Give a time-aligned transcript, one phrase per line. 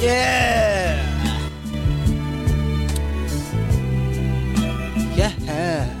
[0.00, 0.94] Yeah.
[5.16, 5.94] Yeah.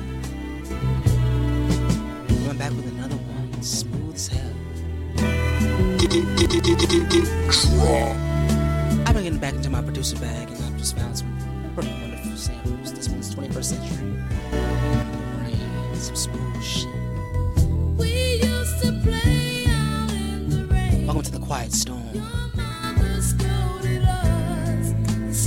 [2.44, 3.60] Going back with another one.
[3.60, 4.54] Smooth as hell.
[9.04, 12.36] I've been getting back into my producer bag and I've just found some pretty wonderful
[12.36, 12.92] samples.
[12.92, 14.14] This one's 21st century.
[15.42, 16.86] Rain, some smooth shit.
[17.96, 21.04] We used to play out in the rain.
[21.04, 22.04] Welcome to the Quiet Storm.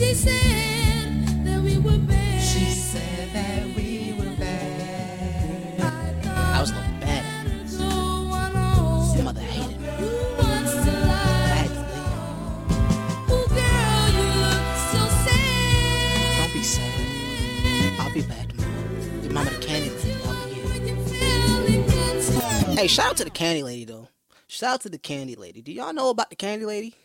[0.01, 2.41] She said that we were bad.
[2.41, 5.79] She said that we were bad.
[5.79, 7.69] I I was a little bad.
[7.77, 9.87] no one else mother hated me.
[9.87, 10.09] who
[10.41, 11.53] wants to lie.
[11.53, 13.29] had to leave.
[13.29, 16.37] Oh, girl, you look so sad.
[16.41, 17.99] Don't be sad.
[17.99, 19.21] I'll be back tomorrow.
[19.21, 20.15] Your mama the candy lady.
[20.25, 20.65] I'll be here.
[20.65, 22.79] When you feeling good.
[22.79, 24.07] Hey, shout out to the candy lady though.
[24.47, 25.61] Shout out to the candy lady.
[25.61, 26.95] Do y'all know about the candy lady?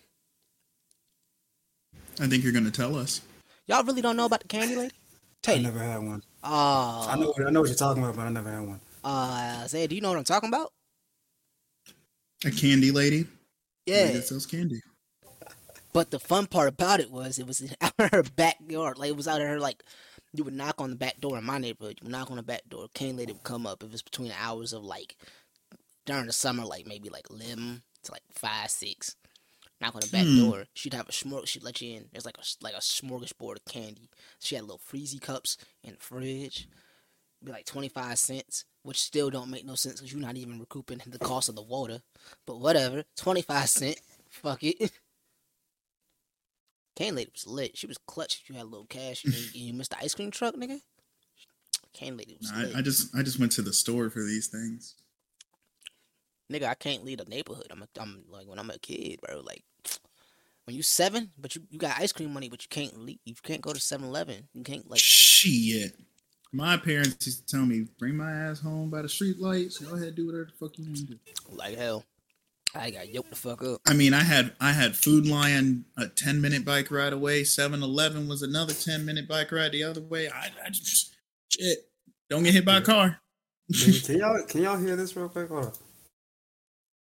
[2.20, 3.20] I think you're gonna tell us.
[3.66, 4.94] Y'all really don't know about the candy lady?
[5.46, 5.62] I Tay.
[5.62, 6.22] never had one.
[6.42, 8.80] Uh, I know I know what you're talking about, but I never had one.
[9.04, 10.72] uh, Isaiah, do you know what I'm talking about?
[12.44, 13.26] A candy lady.
[13.86, 14.10] Yeah.
[14.12, 14.80] That sells candy.
[15.92, 18.98] But the fun part about it was it was out of her backyard.
[18.98, 19.82] Like it was out of her like
[20.32, 21.98] you would knock on the back door in my neighborhood.
[22.00, 22.88] You would knock on the back door.
[22.94, 25.16] Candy lady would come up if it's between the hours of like
[26.04, 29.16] during the summer, like maybe like eleven to like five, six.
[29.80, 30.38] Knock on the back Hmm.
[30.50, 30.66] door.
[30.74, 31.46] She'd have a smorg.
[31.46, 32.08] She'd let you in.
[32.12, 34.08] There's like a like a smorgasbord of candy.
[34.40, 36.66] She had little freezy cups in the fridge.
[37.44, 40.58] Be like twenty five cents, which still don't make no sense because you're not even
[40.58, 42.00] recouping the cost of the water.
[42.46, 44.00] But whatever, twenty five cent.
[44.30, 44.90] Fuck it.
[46.96, 47.76] Cane lady was lit.
[47.76, 48.40] She was clutch.
[48.42, 50.80] If you had a little cash you, you missed the ice cream truck, nigga.
[51.92, 52.74] Cane lady was lit.
[52.74, 54.94] I, I just I just went to the store for these things.
[56.52, 57.66] Nigga, I can't leave the neighborhood.
[57.70, 59.40] I'm, a, I'm like when I'm a kid, bro.
[59.40, 59.62] Like
[60.64, 63.18] when you seven, but you, you got ice cream money, but you can't leave.
[63.24, 64.48] You can't go to 7-Eleven.
[64.54, 65.00] You can't like.
[65.00, 65.94] Shit.
[66.52, 69.78] My parents used to tell me, bring my ass home by the street lights.
[69.78, 71.18] Go ahead, do whatever the fuck you want to do.
[71.50, 72.04] Like hell,
[72.74, 73.80] I got yoked the fuck up.
[73.86, 77.42] I mean, I had I had Food Lion a ten minute bike ride away.
[77.42, 80.28] 7-Eleven was another ten minute bike ride the other way.
[80.28, 81.14] I, I just
[81.48, 81.78] shit.
[82.30, 83.20] Don't get hit by a car.
[83.72, 85.48] Can, can y'all can y'all hear this real quick?
[85.48, 85.72] Hold on.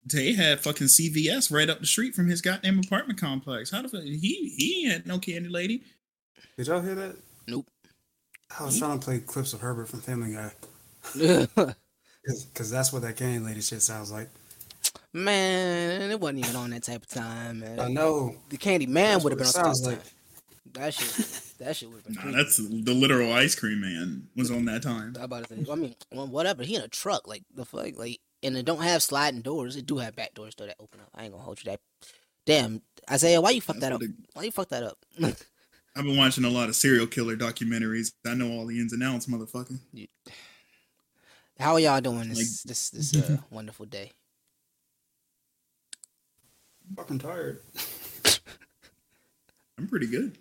[0.04, 3.70] They had fucking CVS right up the street from his goddamn apartment complex.
[3.70, 5.84] How the fuck he he had no candy lady.
[6.56, 7.16] Did y'all hear that?
[7.46, 7.66] Nope.
[8.58, 10.52] I was trying to play clips of Herbert from Family Guy
[12.52, 14.28] because that's what that candy lady shit sounds like.
[15.14, 18.34] man, it wasn't even on that type of time, I know.
[18.50, 20.02] The Candy Man would have been on sounds that like.
[20.02, 20.12] time.
[20.74, 22.14] That shit, that shit would have been.
[22.14, 22.36] Nah, creepy.
[22.36, 25.14] that's the literal ice cream man was on that time.
[25.20, 25.70] I about to say.
[25.70, 26.62] I mean, well, whatever.
[26.62, 29.76] He in a truck, like the fuck, like, and it don't have sliding doors.
[29.76, 31.08] It do have back doors though that open up.
[31.14, 31.80] I ain't gonna hold you that.
[32.46, 34.00] Damn, Isaiah, why you fuck that up?
[34.00, 34.98] what it- Why you fuck that up?
[35.94, 38.12] I've been watching a lot of serial killer documentaries.
[38.26, 39.78] I know all the ins and outs, motherfucker.
[41.58, 44.10] How are y'all doing this this this uh, wonderful day?
[46.88, 47.60] I'm Fucking tired.
[49.78, 50.36] I'm pretty good.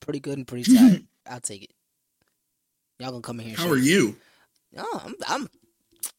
[0.00, 1.04] Pretty good and pretty tired.
[1.28, 1.70] I'll take it.
[2.98, 3.56] Y'all gonna come in here?
[3.56, 4.16] How show are you?
[4.78, 5.48] Oh, I'm I'm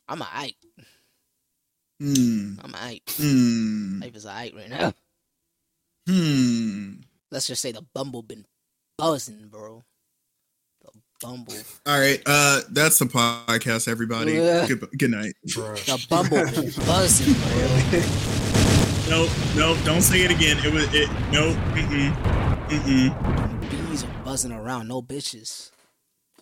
[0.08, 0.56] I'm a aight.
[2.00, 2.60] Hmm.
[2.64, 3.02] I'm a aight.
[3.18, 4.02] Hmm.
[4.02, 4.94] Life is a aight right now.
[6.08, 6.94] Hmm.
[7.32, 8.46] Let's just say the bumble been
[8.98, 9.84] buzzing, bro.
[10.82, 11.56] The bumble,
[11.88, 12.22] All right.
[12.26, 14.34] Uh, that's the podcast, everybody.
[14.34, 14.68] Yeah.
[14.68, 15.34] Good, good night.
[15.48, 15.84] Bruh.
[15.86, 18.26] the bumble been buzzing, bro.
[19.10, 19.30] Nope.
[19.56, 19.78] Nope.
[19.86, 20.58] Don't say it again.
[20.66, 21.10] It was it.
[21.32, 21.56] Nope.
[21.74, 22.14] Mm-mm.
[22.68, 23.90] Mm-mm.
[23.90, 25.72] Bees are buzzing around, no bitches.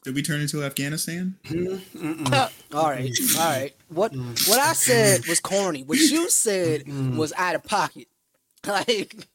[0.03, 1.36] Did we turn into Afghanistan?
[1.46, 2.52] Mm-mm.
[2.74, 3.74] all right, all right.
[3.90, 5.84] What what I said was corny.
[5.84, 6.88] What you said
[7.18, 8.08] was out of pocket.
[8.66, 9.28] Like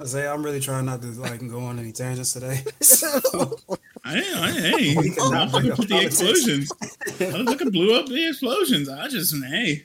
[0.00, 2.62] I say I'm really trying not to like go on any tangents today.
[4.04, 6.20] I, I hey, We cannot I fucking bring up put the politics.
[6.20, 6.72] explosions.
[7.18, 8.88] Motherfucker blew up the explosions.
[8.88, 9.82] I just hey.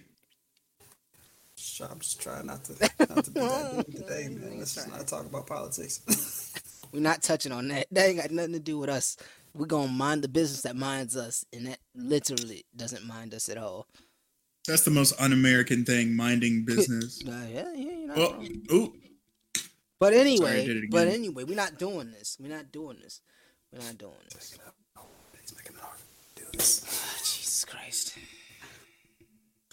[1.81, 4.59] I'm just trying not to not to do that today, man.
[4.59, 6.53] Let's just not talk about politics.
[6.93, 7.87] we're not touching on that.
[7.91, 9.17] That ain't got nothing to do with us.
[9.55, 13.57] We're gonna mind the business that minds us, and that literally doesn't mind us at
[13.57, 13.87] all.
[14.67, 17.21] That's the most un-American thing, minding business.
[17.27, 18.47] Uh, yeah, yeah, you're not well, wrong.
[18.71, 18.93] ooh,
[19.99, 22.37] But anyway, did it but anyway, we're not doing this.
[22.39, 23.21] We're not doing this.
[23.71, 24.57] We're not doing this.
[25.41, 25.97] He's making it hard.
[26.35, 26.81] Do this.
[27.23, 28.15] Jesus Christ.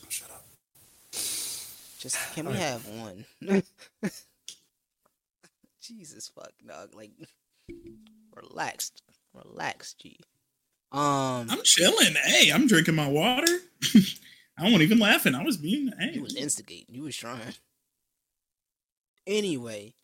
[0.08, 0.44] Shut up.
[1.12, 3.24] Just can we have one?
[5.80, 6.94] Jesus fuck dog.
[6.94, 7.12] Like
[8.34, 9.02] relaxed.
[9.34, 10.18] Relax, G.
[10.92, 12.14] Um I'm chilling.
[12.24, 13.58] Hey, I'm drinking my water.
[14.58, 15.34] I wasn't even laughing.
[15.34, 16.12] I was being hey.
[16.14, 16.94] you was instigating.
[16.94, 17.54] You was trying.
[19.26, 19.94] Anyway,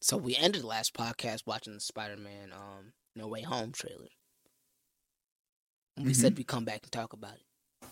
[0.00, 4.08] So we ended the last podcast watching the Spider-Man um No Way Home trailer.
[5.98, 6.12] We Mm-hmm.
[6.12, 7.88] said we come back and talk about it.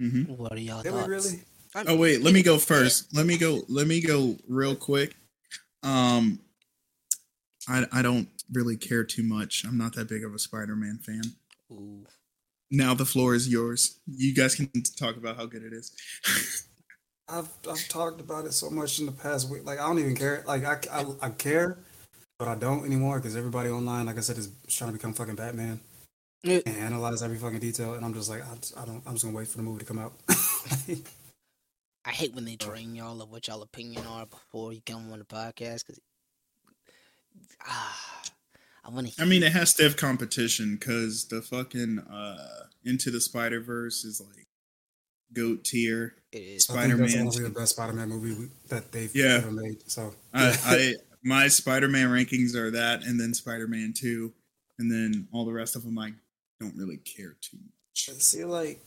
[0.00, 0.32] Mm-hmm.
[0.36, 1.08] What are y'all Did thoughts?
[1.08, 1.40] really?
[1.74, 3.14] I Oh wait, let me go first.
[3.16, 3.62] Let me go.
[3.68, 5.16] Let me go real quick.
[5.82, 6.38] Um,
[7.68, 9.64] I I don't really care too much.
[9.66, 11.22] I'm not that big of a Spider-Man fan.
[11.72, 12.04] Ooh.
[12.70, 13.98] Now the floor is yours.
[14.06, 15.92] You guys can talk about how good it is.
[17.28, 19.64] I've I've talked about it so much in the past week.
[19.64, 20.44] Like I don't even care.
[20.46, 21.78] Like I I, I care,
[22.38, 25.34] but I don't anymore because everybody online, like I said, is trying to become fucking
[25.34, 25.80] Batman
[26.44, 26.60] Yeah.
[26.66, 27.94] and analyze every fucking detail.
[27.94, 29.02] And I'm just like, I, just- I don't.
[29.06, 30.12] I'm just gonna wait for the movie to come out.
[32.04, 35.18] I hate when they drain y'all of what y'all opinion are before you come on
[35.18, 35.98] the podcast because
[37.66, 38.22] ah,
[38.84, 39.22] I want to.
[39.22, 44.04] I mean, it has to have competition because the fucking uh Into the Spider Verse
[44.04, 44.46] is like
[45.32, 46.14] goat tier.
[46.32, 46.70] it is.
[46.70, 47.20] I think that's Spider-Man.
[47.26, 49.38] honestly the best Spider-Man movie that they've Yeah.
[49.42, 49.88] ever made.
[49.90, 54.32] So I, I my Spider-Man rankings are that, and then Spider-Man Two,
[54.78, 56.12] and then all the rest of them I
[56.60, 58.22] don't really care too much.
[58.22, 58.80] see, like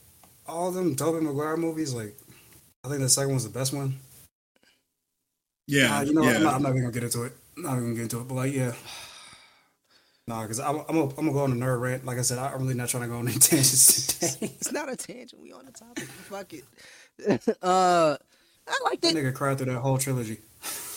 [0.48, 2.16] all them Tobey Maguire movies, like
[2.86, 4.00] I think the second one's the best one.
[5.68, 6.38] Yeah, Nah, you know, yeah.
[6.38, 7.34] I'm, not, I'm not even gonna get into it.
[7.60, 8.28] I'm not even gonna get into it.
[8.28, 8.74] But like, yeah.
[10.28, 12.06] Nah, because I'm, I'm, gonna, I'm gonna go on a nerd rant.
[12.06, 14.54] Like I said, I'm really not trying to go on any tangents today.
[14.60, 15.42] It's not a tangent.
[15.42, 16.04] We on the topic.
[16.04, 16.64] Fuck it.
[17.64, 18.16] uh,
[18.68, 19.18] I like that it.
[19.18, 20.38] nigga cried through that whole trilogy.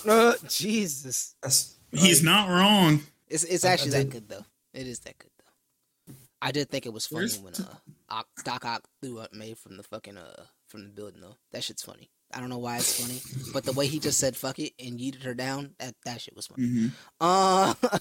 [0.07, 3.01] Uh, Jesus, That's He's like, not wrong.
[3.27, 4.45] it's it's I- I actually that good though.
[4.75, 6.15] It is that good though.
[6.43, 7.75] I did think it was funny Where's when uh
[8.11, 11.37] Ock, Doc Ock threw up May from the fucking uh from the building though.
[11.53, 12.11] That shit's funny.
[12.35, 13.21] I don't know why it's funny,
[13.53, 16.35] but the way he just said "fuck it" and yeeted her down, that that shit
[16.37, 16.65] was funny.
[16.67, 16.91] Mhm.
[17.21, 17.75] Uh,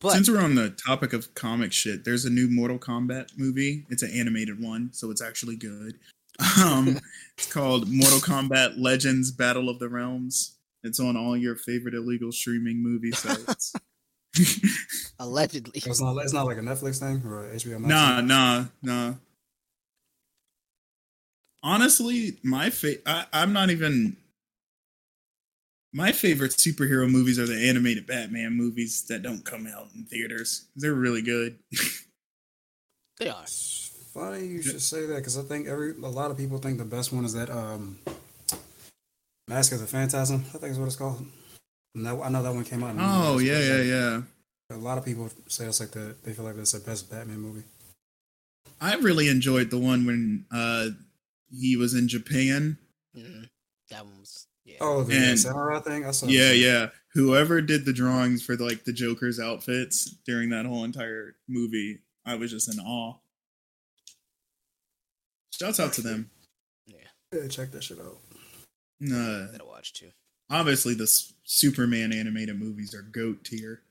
[0.00, 3.86] but Since we're on the topic of comic shit, there's a new Mortal Kombat movie.
[3.88, 5.98] It's an animated one, so it's actually good.
[6.64, 6.98] Um,
[7.36, 10.56] it's called Mortal Kombat Legends: Battle of the Realms.
[10.82, 13.74] It's on all your favorite illegal streaming movie sites.
[15.18, 17.88] allegedly, it's not, it's not like a Netflix thing or HBO Max.
[17.88, 18.26] nah, thing.
[18.26, 19.14] nah, nah.
[21.62, 24.16] Honestly, my fa- I, I'm not even.
[25.94, 30.66] My favorite superhero movies are the animated Batman movies that don't come out in theaters.
[30.74, 31.58] They're really good.
[33.18, 33.42] they are.
[33.42, 36.78] It's funny you should say that because I think every a lot of people think
[36.78, 37.98] the best one is that um,
[39.48, 40.44] Mask of the Phantasm.
[40.54, 41.26] I think is what it's called.
[41.94, 42.92] And that, I know that one came out.
[42.92, 43.86] in Oh movie, yeah, yeah, like,
[44.70, 44.76] yeah.
[44.76, 47.38] A lot of people say it's like the they feel like that's the best Batman
[47.38, 47.64] movie.
[48.80, 50.88] I really enjoyed the one when uh
[51.52, 52.78] he was in Japan.
[53.16, 53.48] Mhm.
[53.90, 54.78] That one was yeah.
[54.80, 56.04] Oh, the And- samurai thing.
[56.06, 56.26] I saw.
[56.26, 56.90] Yeah, yeah.
[57.14, 62.36] Whoever did the drawings for like the Joker's outfits during that whole entire movie, I
[62.36, 63.18] was just in awe.
[65.52, 66.30] Shouts out to them.
[66.86, 67.46] yeah.
[67.48, 68.18] Check that shit out.
[69.04, 70.10] Uh, Gotta watch too.
[70.48, 73.82] obviously, the S- Superman animated movies are goat tier.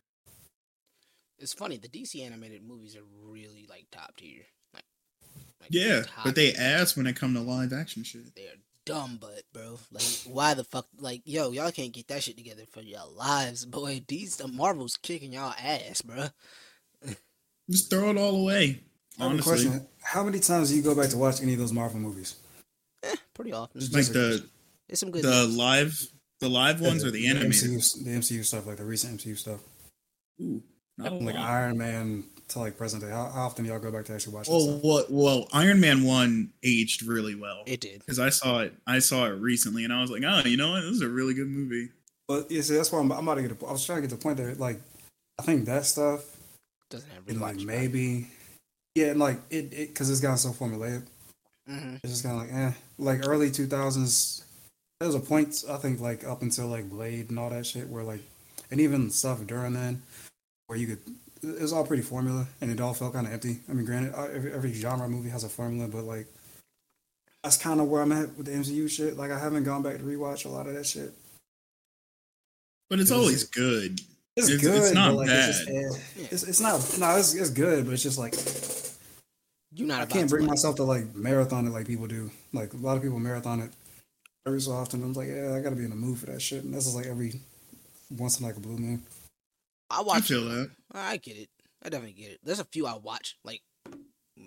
[1.37, 1.77] It's funny.
[1.77, 4.43] The DC animated movies are really like top tier.
[5.61, 6.61] Like, like Yeah, top but they tier.
[6.61, 8.35] ass when it come to live action shit.
[8.35, 8.55] They're
[8.85, 10.87] dumb, but bro, like, why the fuck?
[10.97, 14.03] Like, yo, y'all can't get that shit together for your lives, boy.
[14.07, 16.27] These the Marvel's kicking y'all ass, bro.
[17.69, 18.81] Just throw it all away.
[19.19, 19.87] I a Honestly, question.
[20.03, 22.35] How many times do you go back to watch any of those Marvel movies?
[23.03, 23.79] Eh, pretty often.
[23.79, 24.49] Just- like the question.
[24.89, 25.23] It's some good.
[25.23, 25.55] the ones.
[25.57, 26.01] live
[26.41, 27.51] the live ones or the animated.
[27.51, 29.61] MCU, the MCU stuff, like the recent MCU stuff,
[30.41, 30.61] Ooh,
[30.97, 31.35] not like.
[31.35, 33.09] Iron Man to like present day.
[33.09, 36.03] How, how often y'all go back to actually watch that Oh, well, well, Iron Man
[36.03, 37.99] one aged really well It did.
[37.99, 38.73] because I saw it.
[38.87, 40.81] I saw it recently, and I was like, oh, you know what?
[40.81, 41.89] This is a really good movie.
[42.27, 43.51] But you see, that's why I'm, I'm about to get.
[43.61, 44.79] A, I was trying to get the point that like,
[45.39, 46.23] I think that stuff
[46.89, 47.65] Doesn't have and like rewatch.
[47.65, 48.27] maybe,
[48.95, 51.03] yeah, and like it it because it's gotten so formulaic.
[51.67, 54.45] hmm It's just kind of like eh, like early two thousands.
[54.99, 57.89] There was a point I think like up until like Blade and all that shit
[57.89, 58.21] where like,
[58.69, 60.01] and even stuff during then,
[60.67, 60.99] where you could.
[61.43, 63.59] It was all pretty formula, and it all felt kind of empty.
[63.69, 66.27] I mean, granted, uh, every, every genre movie has a formula, but like,
[67.43, 69.17] that's kind of where I'm at with the MCU shit.
[69.17, 71.11] Like, I haven't gone back to rewatch a lot of that shit.
[72.89, 73.99] But it's It was- always good.
[74.35, 75.75] It's, It's- good, it's not but like, It's, just, bad.
[76.23, 76.97] eh, it's, it's not.
[76.99, 78.33] No, it's, it's good, but it's just like
[79.73, 79.99] You're not.
[79.99, 82.29] I about can't to, bring like- myself to like marathon it like people do.
[82.53, 83.71] Like a lot of people marathon it
[84.45, 85.03] every so often.
[85.03, 86.63] I'm like, yeah, I gotta be in the mood for that shit.
[86.63, 87.39] And this is like every
[88.11, 89.01] once in like a blue moon.
[89.91, 90.23] I I watch.
[90.27, 90.71] feel that.
[90.93, 91.49] I get it.
[91.83, 92.39] I definitely get it.
[92.43, 93.61] There's a few I watch like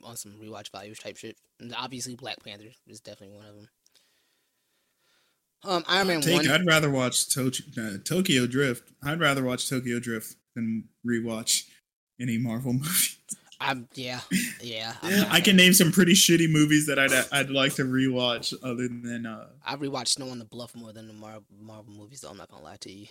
[0.03, 1.37] on some rewatch values type shit.
[1.61, 3.69] And obviously, Black Panther is definitely one of them.
[5.67, 6.51] Um, Iron Man Take, one.
[6.51, 8.91] I'd rather watch to- uh, Tokyo Drift.
[9.03, 11.65] I'd rather watch Tokyo Drift than rewatch
[12.21, 13.09] any Marvel movie.
[13.61, 14.21] I'm yeah,
[14.61, 14.95] yeah.
[15.01, 18.53] I'm I can name some pretty shitty movies that I'd I'd like to rewatch.
[18.63, 22.21] Other than uh, I rewatch Snow on the Bluff more than the Mar- Marvel movies.
[22.21, 23.07] Though I'm not gonna lie to you.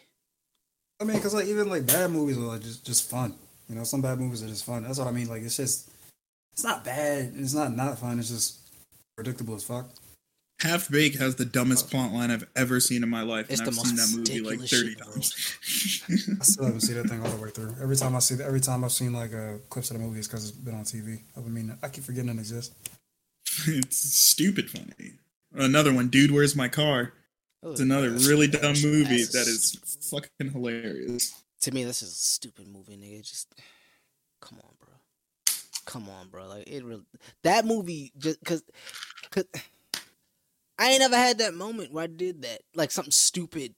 [1.03, 3.35] I mean, because like even like bad movies are like just just fun.
[3.67, 4.83] You know, some bad movies are just fun.
[4.83, 5.27] That's what I mean.
[5.27, 5.89] Like it's just
[6.53, 7.33] it's not bad.
[7.35, 8.19] It's not not fun.
[8.19, 8.59] It's just
[9.17, 9.89] predictable as fuck.
[10.61, 13.67] Half Baked has the dumbest plot line I've ever seen in my life, It's and
[13.67, 15.13] the I've most seen that movie like thirty shit in the world.
[15.15, 16.37] times.
[16.39, 17.75] I still haven't seen that thing all the way through.
[17.81, 20.29] Every time I see every time I've seen like uh, clips of the movie, it's
[20.29, 21.19] because it's been on TV.
[21.35, 22.73] I mean, I keep forgetting it exists.
[23.67, 25.15] it's stupid funny.
[25.53, 27.11] Another one, dude, where's my car?
[27.65, 27.85] It's Ugh.
[27.85, 29.77] another really dumb That's- movie that's- that is
[30.09, 31.33] fucking hilarious.
[31.61, 33.21] To me, this is a stupid movie, nigga.
[33.25, 33.53] Just
[34.41, 34.89] come on, bro.
[35.85, 36.47] Come on, bro.
[36.47, 37.03] Like it really
[37.43, 38.63] that movie just cause,
[39.31, 39.45] cause
[40.77, 42.61] I ain't never had that moment where I did that.
[42.75, 43.75] Like something stupid.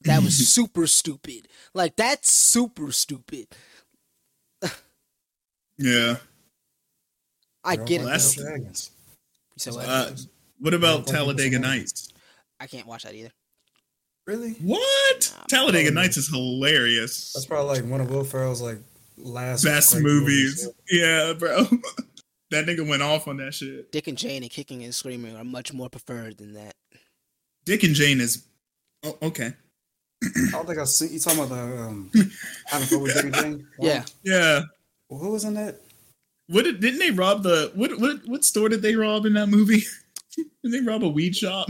[0.00, 1.46] That was super stupid.
[1.74, 3.46] Like that's super stupid.
[5.78, 6.16] Yeah.
[7.64, 8.04] I Girl get it.
[8.04, 8.42] Last- though.
[8.44, 8.90] Dragons.
[9.58, 9.88] So what?
[9.88, 10.10] Uh,
[10.58, 12.11] what about Talladega Nights?
[12.62, 13.32] I can't watch that either.
[14.24, 14.52] Really?
[14.62, 15.34] What?
[15.36, 16.00] Nah, Talladega bro.
[16.00, 17.32] Nights is hilarious.
[17.32, 18.78] That's probably like one of Will Ferrell's like
[19.18, 20.68] last Best great movies.
[20.88, 21.64] Yeah, bro.
[22.52, 23.90] that nigga went off on that shit.
[23.90, 26.76] Dick and Jane and kicking and screaming are much more preferred than that.
[27.64, 28.46] Dick and Jane is.
[29.02, 29.54] Oh, okay.
[30.22, 32.10] I don't think I see you talking about the um,
[32.66, 33.66] having fun with Dick and Jane.
[33.80, 34.04] Yeah.
[34.22, 34.60] Yeah.
[35.08, 35.80] Well, who was in that?
[36.46, 39.48] What did, didn't they rob the what what what store did they rob in that
[39.48, 39.82] movie?
[40.36, 41.68] did they rob a weed shop?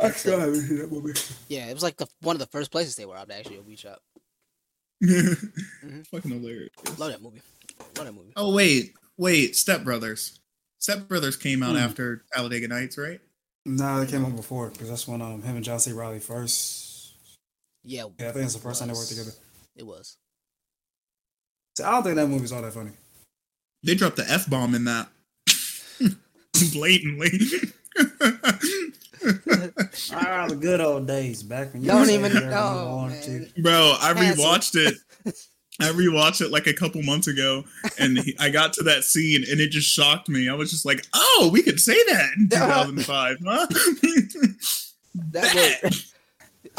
[0.00, 1.18] I still haven't seen that movie.
[1.48, 3.62] Yeah, it was like the one of the first places they were robbed actually, a
[3.62, 4.00] weed shop.
[5.02, 6.70] Fucking hilarious.
[6.98, 7.42] Love that movie.
[7.96, 8.32] Love that movie.
[8.36, 10.38] Oh wait, wait, Step Brothers.
[10.78, 11.76] Step Brothers came out Hmm.
[11.82, 13.20] after Talladega Nights, right?
[13.66, 15.92] No, they came out before because that's when um him and John C.
[15.92, 17.14] Reilly first.
[17.84, 19.32] Yeah, Yeah, I think it's the first time they worked together.
[19.76, 20.16] It was.
[21.76, 22.92] So I don't think that movie's all that funny.
[23.82, 25.08] They dropped the F bomb in that.
[26.72, 27.30] Blatantly.
[30.12, 33.52] Ah, the good old days back when you Don't even know, wanted man.
[33.62, 34.44] Bro, I Cancel.
[34.44, 34.94] rewatched it.
[35.80, 37.64] I rewatched it like a couple months ago,
[37.98, 40.48] and he, I got to that scene, and it just shocked me.
[40.48, 43.66] I was just like, "Oh, we could say that in 2005, huh?"
[45.32, 46.12] That was.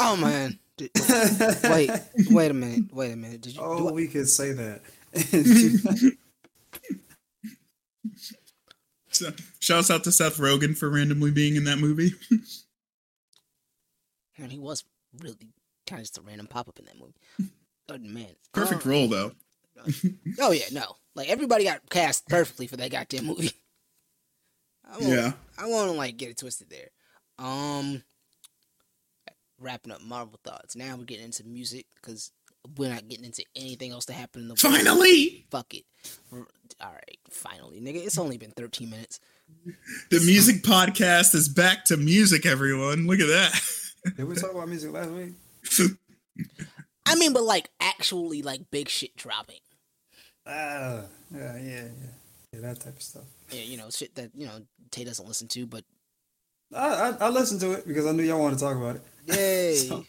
[0.00, 0.58] Oh man.
[0.76, 0.90] Did-
[1.64, 1.90] wait,
[2.30, 2.92] wait a minute.
[2.92, 3.40] Wait a minute.
[3.42, 3.60] Did you?
[3.62, 4.80] oh, do I- we could say that.
[9.14, 12.12] So, shouts out to Seth Rogen for randomly being in that movie.
[14.38, 14.84] man, he was
[15.20, 15.36] really
[15.86, 17.14] kind of just a random pop up in that movie.
[17.90, 18.30] Oh man.
[18.54, 19.32] Perfect Uh, role though.
[20.40, 20.96] Oh yeah, no.
[21.14, 23.50] Like everybody got cast perfectly for that goddamn movie.
[24.90, 25.32] I won't, Yeah.
[25.58, 26.88] I won't like get it twisted there.
[27.38, 28.02] Um,
[29.60, 30.74] wrapping up Marvel thoughts.
[30.74, 32.30] Now we're getting into music because
[32.76, 34.60] we're not getting into anything else that happened in the world.
[34.76, 35.84] Finally, Fuck it.
[36.32, 38.04] All right, finally, nigga.
[38.04, 39.20] It's only been 13 minutes.
[40.10, 42.46] the music podcast is back to music.
[42.46, 43.60] Everyone, look at that.
[44.16, 45.32] Did we talk about music last week?
[47.06, 49.60] I mean, but like actually, like big shit dropping.
[50.46, 51.02] Ah,
[51.34, 51.82] yeah, yeah, yeah,
[52.52, 53.24] yeah, that type of stuff.
[53.50, 55.84] Yeah, you know, shit that you know Tay doesn't listen to, but
[56.74, 59.02] I, I I listened to it because I knew y'all wanted to talk about it.
[59.26, 59.76] yay.
[59.88, 60.08] So- Shots.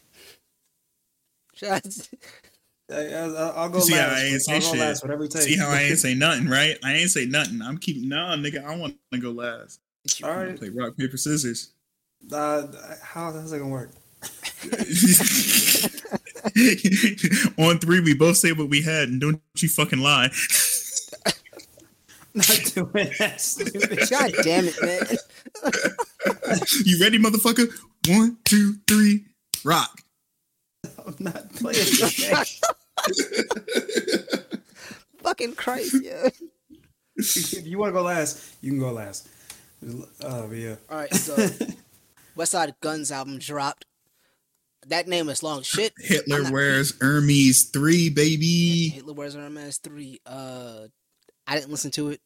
[1.64, 1.82] I,
[2.92, 4.08] I, I'll go See how.
[4.08, 4.80] I ain't say I'll go shit.
[4.80, 5.44] last with every take.
[5.44, 6.78] See how I ain't say nothing, right?
[6.84, 7.62] I ain't say nothing.
[7.62, 8.64] I'm keeping no, nigga.
[8.64, 9.80] I want to go last.
[10.24, 10.58] All right.
[10.58, 11.72] Play rock paper scissors.
[12.32, 12.68] Uh,
[13.02, 13.92] how how's that gonna work?
[17.58, 20.30] On three, we both say what we had, and don't you fucking lie.
[22.34, 24.10] Not doing that stupid.
[24.10, 25.06] God damn it, man.
[26.84, 27.72] You ready, motherfucker?
[28.10, 29.26] One, two, three,
[29.64, 30.02] rock.
[31.06, 32.30] I'm not playing this
[34.30, 34.36] game.
[35.24, 36.30] Fucking Christ, yeah.
[37.16, 39.28] if you want to go last, you can go last.
[40.24, 40.76] Uh, yeah.
[40.90, 41.36] All right, so
[42.38, 43.86] Westside Gunn's album dropped.
[44.88, 45.94] That name is long shit.
[46.00, 48.90] Hitler I'm not- wears Hermes three, baby.
[48.90, 50.20] Hitler Wears Hermes three.
[50.26, 50.88] Uh,
[51.48, 52.22] I didn't listen to it,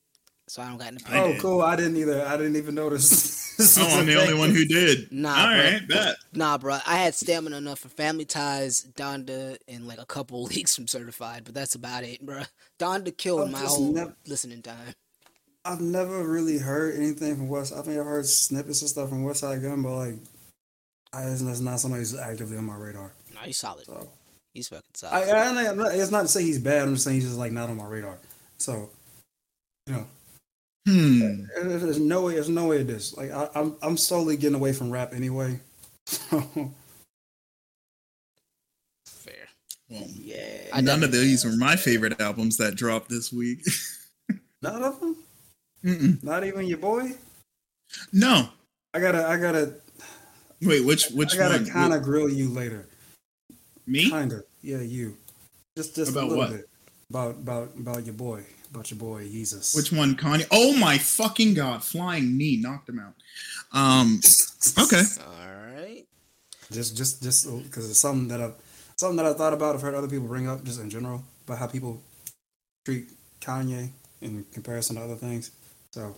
[0.50, 1.38] so I don't got an I opinion.
[1.38, 1.62] Oh, cool.
[1.62, 2.25] I didn't either.
[2.25, 3.10] I didn't even notice.
[3.58, 5.12] This Oh, I'm a the only one who did.
[5.12, 5.58] Nah, All bro.
[5.63, 6.15] right, bet.
[6.34, 6.77] Nah, bro.
[6.88, 11.44] I had stamina enough for Family Ties, Donda, and like a couple leaks from Certified,
[11.44, 12.41] but that's about it, bro.
[12.79, 14.96] Donda killed I've my whole nev- listening time.
[15.65, 17.74] I've never really heard anything from West.
[17.74, 20.15] I think I've heard snippets and stuff from Westside Gunn, but like,
[21.12, 23.12] I, it's it's not somebody who's actively on my radar.
[23.34, 23.86] No, he's solid.
[23.86, 24.10] So
[24.53, 25.29] He's fucking I, solid.
[25.29, 26.84] I, I'm not, it's not to say he's bad.
[26.84, 28.18] I'm just saying he's just like not on my radar.
[28.58, 28.89] So,
[29.86, 30.06] you know,
[30.89, 31.43] Hmm.
[31.62, 32.34] there's no way.
[32.34, 33.15] There's no way it is.
[33.15, 35.60] Like I, I'm I'm slowly getting away from rap anyway.
[36.08, 36.72] Fair.
[39.89, 43.62] Well, yeah, I none of these were my favorite albums that dropped this week.
[44.62, 45.15] none of them.
[45.84, 46.24] Mm-mm.
[46.24, 47.12] Not even your boy.
[48.12, 48.50] No.
[48.93, 49.75] I gotta I gotta
[50.62, 52.88] Wait, which which I gotta kind of grill you later.
[53.86, 54.10] Me?
[54.10, 54.43] Kinda.
[54.62, 55.15] yeah, you.
[55.77, 56.51] Just just About a little what?
[56.51, 56.69] bit
[57.10, 59.76] about about about your boy, about your boy Jesus.
[59.76, 60.48] Which one, Kanye?
[60.52, 61.84] Oh my fucking god!
[61.84, 63.14] Flying knee knocked him out.
[63.72, 64.20] Um.
[64.78, 65.02] Okay.
[65.26, 66.06] All right.
[66.72, 68.52] just just just because it's something that I
[68.98, 69.76] something that I thought about.
[69.76, 72.02] I've heard other people bring up just in general about how people
[72.86, 73.10] treat
[73.42, 73.90] Kanye
[74.22, 75.52] in comparison to other things.
[75.92, 76.16] So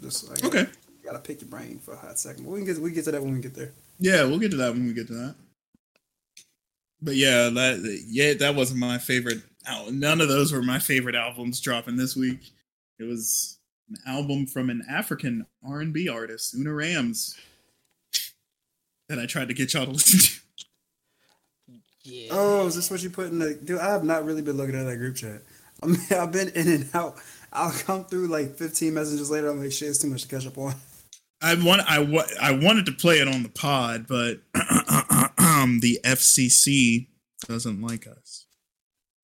[0.00, 0.60] just like Okay.
[0.60, 2.44] you gotta pick your brain for a hot second.
[2.44, 3.72] But we can get we can get to that when we get there.
[3.98, 5.34] Yeah, we'll get to that when we get to that.
[7.02, 9.42] But yeah, that yeah, that wasn't my favorite.
[9.66, 12.52] Al- None of those were my favorite albums dropping this week.
[12.98, 17.36] It was an album from an African R and B artist, Una Rams,
[19.08, 20.64] that I tried to get y'all to listen to.
[22.04, 22.28] Yeah.
[22.32, 23.78] Oh, is this what you put in the dude?
[23.80, 25.40] I have not really been looking at that group chat.
[25.82, 27.16] I mean, I've been in and out.
[27.52, 29.48] I'll come through like 15 messages later.
[29.48, 30.74] I'm like, shit, it's too much to catch up on.
[31.42, 37.08] I want I wa- I wanted to play it on the pod, but the FCC
[37.46, 38.46] doesn't like us.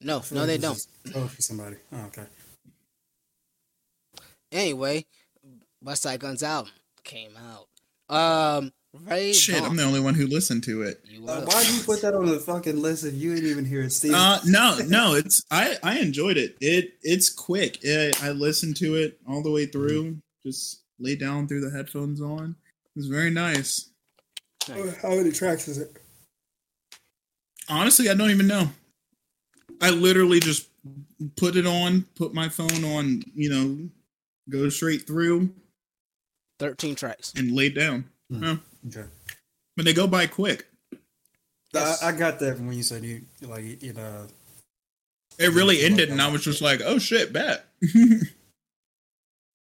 [0.00, 0.80] No, no, they don't.
[1.14, 1.76] Oh, for somebody.
[1.92, 2.24] Oh, okay.
[4.52, 5.04] Anyway,
[5.84, 6.72] Westside Gunn's album
[7.04, 7.66] came out.
[8.14, 11.04] Um, Ray Shit, I'm the only one who listened to it.
[11.28, 13.82] Uh, why did you put that on the fucking list if you ain't even hear
[13.82, 14.14] it, Steve?
[14.14, 16.56] Uh, no, no, it's I I enjoyed it.
[16.60, 17.78] It it's quick.
[17.86, 20.18] I I listened to it all the way through.
[20.44, 22.56] Just lay down through the headphones on.
[22.96, 23.90] It was very nice.
[24.66, 25.96] How many tracks is it?
[27.68, 28.70] Honestly, I don't even know.
[29.80, 30.68] I literally just
[31.36, 33.88] put it on, put my phone on, you know,
[34.48, 35.50] go straight through
[36.58, 37.32] Thirteen tracks.
[37.36, 38.04] and laid down.
[38.30, 38.44] Hmm.
[38.44, 38.56] Yeah.
[38.88, 39.04] Okay.
[39.76, 40.66] But they go by quick.
[41.72, 42.02] Yes.
[42.02, 44.26] I, I got that from when you said you like you know.
[45.38, 46.22] It really ended, like and.
[46.22, 47.64] I was just like, "Oh shit, bet."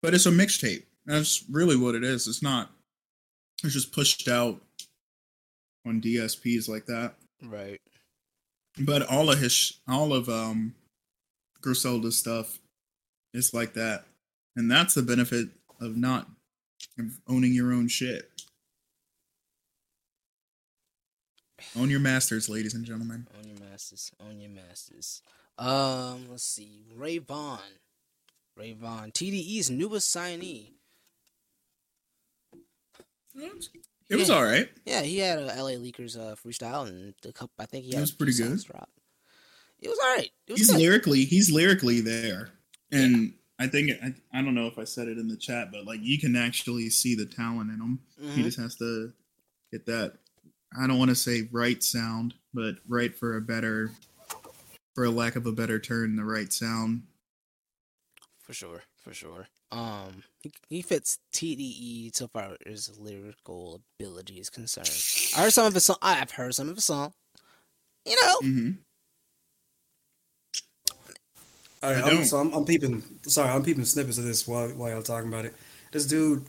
[0.01, 0.83] but it's a mixtape.
[1.05, 2.27] That's really what it is.
[2.27, 2.69] It's not.
[3.63, 4.59] It's just pushed out
[5.85, 7.13] on DSPs like that.
[7.41, 7.79] Right.
[8.79, 10.73] But all of his, all of um,
[11.61, 12.59] Griselda's stuff
[13.33, 14.05] is like that,
[14.55, 16.27] and that's the benefit of not
[16.97, 18.29] of owning your own shit.
[21.77, 23.27] Own your masters, ladies and gentlemen.
[23.37, 24.11] Own your masters.
[24.19, 25.21] Own your masters.
[25.57, 26.83] Um, let's see.
[26.95, 27.59] Ray Vaughn.
[28.57, 29.11] Ray Vaughn.
[29.11, 30.73] TDE's newest signee.
[34.09, 34.69] It was all right.
[34.85, 37.53] Yeah, he had a LA Leakers uh, freestyle and the couple.
[37.59, 38.63] I think he had It was pretty good.
[38.63, 38.89] Drop.
[39.81, 40.29] It was all right.
[40.49, 40.79] Was he's good.
[40.79, 42.49] lyrically he's lyrically there
[42.91, 45.85] and i think I, I don't know if i said it in the chat but
[45.85, 47.99] like you can actually see the talent in him
[48.35, 48.43] he Mhm.
[48.43, 49.11] just has to
[49.71, 50.13] get that
[50.79, 53.91] i don't want to say right sound but right for a better
[54.95, 57.03] for a lack of a better term the right sound
[58.41, 59.47] For sure, for sure.
[59.71, 64.89] Um, he, he fits TDE so far as lyrical ability is concerned.
[65.37, 65.97] I heard some of his song.
[66.01, 67.13] I've heard some of his song.
[68.05, 68.71] You know, Mm-hmm.
[71.81, 73.03] All right, I I'm, so I'm, I'm peeping.
[73.23, 75.53] Sorry, I'm peeping snippets of this while while y'all talking about it.
[75.91, 76.45] This dude,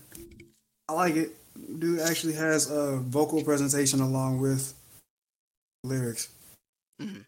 [0.88, 1.30] I like it.
[1.78, 4.74] Dude actually has a vocal presentation along with
[5.82, 6.28] lyrics.
[7.02, 7.24] Mhm.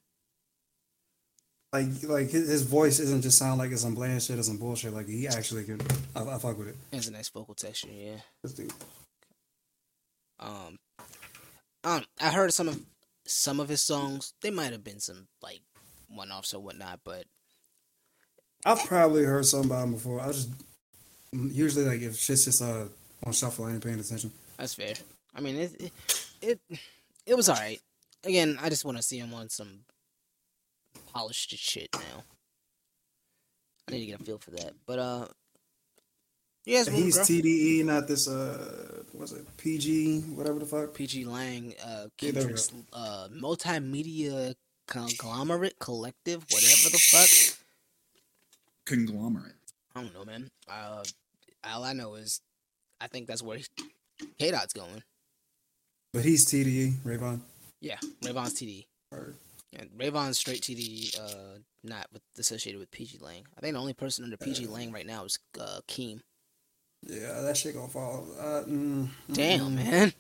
[1.73, 4.57] Like like his, his voice isn't just sound like it's some bland shit or some
[4.57, 4.95] bullshit.
[4.95, 5.81] Like he actually can.
[6.15, 6.77] I, I fuck with it.
[6.93, 7.89] it's a nice vocal texture.
[7.91, 8.17] Yeah.
[8.43, 8.73] This dude.
[10.39, 10.79] Um,
[11.85, 12.81] um, I heard some of
[13.27, 14.33] some of his songs.
[14.43, 15.61] They might have been some like
[16.09, 17.25] one offs or whatnot, but
[18.65, 20.21] I've probably heard something about him before.
[20.21, 20.51] I just
[21.33, 22.85] usually like if shit's just uh
[23.25, 24.31] on shuffle, I ain't paying attention.
[24.57, 24.95] that's fair.
[25.35, 25.93] I mean, it it
[26.41, 26.61] it,
[27.27, 27.81] it was all right.
[28.25, 29.81] Again, I just want to see him on some
[31.17, 32.25] polished as shit now.
[33.89, 34.73] I need to get a feel for that.
[34.87, 35.27] But uh,
[36.65, 37.19] yes, He's.
[37.19, 40.93] TDE, not this uh, what's it PG, whatever the fuck.
[40.95, 44.55] PG Lang, uh, Kendrick's uh multimedia
[44.89, 47.59] conglomerate collective, whatever the fuck.
[48.85, 49.55] conglomerate
[49.95, 50.51] I don't know, man.
[50.69, 51.03] Uh,
[51.65, 52.41] all I know is,
[53.01, 53.59] I think that's where
[54.39, 55.03] K Dot's going.
[56.13, 57.41] But he's TDE, Ray Vaughn.
[57.81, 58.87] Yeah, Ray Vaughn's TDE.
[59.11, 59.37] Word.
[59.79, 63.45] And Ray Vaughn's straight TD, uh, not with associated with PG Lang.
[63.57, 66.21] I think the only person under PG Lang right now is uh, Keem.
[67.03, 68.27] Yeah, that shit gonna fall.
[68.41, 69.75] Uh, mm, Damn, mm.
[69.77, 70.13] man.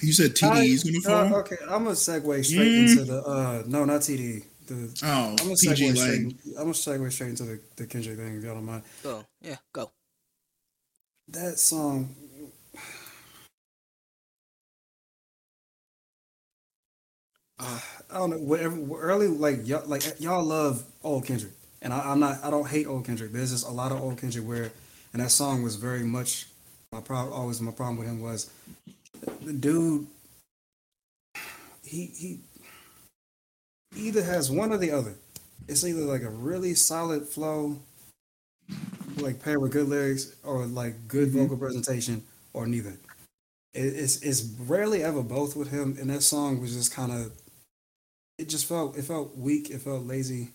[0.00, 2.88] you said tde's gonna Uh, fall okay, I'm gonna segue straight Mm.
[2.90, 3.22] into the.
[3.22, 4.44] uh No, not TD.
[4.66, 6.56] The oh I'm gonna pg segue lang straight.
[6.58, 8.36] I'm gonna segue straight into the, the Kendrick thing.
[8.36, 8.82] If y'all don't mind.
[9.02, 9.90] Go, yeah, go.
[11.28, 12.14] That song.
[17.58, 18.38] Uh, I don't know.
[18.38, 18.76] Whatever.
[19.00, 22.42] Early, like y'all, like y'all love old Kendrick, and I, I'm not.
[22.44, 23.32] I don't hate old Kendrick.
[23.32, 24.72] There's just a lot of old Kendrick where,
[25.12, 26.46] and that song was very much
[26.92, 27.34] my problem.
[27.34, 28.50] Always my problem with him was
[29.42, 30.06] the dude.
[31.82, 32.40] He he.
[33.96, 35.14] either has one or the other.
[35.68, 37.78] It's either like a really solid flow,
[39.16, 42.96] like paired with good lyrics, or like good vocal presentation, or neither.
[43.72, 47.32] It, it's it's rarely ever both with him, and that song was just kind of.
[48.38, 49.70] It just felt it felt weak.
[49.70, 50.48] It felt lazy.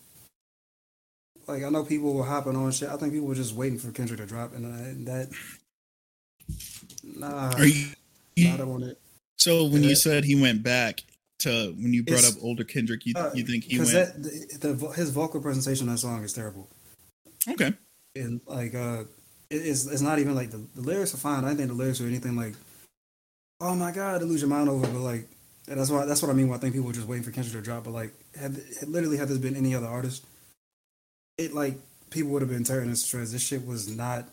[1.46, 2.88] Like I know people were hopping on shit.
[2.90, 5.28] I think people were just waiting for Kendrick to drop, and uh, that.
[7.02, 7.86] Nah, Are you?
[8.38, 8.98] I don't want it.
[9.38, 9.90] So when Yeah.
[9.90, 11.02] you said he went back
[11.40, 13.90] to when you brought It's- up older Kendrick, you Uh, you think he went?
[13.92, 16.68] that the, the his vocal presentation on that song is terrible.
[17.48, 17.72] okay.
[18.16, 19.04] and like uh
[19.50, 21.44] it- it's it's not even like the, the lyrics are fine.
[21.44, 22.54] I think the lyrics are anything like
[23.60, 25.26] oh my god to lose your mind over, but like
[25.78, 26.48] that's why that's what I mean.
[26.48, 28.88] When I think people were just waiting for Kendrick to drop, but like had, had
[28.88, 30.24] literally had this been any other artist,
[31.38, 31.74] it like
[32.10, 33.32] people would have been tearing this shreds.
[33.32, 34.24] This shit was not.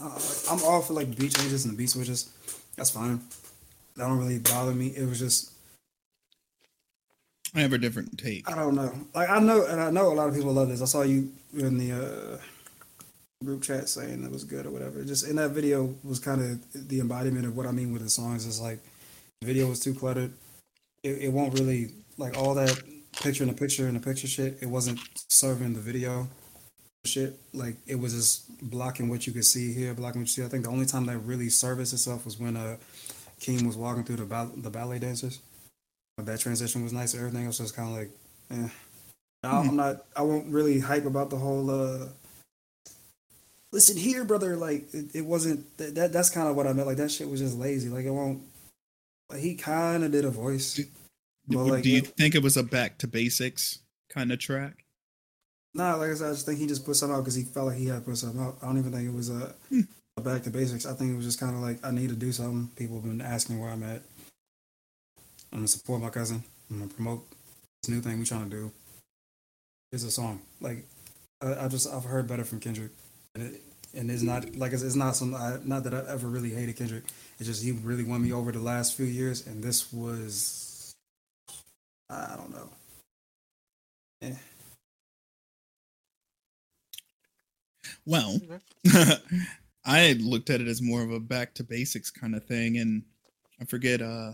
[0.00, 0.18] Uh,
[0.50, 2.32] I'm all for like the beat changes and the beat switches.
[2.76, 3.20] That's fine.
[3.96, 4.88] That don't really bother me.
[4.88, 5.52] It was just
[7.54, 8.50] I have a different take.
[8.50, 8.92] I don't know.
[9.14, 10.82] Like I know, and I know a lot of people love this.
[10.82, 12.38] I saw you in the uh,
[13.44, 15.02] group chat saying it was good or whatever.
[15.02, 18.10] Just in that video was kind of the embodiment of what I mean with the
[18.10, 18.46] songs.
[18.46, 18.78] It's like
[19.42, 20.32] video was too cluttered.
[21.02, 22.82] It, it won't really like all that
[23.22, 24.58] picture in the picture in the picture shit.
[24.60, 26.28] It wasn't serving the video
[27.06, 27.38] shit.
[27.54, 30.44] Like it was just blocking what you could see here, blocking what you see.
[30.44, 32.76] I think the only time that really serviced itself was when uh,
[33.40, 35.40] Keem was walking through the ball- the ballet dancers.
[36.16, 37.14] But that transition was nice.
[37.14, 38.10] And everything else was kind of like,
[38.50, 38.68] eh.
[39.42, 40.04] Now, I'm not.
[40.14, 41.70] I won't really hype about the whole.
[41.70, 42.08] uh
[43.72, 44.56] Listen here, brother.
[44.56, 45.64] Like it, it wasn't.
[45.78, 46.88] That that's kind of what I meant.
[46.88, 47.88] Like that shit was just lazy.
[47.88, 48.42] Like it won't.
[49.30, 50.74] Like, he kind of did a voice.
[50.74, 50.84] Do,
[51.48, 54.84] Well, like, do you think it was a back to basics kind of track?
[55.72, 57.68] Nah, like I said, I just think he just put something out because he felt
[57.68, 58.58] like he had to put something out.
[58.60, 59.82] I don't even think it was a, hmm.
[60.16, 60.84] a back to basics.
[60.84, 62.70] I think it was just kind of like I need to do something.
[62.76, 64.02] People have been asking where I'm at.
[65.52, 66.42] I'm gonna support my cousin.
[66.70, 67.24] I'm gonna promote
[67.82, 68.72] this new thing we're trying to do.
[69.92, 70.40] It's a song.
[70.60, 70.84] Like
[71.40, 72.90] I, I just I've heard better from Kendrick,
[73.34, 73.60] and, it,
[73.94, 76.76] and it's not like it's, it's not some I, not that I ever really hated
[76.76, 77.04] Kendrick.
[77.40, 80.94] It's just he really won me over the last few years, and this was
[82.10, 82.68] I don't know.
[84.20, 84.34] Eh.
[88.04, 88.38] Well,
[89.86, 92.76] I had looked at it as more of a back to basics kind of thing,
[92.76, 93.04] and
[93.58, 94.32] I forget uh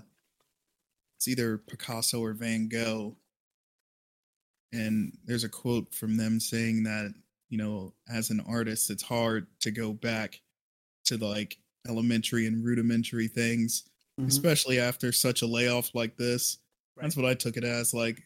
[1.16, 3.16] it's either Picasso or Van Gogh.
[4.72, 7.14] And there's a quote from them saying that,
[7.48, 10.40] you know, as an artist, it's hard to go back
[11.04, 11.56] to the like
[11.88, 13.84] elementary and rudimentary things,
[14.20, 14.26] Mhm.
[14.28, 16.58] especially after such a layoff like this.
[16.96, 17.92] That's what I took it as.
[17.94, 18.22] Like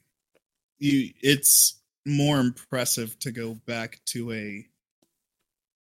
[0.78, 4.66] you it's more impressive to go back to a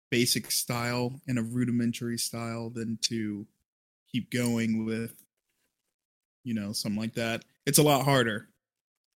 [0.10, 3.46] basic style and a rudimentary style than to
[4.12, 5.14] keep going with
[6.44, 8.48] you know something like that it's a lot harder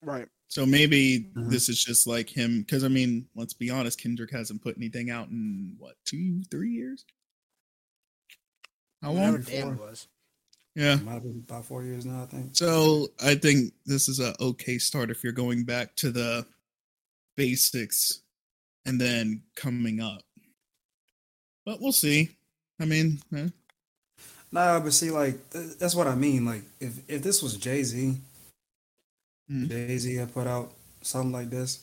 [0.01, 0.29] Right.
[0.49, 1.51] so maybe Mhm.
[1.51, 5.11] this is just like him because i mean let's be honest kendrick hasn't put anything
[5.11, 7.05] out in what two three years
[9.03, 10.09] how Whatever long damn it was.
[10.75, 12.51] yeah It Might have been about four years now, I think.
[12.57, 16.47] so i think this is a okay start if you're going back to the
[17.37, 18.23] basics
[18.87, 20.23] and then coming up
[21.65, 22.31] but we'll see
[22.81, 23.49] i mean eh,
[24.53, 26.47] Nah, but see, like th- that's what I mean.
[26.47, 28.15] Like, if if this was Jay Z,
[29.51, 29.69] Mhm.
[29.69, 31.81] Jay Z had put out something like this,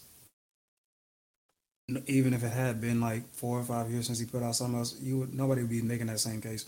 [2.08, 4.80] even if it had been like four or five years since he put out something
[4.80, 6.66] else, you would nobody would be making that same case.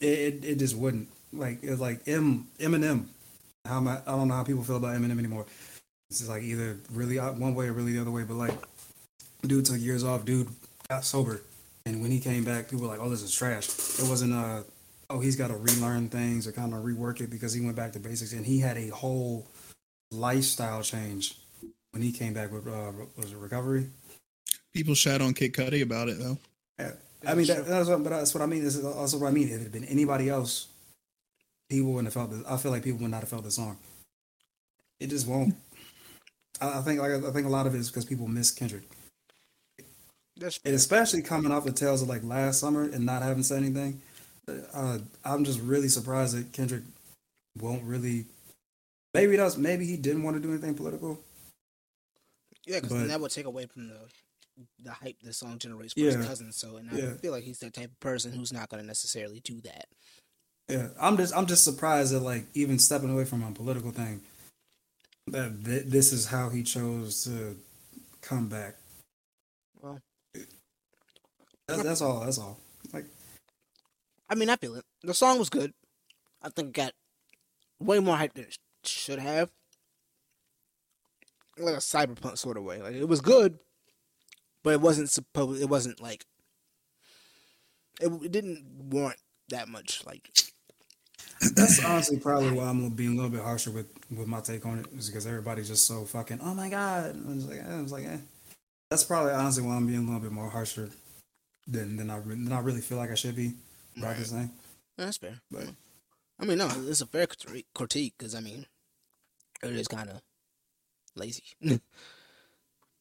[0.00, 1.08] It it, just wouldn't.
[1.32, 3.06] Like it's like M Eminem.
[3.66, 3.98] How am I?
[4.06, 5.46] I don't know how people feel about Eminem anymore.
[6.10, 8.24] It's like either really one way or really the other way.
[8.24, 8.54] But like,
[9.42, 10.24] dude took years off.
[10.24, 10.48] Dude
[10.88, 11.42] got sober.
[11.86, 14.62] And when he came back, people were like, "Oh, this is trash." It wasn't uh,
[15.08, 17.92] oh, he's got to relearn things or kind of rework it because he went back
[17.92, 19.46] to basics, and he had a whole
[20.10, 21.36] lifestyle change
[21.92, 23.86] when he came back with uh, was it recovery?
[24.72, 26.38] people shat on kid cudi about it though
[26.78, 26.92] Yeah.
[27.26, 28.64] I mean, that, that's what, but that's what I mean.
[28.64, 29.48] This is also what I mean.
[29.48, 30.68] If it had been anybody else,
[31.68, 32.46] people wouldn't have felt this.
[32.48, 33.76] I feel like people would not have felt the song.
[34.98, 35.54] It just won't.
[36.60, 38.84] I, I think, like, I think a lot of it is because people miss Kendrick.
[40.36, 43.58] That's and especially coming off the tails of like last summer and not having said
[43.58, 44.00] anything,
[44.72, 46.82] uh, I'm just really surprised that Kendrick
[47.60, 48.24] won't really.
[49.12, 51.20] Maybe that's maybe he didn't want to do anything political.
[52.66, 53.96] yeah, because that would take away from the
[54.82, 56.24] the hype the song generates for his Yeah.
[56.24, 56.52] cousin.
[56.52, 57.12] So, and Yeah.
[57.12, 59.86] I feel like he's that type of person who's not going to necessarily do that.
[60.68, 64.22] Yeah, I'm just I'm just surprised that like even stepping away from a political thing,
[65.26, 67.56] that th- this is how he chose to
[68.20, 68.76] come back.
[69.80, 69.98] Well,
[71.66, 72.20] That's, that's all.
[72.20, 72.58] That's all.
[72.92, 73.06] Like
[74.28, 74.84] I mean, I feel it.
[75.02, 75.72] The song was good.
[76.42, 76.92] I think it got
[77.80, 79.50] way more hype than it should have.
[81.58, 82.80] Like a cyberpunk sort of way.
[82.80, 83.58] Like it was good,
[84.62, 85.62] but it wasn't supposed.
[85.62, 86.26] It wasn't like
[88.00, 89.18] it, it didn't warrant
[89.48, 90.04] that much.
[90.06, 90.30] Like
[91.54, 94.78] That's honestly probably why I'm gonna a little bit harsher with with my take on
[94.80, 96.40] it, is because everybody's just so fucking.
[96.42, 97.16] Oh my god!
[97.26, 98.18] I was like, I was like, eh.
[98.90, 100.90] That's probably honestly why I'm being a little bit more harsher
[101.66, 103.54] than than I than I really feel like I should be.
[103.96, 104.50] About this thing.
[104.96, 105.40] that's fair.
[105.50, 105.68] But-
[106.38, 107.26] I mean, no, it's a fair
[107.74, 108.64] critique because I mean,
[109.62, 110.22] it is kind of
[111.14, 111.42] lazy.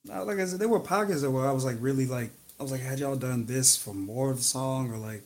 [0.10, 2.72] No, like I said, there were pockets where I was like really like I was
[2.72, 5.24] like, had y'all done this for more of the song or like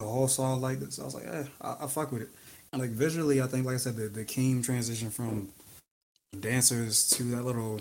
[0.00, 0.98] the whole song like this?
[0.98, 2.28] I was like, eh, I, I fuck with it.
[2.72, 5.48] And like visually, I think like I said, the the Keem transition from
[6.40, 7.80] dancers to that little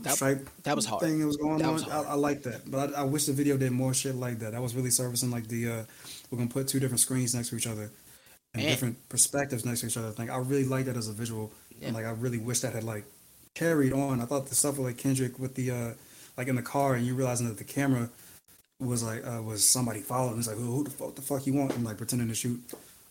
[0.00, 1.02] That- stripe that was hard.
[1.02, 1.74] thing that was going That on.
[1.74, 2.02] was I.
[2.02, 4.52] I like that, but I, I wish the video did more shit like that.
[4.52, 5.82] That was really servicing like the uh,
[6.30, 7.90] we're gonna put two different screens next to each other
[8.54, 10.12] and, And- different perspectives next to each other.
[10.18, 11.88] Like I really like that as a visual, Yeah.
[11.88, 13.04] and like I really wish that had like
[13.56, 14.20] carried on.
[14.20, 15.90] I thought the stuff with like Kendrick with the uh,
[16.36, 18.08] like in the car and you realizing that the camera
[18.78, 20.38] was like uh, was somebody following.
[20.38, 21.74] It's like who, who the fuck the fuck you want?
[21.74, 22.62] And like pretending to shoot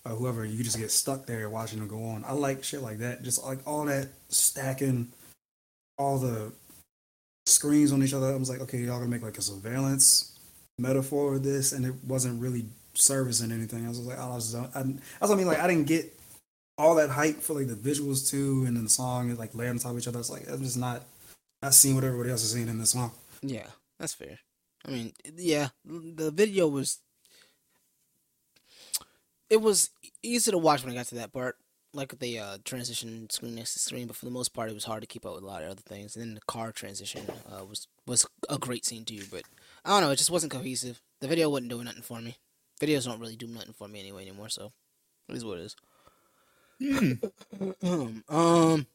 [0.05, 0.45] uh, whoever.
[0.45, 2.23] You just get stuck there watching them go on.
[2.25, 3.23] I like shit like that.
[3.23, 5.09] Just like all that stacking,
[5.97, 6.51] all the
[7.47, 8.27] screens on each other.
[8.27, 10.37] I was like, okay, y'all gonna make like a surveillance
[10.77, 13.85] metaphor of this, and it wasn't really servicing anything.
[13.85, 15.47] I was like, I was, I, what I mean.
[15.47, 16.13] Like, I didn't get
[16.77, 19.71] all that hype for like the visuals too, and then the song is like layered
[19.71, 20.19] on top of each other.
[20.19, 21.03] It's like I'm just not,
[21.61, 23.11] not seeing what everybody else is seeing in this song.
[23.41, 23.67] Yeah,
[23.99, 24.39] that's fair.
[24.85, 26.99] I mean, yeah, the video was
[29.49, 29.89] it was
[30.21, 31.57] easy to watch when I got to that part,
[31.93, 34.07] like the uh, transition screen next to screen.
[34.07, 35.69] But for the most part, it was hard to keep up with a lot of
[35.71, 36.15] other things.
[36.15, 39.23] And then the car transition uh, was was a great scene too.
[39.31, 39.43] But
[39.83, 41.01] I don't know, it just wasn't cohesive.
[41.21, 42.37] The video wasn't doing nothing for me.
[42.81, 44.49] Videos don't really do nothing for me anyway anymore.
[44.49, 44.73] So
[45.29, 45.75] it is what it is.
[46.81, 47.13] Hmm.
[48.29, 48.87] um,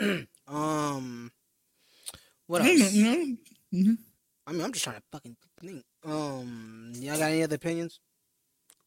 [0.48, 1.32] um,
[2.46, 2.92] what I else?
[2.92, 3.36] don't know.
[3.74, 3.98] Mhm.
[4.46, 5.82] I mean, I'm just trying to fucking think.
[6.04, 7.98] Um, y'all got any other opinions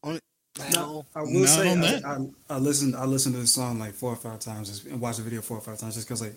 [0.02, 0.22] on it?
[0.60, 1.06] At all?
[1.14, 2.04] I will Not say I, that.
[2.04, 5.18] I, I listened I listened to the song like four or five times and watched
[5.18, 6.34] the video four or five times just because like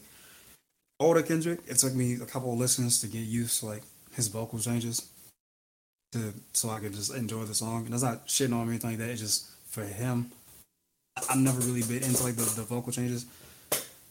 [0.99, 3.83] older Kendrick, it took me a couple of listens to get used to like
[4.15, 5.09] his vocal changes
[6.11, 7.85] to so I could just enjoy the song.
[7.85, 9.09] And that's not shitting on him or anything like that.
[9.09, 10.31] It's just for him.
[11.29, 13.25] I've never really been into like the, the vocal changes.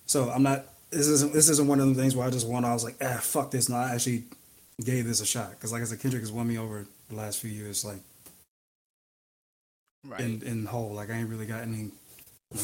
[0.06, 2.64] So I'm not this isn't this isn't one of the things where I just won
[2.64, 3.68] I was like, ah fuck this.
[3.68, 4.24] No, I actually
[4.84, 5.50] gave this a shot.
[5.50, 7.98] Because like I said, Kendrick has won me over the last few years, like
[10.04, 10.20] Right.
[10.20, 10.92] in in whole.
[10.92, 11.90] Like I ain't really got any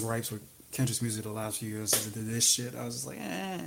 [0.00, 1.90] gripes with Kendrick's music the last few years.
[1.92, 3.60] This this shit, I was just like, eh.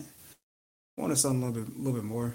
[0.98, 2.34] I wanted something a little bit, a little bit more,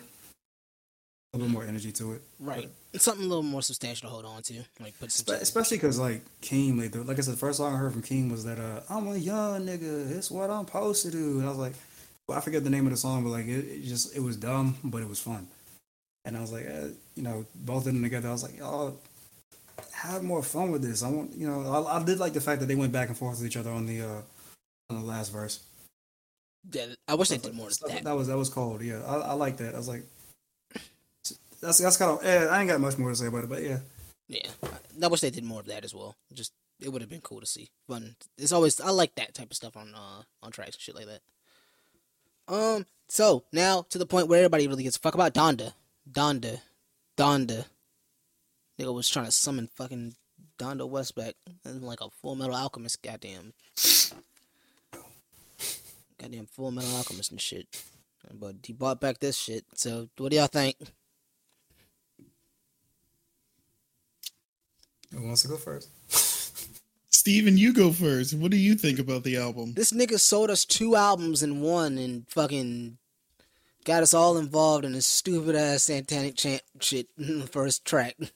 [1.36, 2.22] a little more energy to it.
[2.40, 2.68] right.
[2.92, 4.64] It's something a little more substantial to hold on to.
[4.80, 5.34] Like put some.
[5.34, 8.02] Especially because like Keem, like, the, like I said, the first song I heard from
[8.02, 11.46] Keem was that uh, "I'm a young nigga, it's what I'm supposed to do," and
[11.46, 11.74] I was like,
[12.26, 14.36] well, I forget the name of the song, but like it, it just it was
[14.36, 15.46] dumb, but it was fun.
[16.24, 18.28] And I was like, eh, you know, both of them together.
[18.28, 18.98] I was like, y'all
[19.92, 21.02] have more fun with this.
[21.02, 23.16] I want, you know, I, I did like the fact that they went back and
[23.16, 24.22] forth with each other on the uh
[24.90, 25.60] on the last verse.
[26.72, 28.02] Yeah, I wish they did more of that.
[28.02, 28.82] That was that was cold.
[28.82, 29.74] Yeah, I, I like that.
[29.74, 30.02] I was like,
[31.66, 32.24] that's that's kind of.
[32.24, 33.78] Eh, I ain't got much more to say about it, but yeah.
[34.28, 34.48] Yeah,
[35.02, 36.16] I wish they did more of that as well.
[36.32, 37.70] Just it would have been cool to see.
[37.88, 38.16] Fun.
[38.38, 41.06] It's always I like that type of stuff on uh on tracks and shit like
[41.06, 41.20] that.
[42.52, 42.86] Um.
[43.08, 45.72] So now to the point where everybody really gets fuck about Donda,
[46.10, 46.60] Donda,
[47.16, 47.66] Donda.
[48.78, 50.14] Nigga was trying to summon fucking
[50.58, 53.02] Donda West back like a Full Metal Alchemist.
[53.02, 53.54] Goddamn.
[56.20, 57.66] Goddamn Full Metal Alchemist and shit.
[58.32, 59.64] But he bought back this shit.
[59.74, 60.76] So what do y'all think?
[65.16, 65.88] Who wants to go first?
[67.12, 68.34] Steven, you go first.
[68.34, 69.72] What do you think about the album?
[69.74, 72.98] This nigga sold us two albums in one and fucking
[73.84, 78.16] got us all involved in this stupid ass satanic chant shit in the first track.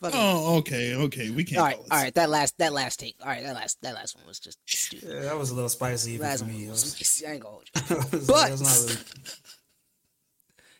[0.00, 1.30] Fucking, Oh, okay, okay.
[1.30, 1.58] We can't.
[1.58, 2.14] All right, all right.
[2.14, 3.16] That last, that last take.
[3.22, 5.08] All right, that last, that last one was just stupid.
[5.10, 6.66] Yeah, that was a little spicy even Last for me.
[6.66, 7.26] It was was- spicy.
[7.26, 7.70] I ain't gonna hold
[8.12, 8.18] you.
[8.26, 9.02] But- it was not really-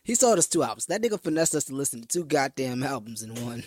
[0.03, 0.85] He sold us two albums.
[0.85, 3.63] That nigga finessed us to listen to two goddamn albums in one.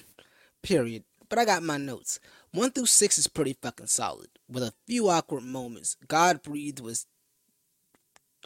[0.62, 1.05] Period.
[1.29, 2.18] But I got my notes.
[2.53, 5.96] One through six is pretty fucking solid, with a few awkward moments.
[6.09, 7.07] God breathed was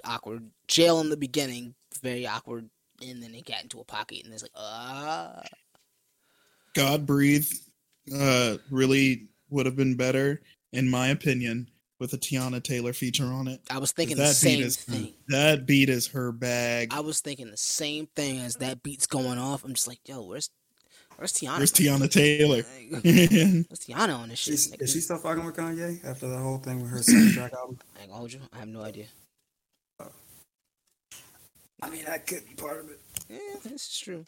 [0.05, 0.51] awkward.
[0.69, 2.69] Jail in the beginning, very awkward,
[3.03, 5.43] and then it got into a pocket, and it's like, ah.
[6.75, 7.49] God Breathe
[8.15, 13.49] uh, really would have been better, in my opinion, with a Teyana Taylor feature on
[13.49, 13.61] it.
[13.71, 15.15] I was thinking that the same beat is thing.
[15.29, 16.93] that beat is her bag.
[16.93, 19.65] I was thinking the same thing as that beat's going off.
[19.65, 20.51] I'm just like, yo, where's
[21.17, 21.59] Where's Teyana?
[21.59, 22.57] Where's Teyana Taylor?
[22.57, 22.67] Like.
[23.05, 24.53] Where's Teyana on this shit?
[24.53, 24.83] She's, nigga?
[24.83, 27.79] is she still fucking with Kanye after the whole thing with her soundtrack album?
[27.97, 28.41] I ain't gonna hold you.
[28.53, 29.07] I have no idea.
[31.83, 32.99] I mean, that could be part of it.
[33.29, 34.25] Yeah, this is true.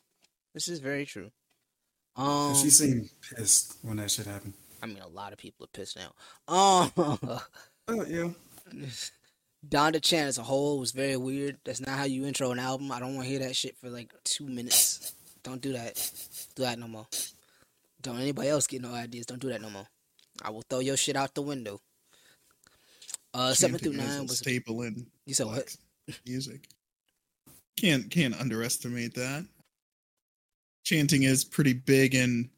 [0.52, 1.30] This is very true.
[2.16, 4.52] Um, she seemed pissed when that shit happened.
[4.82, 6.12] I mean, a lot of people are pissed now.
[6.48, 6.92] Um,
[7.88, 8.30] Oh yeah.
[9.68, 11.58] Donda Chant as a whole was very weird.
[11.64, 12.92] That's not how you intro an album.
[12.92, 15.12] I don't want to hear that shit for like two minutes.
[15.46, 15.94] Don't do that.
[16.56, 17.06] Do that no more.
[18.02, 19.26] Don't anybody else get no ideas.
[19.26, 19.86] Don't do that no more.
[20.42, 21.80] I will throw your shit out the window.
[23.32, 25.76] Uh, seven through nine was staple in you said what?
[26.26, 26.66] music.
[27.80, 29.46] Can't can't underestimate that.
[30.84, 32.50] Chanting is pretty big in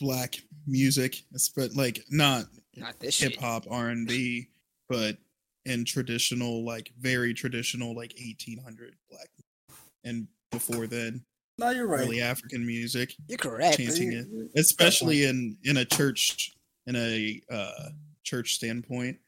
[0.00, 0.36] black
[0.68, 1.24] music,
[1.56, 2.44] but like not
[2.76, 4.50] Not this hip hop R and B,
[4.88, 5.16] but
[5.64, 9.28] in traditional, like very traditional, like eighteen hundred black,
[10.04, 11.24] and before then,
[11.58, 12.00] No, you're right.
[12.00, 13.76] early African music, You're correct.
[13.76, 14.26] chanting it,
[14.58, 16.52] especially in in a church
[16.86, 17.90] in a uh,
[18.24, 19.18] church standpoint.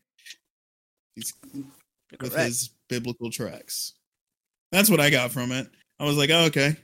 [1.15, 1.65] He's You're
[2.21, 2.47] with correct.
[2.47, 3.93] his biblical tracks.
[4.73, 5.69] That's what I got from it.
[6.01, 6.77] I was like, oh, okay,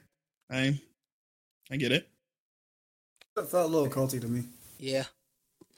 [0.51, 0.79] I
[1.71, 2.09] I get it.
[3.37, 4.45] It felt a little culty to me,
[4.79, 5.05] Yeah.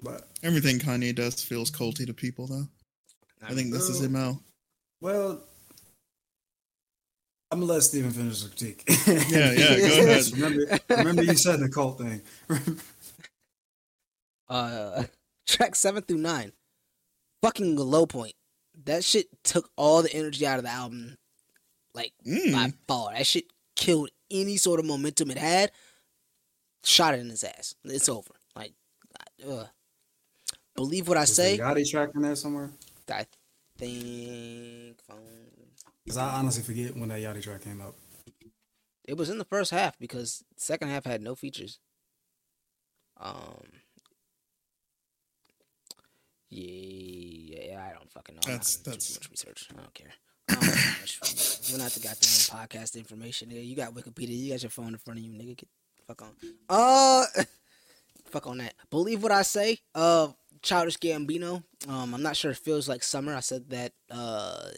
[0.02, 2.66] but Everything Kanye does feels culty to people, though.
[3.42, 4.42] I think this is Uh, mo.
[5.00, 5.42] well,
[7.52, 8.82] I'm gonna let Steven finish the critique.
[9.30, 10.32] Yeah, yeah, go ahead.
[10.32, 12.22] remember, remember you said the cult thing.
[14.48, 15.04] uh
[15.46, 16.52] track seven through nine
[17.42, 18.34] fucking low point
[18.84, 21.16] that shit took all the energy out of the album
[21.94, 22.52] like Mm.
[22.52, 23.44] by far that shit
[23.76, 25.70] killed any sort of momentum it had
[26.84, 28.72] shot it in his ass it's over like
[29.48, 29.64] uh,
[30.74, 32.70] believe what i Was say the Yachty track in there somewhere?
[33.10, 33.26] i
[33.78, 35.41] think phone
[36.04, 37.94] Because I honestly forget when that Yachty track came out.
[39.04, 41.78] it was in the first half because second half had no features.
[43.20, 43.62] Um.
[46.50, 48.40] Yeah, yeah, I don't fucking know.
[48.46, 49.68] I'm That's- not gonna do that's- too much research.
[49.72, 50.12] I don't care.
[50.48, 51.20] I don't know much.
[51.72, 52.16] We're not the goddamn
[52.68, 53.48] podcast information.
[53.50, 53.66] Nigga.
[53.66, 54.36] You got Wikipedia.
[54.36, 55.56] You got your phone in front of you, nigga.
[55.56, 56.30] Get the fuck on.
[56.68, 57.24] Uh,
[58.26, 58.74] fuck on that.
[58.90, 59.78] Believe what I say.
[59.94, 60.28] Uh,
[60.60, 61.62] Childish Gambino.
[61.88, 62.50] Um, I'm not sure.
[62.50, 63.34] It feels like summer.
[63.34, 63.92] I said that.
[64.10, 64.68] Uh,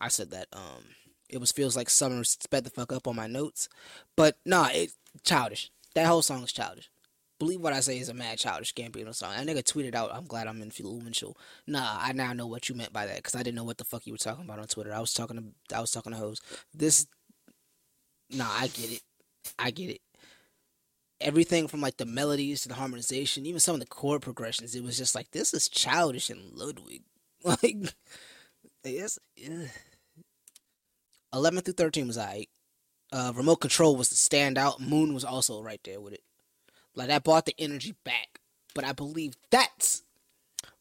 [0.00, 0.48] I said that.
[0.52, 0.84] Um,
[1.28, 3.68] it was feels like summer sped the fuck up on my notes,
[4.16, 4.92] but nah, it
[5.24, 5.70] childish.
[5.94, 6.90] That whole song is childish.
[7.38, 9.34] Believe what I say is a mad childish Gambino song.
[9.36, 12.74] That nigga tweeted out, "I'm glad I'm in influential." Nah, I now know what you
[12.74, 14.66] meant by that because I didn't know what the fuck you were talking about on
[14.68, 14.94] Twitter.
[14.94, 16.40] I was talking to I was talking to hoes.
[16.72, 17.06] This,
[18.30, 19.02] nah, I get it.
[19.58, 20.00] I get it.
[21.20, 24.82] Everything from like the melodies to the harmonization, even some of the chord progressions, it
[24.84, 27.02] was just like this is childish and Ludwig.
[27.44, 27.76] Like,
[28.92, 29.68] yes, ugh.
[31.32, 32.46] eleven through thirteen was I.
[33.12, 34.80] Uh, remote control was the standout.
[34.80, 36.22] Moon was also right there with it.
[36.94, 38.40] Like that brought the energy back.
[38.74, 40.02] But I believe that's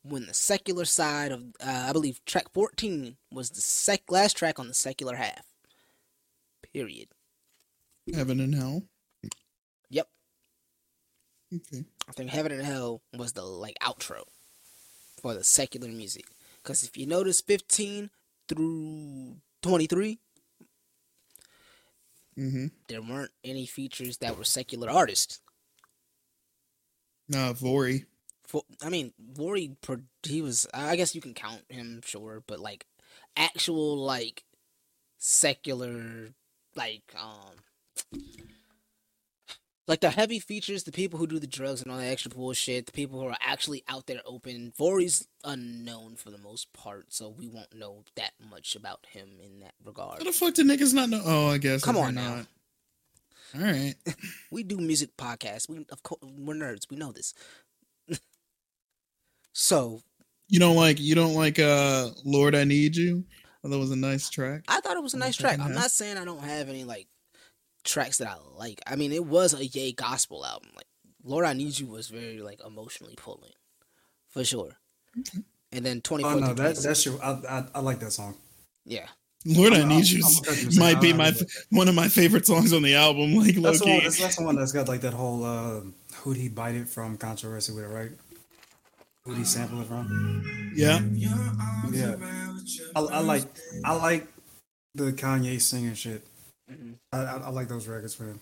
[0.04, 4.60] when the secular side of uh, I believe track fourteen was the sec last track
[4.60, 5.44] on the secular half.
[6.74, 7.08] Period.
[8.13, 8.84] Heaven and hell.
[9.89, 10.08] Yep.
[11.56, 11.86] Okay.
[12.08, 14.24] I think Heaven and Hell was the like outro
[15.22, 16.26] for the secular music.
[16.65, 18.10] Because if you notice, fifteen
[18.49, 20.19] through twenty three,
[22.38, 22.65] Mm-hmm.
[22.89, 25.39] there weren't any features that were secular artists.
[27.34, 28.06] Uh, Vory.
[28.45, 29.78] For I mean, Vory,
[30.23, 30.67] he was.
[30.73, 32.88] I guess you can count him, sure, but like
[33.38, 34.43] actual like
[35.17, 36.34] secular,
[36.75, 38.21] like um,
[39.88, 42.88] like the heavy features, the people who do the drugs and all that extra bullshit,
[42.88, 44.74] the people who are actually out there open.
[44.78, 49.60] Vory's unknown for the most part, so we won't know that much about him in
[49.60, 50.19] that regard.
[50.19, 51.21] How the fuck did niggas not know?
[51.24, 51.84] Oh, I guess.
[51.84, 52.36] Come on now.
[52.38, 52.45] not.
[53.56, 53.95] All right.
[54.52, 55.69] We do music podcasts.
[55.69, 56.89] We of course we're nerds.
[56.89, 57.34] We know this.
[59.54, 60.02] so
[60.48, 63.24] You don't like you don't like uh Lord I Need You?
[63.64, 64.64] Oh, that was a nice track.
[64.68, 65.60] I thought it was a nice track.
[65.60, 67.07] I'm not saying I don't have any like
[67.86, 68.82] tracks that I like.
[68.86, 70.70] I mean, it was a yay gospel album.
[70.76, 70.88] Like
[71.24, 73.54] Lord, I Need You was very like emotionally pulling,
[74.30, 74.74] for sure.
[75.72, 76.42] And then twenty Oh four.
[76.42, 77.24] no, that that's your.
[77.24, 78.36] I, I I like that song.
[78.86, 79.08] yeah,
[79.46, 81.34] Lord I I'm- Need You I'm gonna cut you might be my
[81.70, 83.36] one of my favorite songs on the album.
[83.36, 85.82] Like low That's the, one, that's, that's the one that's got like that whole uh,
[86.18, 88.12] who'd he bite it from controversy with it, right?
[89.24, 90.72] Who'd he sample it from?
[90.76, 91.00] Yeah.
[91.92, 92.16] Yeah,
[92.96, 93.44] I, I like
[93.84, 94.28] I like
[94.94, 96.26] the Kanye singing shit.
[96.72, 96.95] Mhm.
[97.11, 98.39] I, I, I like those records man.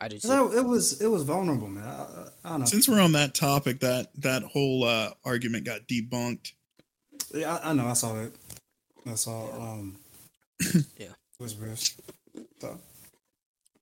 [0.00, 0.18] I do.
[0.18, 0.28] too.
[0.28, 1.84] So it was it was vulnerable, man.
[1.84, 2.66] I, I, I don't know.
[2.66, 6.52] Since we're on that topic, that that whole uh argument got debunked.
[7.34, 7.86] Yeah, I, I know.
[7.86, 8.34] I saw it.
[9.06, 9.98] I saw um.
[10.96, 11.08] Yeah.
[11.38, 11.94] Whispers.
[12.60, 12.78] So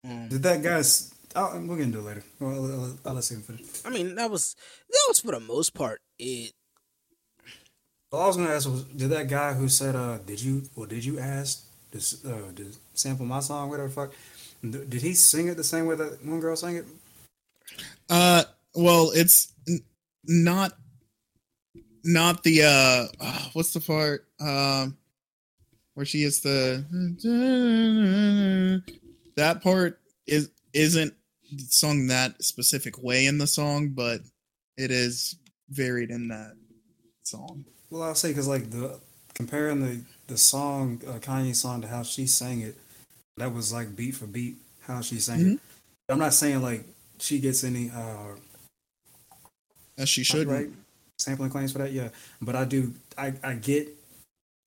[0.05, 1.13] Um, Did that guy's?
[1.37, 2.25] Oh, we'll get into it later.
[2.41, 3.67] I'll, I'll, I'll let him finish.
[3.85, 4.57] I mean, that was
[4.91, 6.53] that was for the most part it.
[8.11, 10.63] All I was gonna ask was, did that guy who said, "Uh, did you?
[10.75, 14.13] Well, did you ask to uh to sample my song, whatever the fuck?"
[14.63, 16.85] Did he sing it the same way that one girl sang it?
[18.11, 19.85] Uh, well, it's n-
[20.25, 20.73] not
[22.05, 24.97] not the uh, ah, what's the part um
[25.95, 26.85] where she is the
[29.37, 31.15] that part is isn't
[31.69, 34.21] sung that specific way in the song, but
[34.77, 35.37] it is
[35.71, 36.55] varied in that
[37.23, 37.65] song.
[37.91, 39.01] Well, I'll say because like the
[39.35, 42.77] comparing the the song uh, Kanye song to how she sang it,
[43.37, 45.61] that was like beat for beat how she sang it.
[46.09, 46.85] I'm not saying like
[47.19, 48.37] she gets any uh
[49.99, 50.47] As she should.
[50.47, 50.69] right
[51.19, 52.09] sampling claims for that, yeah.
[52.41, 53.89] But I do I I get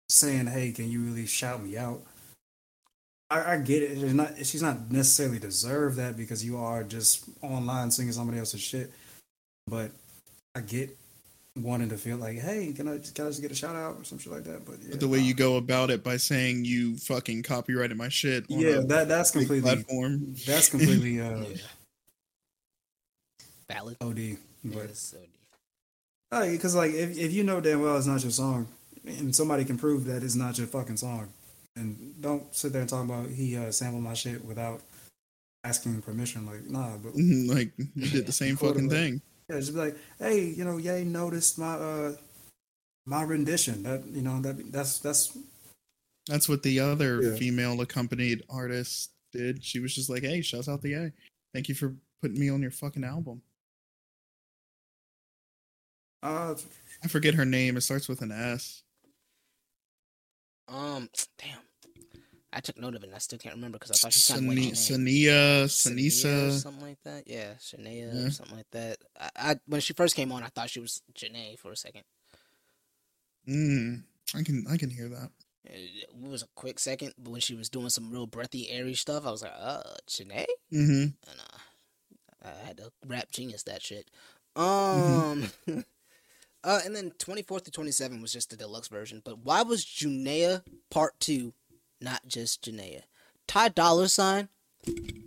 [0.09, 2.03] saying, hey, can you really shout me out?
[3.31, 3.99] I, I get it.
[3.99, 8.61] It's not she's not necessarily deserve that because you are just online singing somebody else's
[8.61, 8.93] shit.
[9.67, 9.91] But
[10.55, 10.97] I get
[11.57, 14.05] wanting to feel like, hey, can I can I just get a shout out or
[14.05, 14.65] some shit like that?
[14.67, 15.25] But yeah, The way nah.
[15.25, 18.45] you go about it by saying you fucking copyrighted my shit.
[18.51, 20.35] on yeah, a that that's completely platform.
[20.47, 21.57] that's completely uh Yeah.
[23.71, 23.97] Valid.
[24.01, 24.37] OD.
[24.65, 25.15] But Yes,
[26.33, 26.51] OD.
[26.53, 28.67] because like if if you know damn well it's not your song,
[29.07, 31.29] and somebody can prove that it's not your fucking song,
[31.77, 34.81] and don't sit there and talk about he uh, sampled my shit without
[35.65, 36.47] asking permission.
[36.47, 38.99] Like nah, but like you did the same fucking Quarterback.
[38.99, 39.23] thing.
[39.49, 42.17] Yeah, just be like, hey, you know, Ye noticed my uh
[43.07, 43.83] my rendition.
[43.83, 45.37] That you know that that's that's
[46.27, 47.37] That's what the other Yeah.
[47.37, 49.63] female accompanied artist did.
[49.63, 51.13] She was just like, "Hey, shouts out the A.
[51.53, 53.43] Thank you for putting me on your fucking album."
[56.23, 56.55] uh
[57.03, 57.77] I forget her name.
[57.77, 58.83] It starts with an S.
[60.69, 61.59] Um, damn.
[62.57, 64.49] I took note of it and I still can't remember because I thought she sounded
[64.49, 65.27] like Sani- Jhené.
[65.27, 66.51] Sania, Sanisa.
[66.61, 67.27] something like that.
[67.27, 68.27] Yeah, Shania Yeah.
[68.27, 68.99] or something like that.
[69.21, 72.05] I, I when she first came on, I thought she was Jhené for a second.
[73.49, 74.03] Mm,
[74.35, 75.31] I can I can hear that.
[75.65, 79.27] It was a quick second, but when she was doing some real breathy, airy stuff,
[79.27, 84.11] I was like, "Uh, Jhené," hmm and uh, I had to rap genius that shit.
[84.57, 85.51] Um,
[86.65, 89.23] uh, and then twenty four to twenty seven was just the deluxe version.
[89.25, 91.55] But why was Junya Part Two
[92.05, 93.03] not just Junya?
[93.49, 94.49] Ty Dolla Sign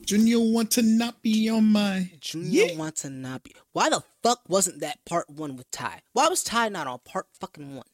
[0.06, 2.12] Junior want to not be on my.
[2.22, 2.78] Junya Yeah.
[2.78, 3.50] Watanabe.
[3.74, 6.02] Why the fuck wasn't that part one with Ty?
[6.14, 7.86] Why was Ty not on part fucking one?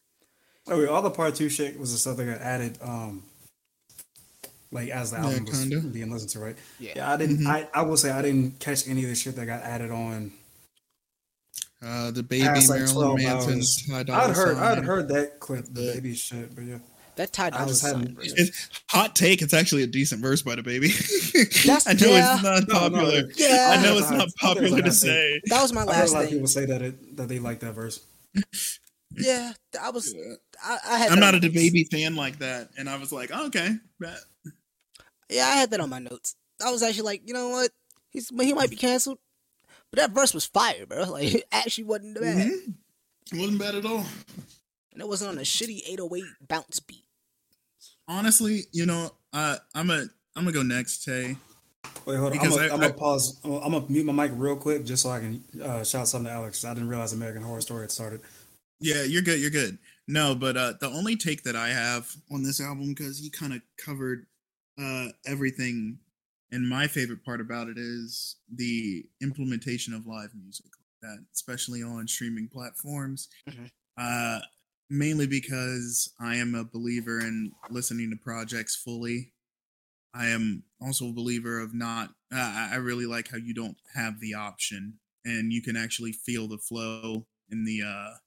[0.67, 3.23] oh, wait, all the part two shit was the stuff that got added um
[4.71, 5.79] like as the Yeah, album was kinda.
[5.81, 6.57] being listened to, right?
[6.79, 6.93] Yeah.
[6.97, 7.38] Yeah, I didn't.
[7.39, 7.47] Mhm.
[7.47, 10.31] I, I will say I didn't catch any of the shit that got added on.
[11.81, 13.53] Uh, DaBaby Past, like, Marilyn Manson.
[13.55, 13.84] hours.
[13.89, 14.57] Ty Dolla I'd heard.
[14.57, 15.93] I'd heard that clip, the Yeah.
[15.93, 16.79] baby shit, but yeah.
[17.16, 18.18] That Ty I Dolla Sign.
[18.22, 19.41] It's, hot take.
[19.41, 21.64] It's actually a decent verse by DaBaby.
[21.66, 22.34] That's- I know yeah.
[22.36, 23.32] it's not No, no, popular.
[23.36, 23.76] Yeah.
[23.78, 25.41] I know it's not hot- popular to that's a say.
[25.45, 27.39] That was my I heard a last lot of people say that it that they
[27.39, 27.99] like that verse.
[29.16, 30.11] Yeah, I was.
[30.64, 31.09] I, I had.
[31.11, 31.53] I'm that not on a my notes.
[31.53, 34.18] baby fan like that, and I was like, oh, okay, bet.
[35.30, 36.36] Yeah, I had that on my notes.
[36.66, 37.70] I was actually like, you know what?
[38.09, 39.20] He's he might be canceled,
[39.91, 41.03] but that verse was fire, bro.
[41.11, 42.74] Like, it actually wasn't bad, Mhm.
[43.34, 44.03] It wasn't bad at all.
[44.93, 47.03] and it wasn't on a shitty 808 bounce beat.
[48.08, 51.38] Honestly, you know, uh, I'm a I'm gonna go next, Tay.
[52.06, 52.26] Wait, hold on.
[52.26, 53.39] I'm Because gonna, I- I'm gonna pause.
[53.43, 56.32] I'm gonna, mute my mic real quick just so I can uh, shout something to
[56.34, 56.66] Alex.
[56.66, 58.22] I didn't realize American Horror Story had started.
[58.80, 59.39] Yeah, you're good.
[59.39, 59.78] You're good.
[60.08, 63.54] No, but uh, the only take that I have on this album because he kind
[63.54, 64.26] of covered
[64.82, 65.99] uh, everything,
[66.51, 71.82] and my favorite part about it is the implementation of live music like that, especially
[71.84, 73.30] on streaming platforms.
[73.49, 73.70] Mhm.
[73.97, 74.39] Uh,
[74.89, 79.34] mainly because I am a believer in listening to projects fully.
[80.13, 82.09] I am also a believer of not.
[82.34, 86.47] Uh, I really like how you don't have the option, and you can actually feel
[86.47, 88.17] the flow in the uh,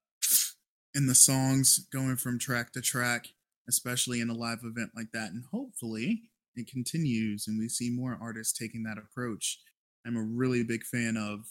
[0.94, 3.28] in the songs going from track to track,
[3.68, 5.30] especially in a live event like that.
[5.30, 6.22] And hopefully
[6.57, 9.61] it continues and we see more artists taking that approach.
[10.07, 11.46] I'm a really big fan of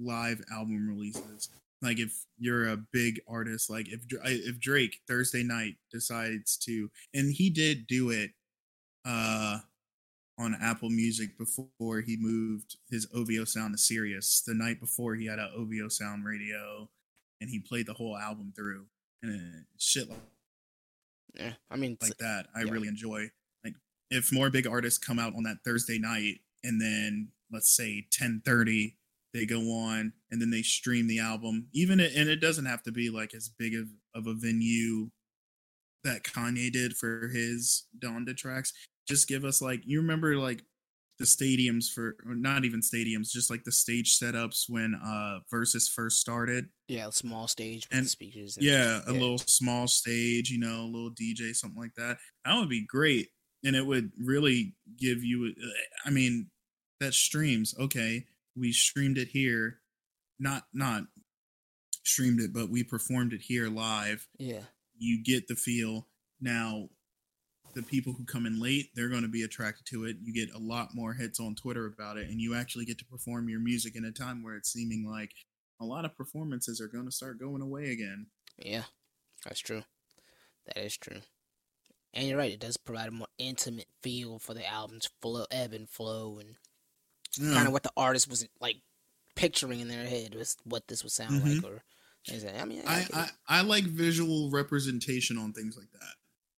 [0.00, 1.48] live album releases.
[1.80, 7.32] Like if you're a big artist, like if if Drake Thursday night decides to, and
[7.32, 8.30] he did do it
[9.04, 9.58] uh
[10.38, 14.42] on Apple Music before he moved his OVO sound to Sirius.
[14.46, 16.88] The night before he had a OVO sound radio
[17.40, 18.86] and he played the whole album through
[19.22, 20.18] and shit like,
[21.34, 22.70] Yeah, I mean, like that i yeah.
[22.70, 23.30] really enjoy
[23.64, 23.74] like
[24.10, 28.96] if more big artists come out on that thursday night and then let's say 1030
[29.34, 32.82] they go on and then they stream the album even it, and it doesn't have
[32.82, 35.10] to be like as big of, of a venue
[36.04, 38.72] that kanye did for his donda tracks
[39.06, 40.62] just give us like you remember like
[41.18, 45.90] the stadiums for or not even stadiums, just like the stage setups when uh Verzuz
[45.92, 46.66] first started.
[46.86, 48.56] Yeah, a small stage with And- speakers.
[48.56, 52.18] and- Yeah, a little small stage, you know, a little DJ, something like that.
[52.44, 53.30] That would be great,
[53.64, 55.52] and it would really give you.
[55.60, 55.66] uh,
[56.06, 56.50] I mean,
[57.00, 57.74] that streams.
[57.76, 58.26] Okay,
[58.58, 59.78] we streamed it here,
[60.38, 61.04] not not
[62.04, 64.26] streamed it, but we performed it here live.
[64.38, 64.62] Yeah.
[64.96, 66.08] You get the feel
[66.40, 66.88] now.
[67.74, 70.16] The people who come in late, they're going to be attracted to it.
[70.22, 73.04] You get a lot more hits on Twitter about it, and you actually get to
[73.04, 75.32] perform your music in a time where it's seeming like
[75.80, 78.26] a lot of performances are going to start going away again.
[78.56, 78.84] Yeah,
[79.44, 79.84] that's true.
[80.66, 81.20] That is true.
[82.14, 85.72] And you're right, it does provide a more intimate feel for the album's flow, ebb
[85.72, 86.56] and flow, and
[87.36, 87.54] Yeah.
[87.54, 88.76] kind of what the artist was like
[89.34, 91.64] picturing in their head was what this would sound like.
[91.64, 91.82] Or
[92.60, 93.28] I mean, I, I, I.
[93.48, 96.14] I like visual representation on things like that.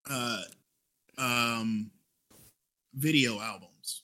[0.10, 0.42] Uh,
[1.18, 1.92] um,
[2.94, 4.04] video albums,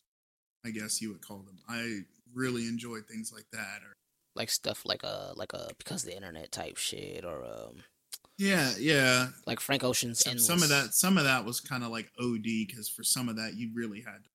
[0.66, 1.60] I guess you would call them.
[1.68, 2.02] I
[2.34, 3.82] really enjoy things like that.
[3.84, 3.96] Or
[4.36, 7.84] like stuff like a like a because of the internet type shit, or um,
[8.38, 9.28] yeah, yeah.
[9.46, 12.44] like Frank Ocean's Some, some of that, some of that was kind of like OD
[12.44, 14.30] because for some of that you really had to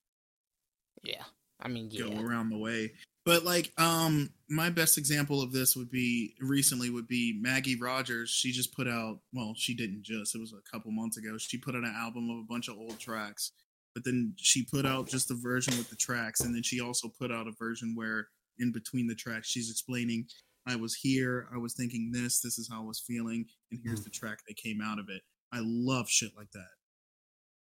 [1.03, 1.25] Yeah,
[1.63, 2.93] I mean, go around the way.
[3.27, 8.31] But like, um, my best example of this would be recently would be Maggie Rogers.
[8.31, 10.35] She just put out, well, she didn't just.
[10.35, 11.37] It was a couple months ago.
[11.39, 13.53] She put out an album of a bunch of old tracks,
[13.95, 17.09] but then she put out just a version with the tracks, and then she also
[17.09, 20.27] put out a version where in between the tracks she's explaining,
[20.67, 24.03] "I was here, I was thinking this, this is how I was feeling, and here's
[24.03, 26.71] the track that came out of it." I love shit like that.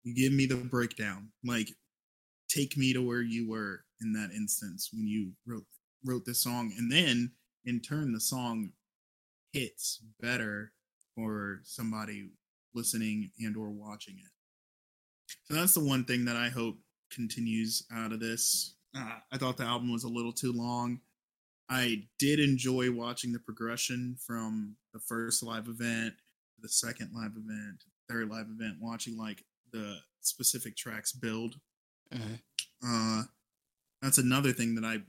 [0.05, 1.69] You give me the breakdown, like
[2.51, 5.65] take me to where you were in that instance when you wrote
[6.05, 6.73] wrote this song.
[6.77, 7.33] And then
[7.65, 8.73] in turn the song
[9.53, 10.73] hits better
[11.15, 12.31] for somebody
[12.75, 14.31] listening and or watching it.
[15.45, 16.77] So that's the one thing that i hope
[17.13, 18.77] continues out of this.
[18.97, 21.01] Uh, i thought the album was a little too long.
[21.69, 26.15] I did enjoy watching the progression from the first live event
[26.61, 31.57] the second live event third live event watching like the specific tracks build
[32.13, 32.41] Mhm.
[32.85, 33.23] uh,
[34.03, 35.03] that's another thing that I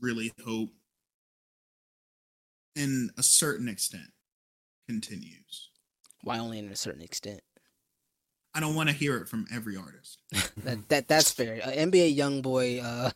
[0.00, 0.70] really hope,
[2.76, 4.12] in a certain extent,
[4.88, 5.70] continues.
[6.22, 7.42] why only in a certain extent.
[8.52, 10.18] I don't want to hear it from every artist.
[10.64, 11.60] That that that's fair.
[11.64, 13.10] Uh, NBA young boy, uh,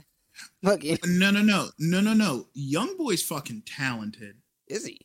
[0.64, 2.48] fucking No, no, no, no, no, no.
[2.52, 4.36] Young boy's fucking talented.
[4.66, 5.00] is he?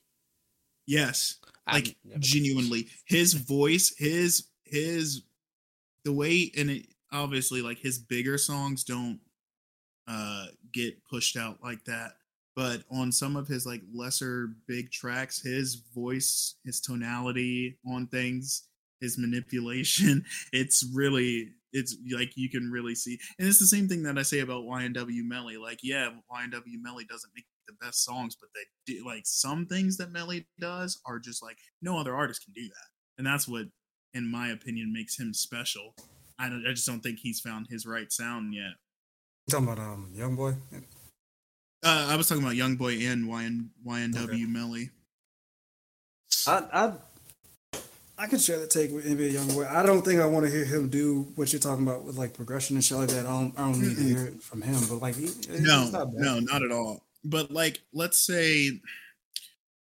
[0.88, 1.38] Yes,
[1.72, 5.22] like genuinely, his voice, his his
[6.04, 9.20] the way, and it obviously like his bigger songs don't
[10.08, 12.14] uh get pushed out like that.
[12.56, 18.68] But on some of his like lesser big tracks, his voice, his tonality on things,
[19.00, 23.20] his manipulation, it's really it's like you can really see.
[23.40, 25.58] And it's the same thing that I say about YNW Melly.
[25.58, 29.98] Like, yeah, YNW Melly doesn't make the best songs, but they do like some things
[29.98, 32.88] that Melly does are just like no other artist can do that.
[33.18, 33.68] And that's what,
[34.14, 35.96] in my opinion, makes him special.
[36.42, 38.74] I, don't, I just don't think he's found his right sound yet.
[39.48, 40.56] You talking about um young boy?
[41.84, 44.46] Uh, I was talking about Young Boy and YN, YNW Okay.
[44.46, 44.92] Melly.
[46.48, 46.94] I I
[48.20, 49.68] I can share the take with NBA Youngboy.
[49.68, 52.36] I don't think I want to hear him do what you're talking about with like
[52.36, 53.26] progression and shit like that.
[53.26, 54.80] I don't I don't need to hear it from him.
[54.88, 56.22] But like, he, no, not bad.
[56.22, 57.04] no, not at all.
[57.24, 58.80] But like, let's say,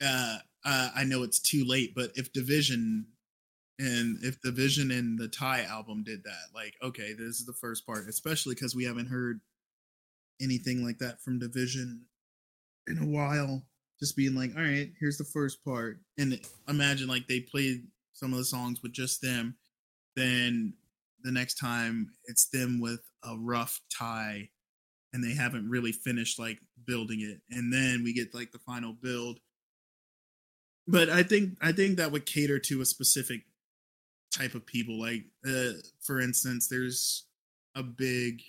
[0.02, 3.04] uh, uh, I know it's too late, but if dvsn
[3.78, 7.86] and if dvsn and the Ty album did that, like, okay, this is the first
[7.86, 9.40] part, especially because we haven't heard
[10.40, 12.00] anything like that from dvsn
[12.88, 13.64] in a while.
[14.00, 18.32] Just being like, all right, here's the first part, and imagine like they played some
[18.32, 19.56] of the songs with just them,
[20.16, 20.74] then
[21.24, 24.50] the next time it's them with a rough tie
[25.12, 28.92] and they haven't really finished like building it and then we get like the final
[28.92, 29.40] build
[30.86, 33.40] but i think i think that would cater to a specific
[34.36, 37.26] type of people like uh, for instance there's
[37.76, 38.42] a big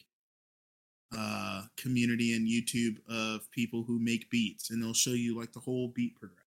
[1.16, 5.60] uh community in youtube of people who make beats and they'll show you like the
[5.60, 6.44] whole beat progression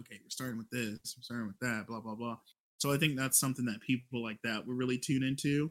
[0.00, 2.36] okay we're starting with this we're starting with that blah blah blah.
[2.78, 5.70] So i think that's something that people like that would really tune into.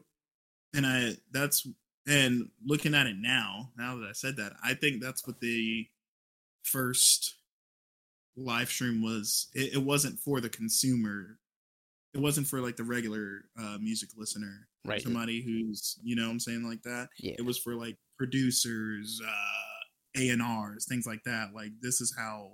[0.74, 1.66] And i that's
[2.06, 5.86] and looking at it now now that i said that i think that's what the
[6.64, 7.36] first
[8.36, 9.48] live stream was.
[9.54, 11.38] It, it wasn't for the consumer
[12.14, 15.02] it wasn't for like the regular uh music listener Right.
[15.02, 17.34] somebody who's you know what i'm saying like that Yeah.
[17.38, 22.52] it was for like producers uh a&rs things like that like this is how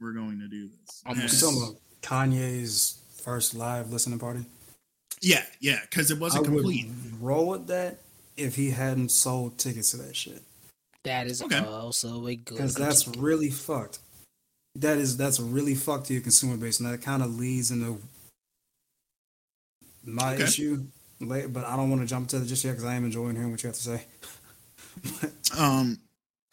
[0.00, 4.44] we're going to do this Almost And- You talking about Kanye's first live listening party?
[5.20, 6.90] yeah yeah because it wasn't I would complete
[7.20, 7.98] roll with that
[8.36, 10.42] if he hadn't sold tickets to that shit.
[11.04, 11.58] That is Okay.
[11.58, 12.54] also a good.
[12.56, 13.98] Because that's really fucked.
[14.76, 18.00] That is that's really fucked to your consumer base, and that kind of leads into
[20.04, 20.44] my Okay.
[20.44, 20.86] issue.
[21.20, 23.36] Later, but I don't want to jump to it just yet because I am enjoying
[23.36, 24.06] hearing what you have to say.
[25.56, 26.00] Um,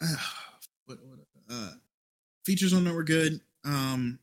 [0.86, 1.18] what, what
[1.50, 1.70] uh,
[2.44, 3.40] features on it were good.
[3.64, 4.18] Um,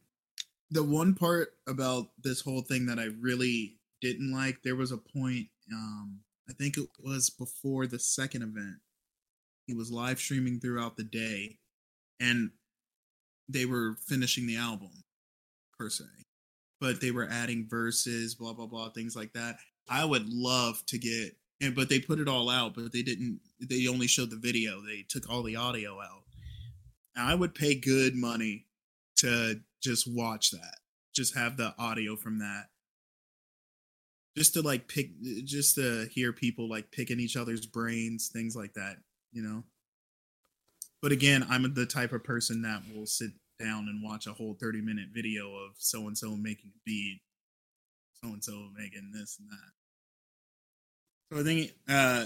[0.71, 4.97] the one part about this whole thing that I really didn't like, there was a
[4.97, 5.47] point.
[5.71, 6.19] Um,
[6.49, 8.77] I think it was before the second event.
[9.65, 11.57] He was live streaming throughout the day,
[12.19, 12.51] and
[13.49, 15.03] they were finishing the album
[15.77, 16.05] per se,
[16.79, 19.57] but they were adding verses, blah blah blah, things like that.
[19.89, 23.39] I would love to get and but they put it all out but they didn't
[23.59, 26.23] they only showed the video they took all the audio out.
[27.15, 28.67] I would pay good money
[29.17, 30.77] to just watch that
[31.15, 32.67] just have the audio from that.
[34.37, 35.09] Just to like pick
[35.43, 38.97] just to hear people like picking each other's brains things like that
[39.31, 39.63] you know?
[41.01, 44.55] But again i'm the type of person that will sit down and watch a whole
[44.59, 47.21] 30 minute video of so and so making a beat
[48.23, 49.71] so and so making this and that
[51.31, 52.25] so I think uh,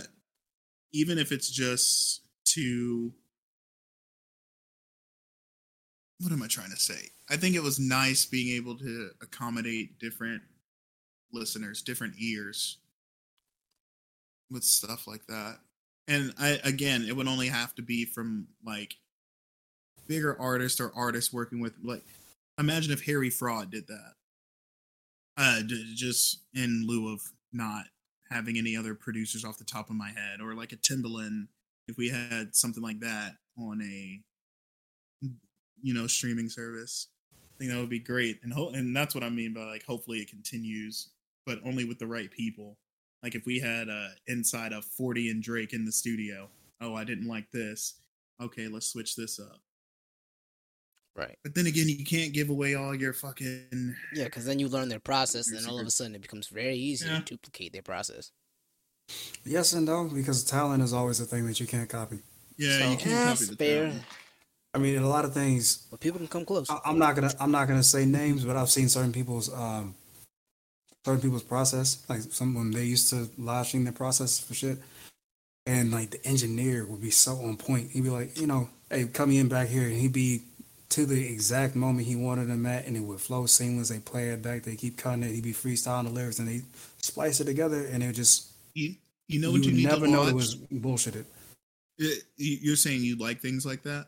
[0.93, 2.21] even if it's just
[2.53, 3.13] to
[6.19, 7.09] what am I trying to say?
[7.29, 10.43] I think it was nice being able to accommodate different
[11.33, 12.77] listeners, different ears
[14.51, 15.57] with stuff like that.
[16.07, 18.95] And I again, it would only have to be from like
[20.11, 22.03] bigger artists or artists working with like
[22.59, 24.13] imagine if Harry Fraud did that.
[25.37, 27.21] Uh j- just in lieu of
[27.53, 27.85] not
[28.29, 31.47] having any other producers off the top of my head, or like a Timbaland,
[31.87, 34.19] if we had something like that on a
[35.81, 38.41] you know streaming service, I think that would be great.
[38.43, 41.07] And ho- and that's what I mean by like hopefully it continues,
[41.45, 42.75] but only with the right people.
[43.23, 46.49] Like if we had uh inside of Forty and Drake in the studio,
[46.81, 48.01] oh I didn't like this,
[48.41, 49.61] okay let's switch this up.
[51.15, 51.37] Right.
[51.43, 54.89] But then again, you can't give away all your fucking Yeah, because then you learn
[54.89, 57.19] their process, and then all of a sudden it becomes very easy Yeah.
[57.19, 58.31] to duplicate their process.
[59.43, 62.19] Yes and no, because talent is always a thing that you can't copy.
[62.57, 62.79] yeah.
[62.79, 63.83] So, you can't yeah, copy the fair.
[63.87, 64.03] talent.
[64.73, 65.85] I mean, a lot of things.
[65.91, 66.69] But people can come close.
[66.69, 69.95] I, I'm not gonna I'm not gonna say names, but I've seen certain people's um
[71.05, 72.05] certain people's process.
[72.07, 74.77] Like some when they used to live stream their process for shit,
[75.65, 77.91] and like the engineer would be so on point.
[77.91, 80.43] He'd be like, you know, hey, come in back here, and he'd be
[80.91, 83.89] to the exact moment he wanted them at, and it would flow seamless.
[83.89, 85.33] They play it back, they keep cutting it.
[85.33, 86.61] He'd be freestyling the lyrics, and they
[87.01, 88.95] splice it together, and it just You
[89.27, 90.29] you know what you, would need never to know watch.
[90.31, 91.25] it was bullshitted.
[91.97, 94.07] It- you- you're saying you like things like that?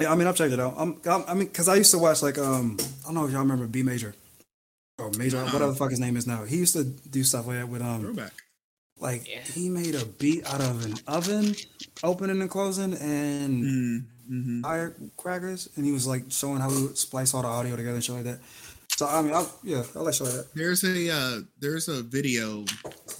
[0.00, 0.74] Yeah, I mean, I've checked it out.
[0.76, 3.30] I'm, I'm, I mean, because I used to watch like um, I don't know if
[3.30, 4.14] y'all remember B Major
[4.98, 5.44] or Major, Uh-uh.
[5.46, 6.44] whatever the fuck his name is now.
[6.44, 8.32] He used to do stuff like that with um, Throwback.
[8.98, 9.40] like Yeah.
[9.40, 11.54] he made a beat out of an oven,
[12.02, 16.98] opening and closing, and Mm, hmm firecrackers, and he was like showing how he would
[16.98, 18.40] splice all the audio together and shit like that.
[18.96, 20.54] So I mean, I'll, yeah, I like shit like that.
[20.54, 22.64] There's a uh, there's a video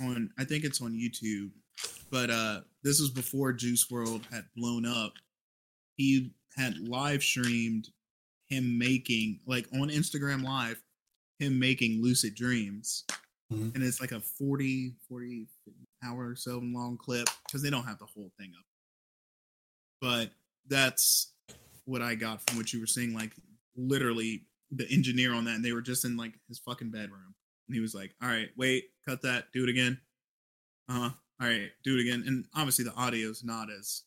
[0.00, 1.50] on I think it's on YouTube,
[2.11, 5.12] but uh, this was before Juice WRLD had blown up.
[5.96, 7.88] He had live streamed
[8.48, 10.80] him making like on Instagram Live
[11.40, 13.05] him making lucid dreams,
[13.52, 13.74] Mhm.
[13.74, 15.48] and it's like a 40 40
[16.05, 18.64] hour or so long clip because they don't have the whole thing up.
[20.00, 20.30] But
[20.69, 21.33] that's
[21.85, 23.15] what I got from what you were saying.
[23.15, 23.33] Like
[23.77, 27.35] literally the engineer on that, and they were just in like his fucking bedroom,
[27.69, 29.99] and he was like, "All right, wait, cut that, do it again."
[30.89, 31.11] Uh huh.
[31.41, 32.25] All right, do it again.
[32.27, 34.03] And obviously the audio's not as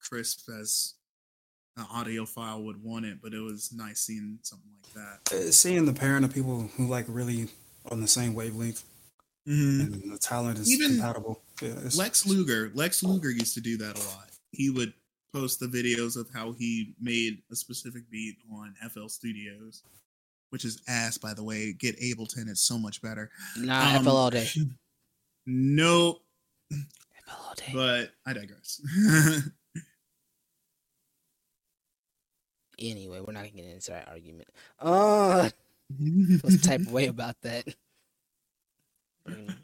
[0.00, 0.94] crisp as
[1.76, 5.34] an audio file would want it, but it was nice seeing something like that.
[5.34, 7.48] Uh, Seeing the pairing of people who like really
[7.90, 8.84] on the same wavelength
[9.48, 9.94] Mm-hmm.
[9.94, 11.40] and the talent is Even compatible.
[11.62, 14.28] Yeah, Lex Luger, Lex Luger used to do that a lot.
[14.52, 14.92] He would
[15.32, 19.82] post the videos of how he made a specific beat on FL Studios,
[20.50, 21.72] which is ass, by the way.
[21.72, 23.30] Get Ableton; it's so much better.
[23.56, 24.48] Nah, Um, FL all day.
[25.46, 26.22] Nope,
[26.70, 27.70] FL all day.
[27.72, 28.80] but I digress.
[32.82, 34.48] Anyway, we're not gonna get into that argument.
[34.78, 35.50] Uh,
[35.98, 37.64] the type way about that?
[39.28, 39.54] Mm.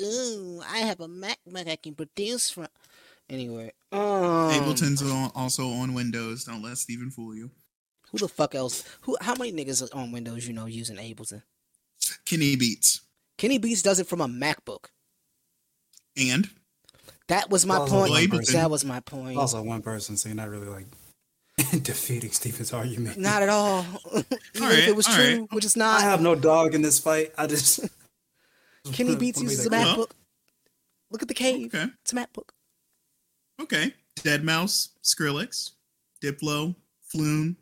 [0.00, 2.68] Ooh, I have a Mac, MacBook I can produce from.
[3.30, 4.00] Anyway, um,
[4.50, 6.44] Ableton's on, also on Windows.
[6.44, 7.50] Don't let Steven fool you.
[8.10, 8.84] Who the fuck else?
[9.02, 9.16] Who?
[9.20, 11.42] How many niggas on Windows you know using Ableton?
[12.26, 13.00] Kenny Beats
[13.38, 14.86] Kenny Beats does it from a MacBook.
[16.16, 16.50] and
[17.28, 18.30] That was my Also point.
[18.32, 18.42] one.
[18.52, 19.38] That was my point.
[19.38, 20.86] also one person, so you're not really like
[21.82, 23.16] defeating Stephen's argument.
[23.18, 23.86] Not at all.
[24.14, 25.36] Even if it was alright.
[25.36, 26.00] true, which is not.
[26.00, 27.32] I have no dog in this fight.
[27.38, 27.80] I just
[28.92, 30.04] Kenny Beats uses a that clear.
[30.06, 30.10] MacBook.
[31.10, 31.74] Look at the cave.
[31.74, 31.90] Okay.
[32.02, 32.50] It's a MacBook.
[33.62, 33.94] Okay.
[34.20, 35.70] Deadmau5, Skrillex,
[36.22, 36.74] Diplo,
[37.08, 37.56] Flume,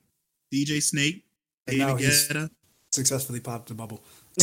[0.52, 1.24] DJ Snake,
[1.68, 2.50] And now David Guetta.
[2.92, 4.02] Successfully popped the bubble.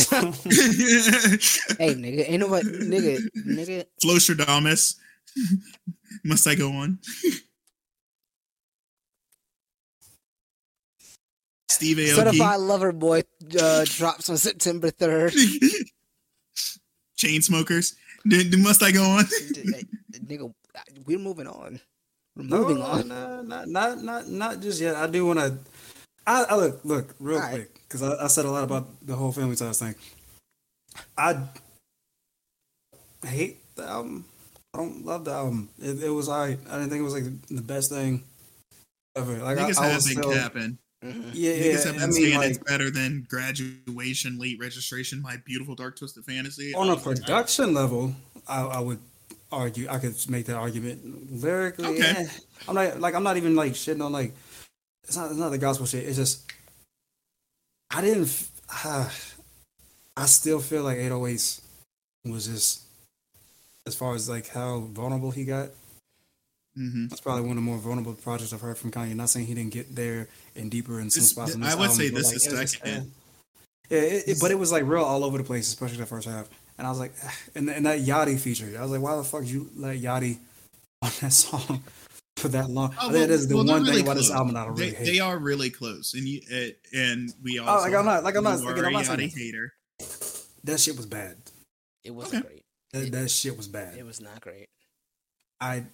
[1.78, 3.84] Hey, nigga, ain't nobody, nigga, nigga.
[4.02, 4.96] Flosstradamus.
[6.24, 6.98] Must I go on?
[11.70, 12.14] Steve Aoki.
[12.14, 13.22] Certified Lover Boy
[13.60, 15.34] uh, drops on September 3rd.
[17.16, 17.94] Chainsmokers.
[18.26, 19.24] D- d- must I go on?
[19.24, 19.84] Hey,
[20.24, 20.52] nigga,
[21.06, 21.80] we're moving on.
[22.36, 23.08] We're No, moving on.
[23.08, 24.94] no, not not not not just yet.
[24.96, 25.58] I do want to.
[26.26, 27.50] I, I look look real All right.
[27.54, 29.94] quick because I, I said a lot about the whole family ties thing.
[31.16, 31.38] I
[33.24, 34.24] hate the album.
[34.74, 35.68] I don't love the album.
[35.80, 36.44] It, it was I.
[36.44, 38.22] I didn't think it was like the best thing
[39.16, 39.38] ever.
[39.38, 40.78] Like I, Niggas I have was been still, capping.
[41.04, 41.30] Mhm.
[41.32, 41.92] yeah, Niggas yeah.
[41.92, 46.24] have I mean, saying like it's better than graduation, late registration, my beautiful dark twisted
[46.24, 46.74] fantasy.
[46.74, 48.14] on a production level,
[48.46, 48.98] I, I would
[49.50, 49.88] argue.
[49.88, 51.86] I could make that argument lyrically.
[51.86, 52.00] Okay.
[52.24, 52.26] eh.
[52.68, 54.32] I'm not like I'm not even like shitting on like
[55.04, 56.04] it's not it's not the gospel shit.
[56.06, 56.50] It's just
[57.90, 58.48] I didn't.
[58.84, 59.08] Uh,
[60.16, 61.60] I still feel like 808s
[62.24, 62.82] was just
[63.86, 65.68] as far as like how vulnerable he got.
[66.76, 67.08] Mhm.
[67.08, 69.14] That's probably one of the more vulnerable projects I've heard from Kanye.
[69.14, 71.54] Not saying he didn't get there and deeper in some This- spots.
[71.54, 72.90] in I would album, say this like, is was just, second.
[72.90, 73.02] eh.
[73.90, 76.28] Yeah, it, it- but it was like real all over the place, especially the first
[76.28, 76.48] half.
[76.78, 77.12] And I was like,
[77.54, 80.38] and, and that Yachty feature, I was like, why the fuck you let Yachty
[81.02, 81.82] on that song
[82.36, 82.94] for that long?
[83.00, 84.66] Oh, I think that is the well, they're one thing really about this album that
[84.66, 85.04] I really they, hate.
[85.12, 87.72] they are really close, and you uh, and we also.
[87.72, 89.34] Oh, like, I'm not- like, I'm not- you again, are I'm a not Yachty this.
[89.34, 89.72] hater.
[90.64, 91.36] that shit was bad.
[92.04, 92.54] It wasn't Okay.
[92.92, 93.10] great.
[93.10, 93.98] That, that shit was bad.
[93.98, 94.68] It was not great.
[95.60, 95.84] I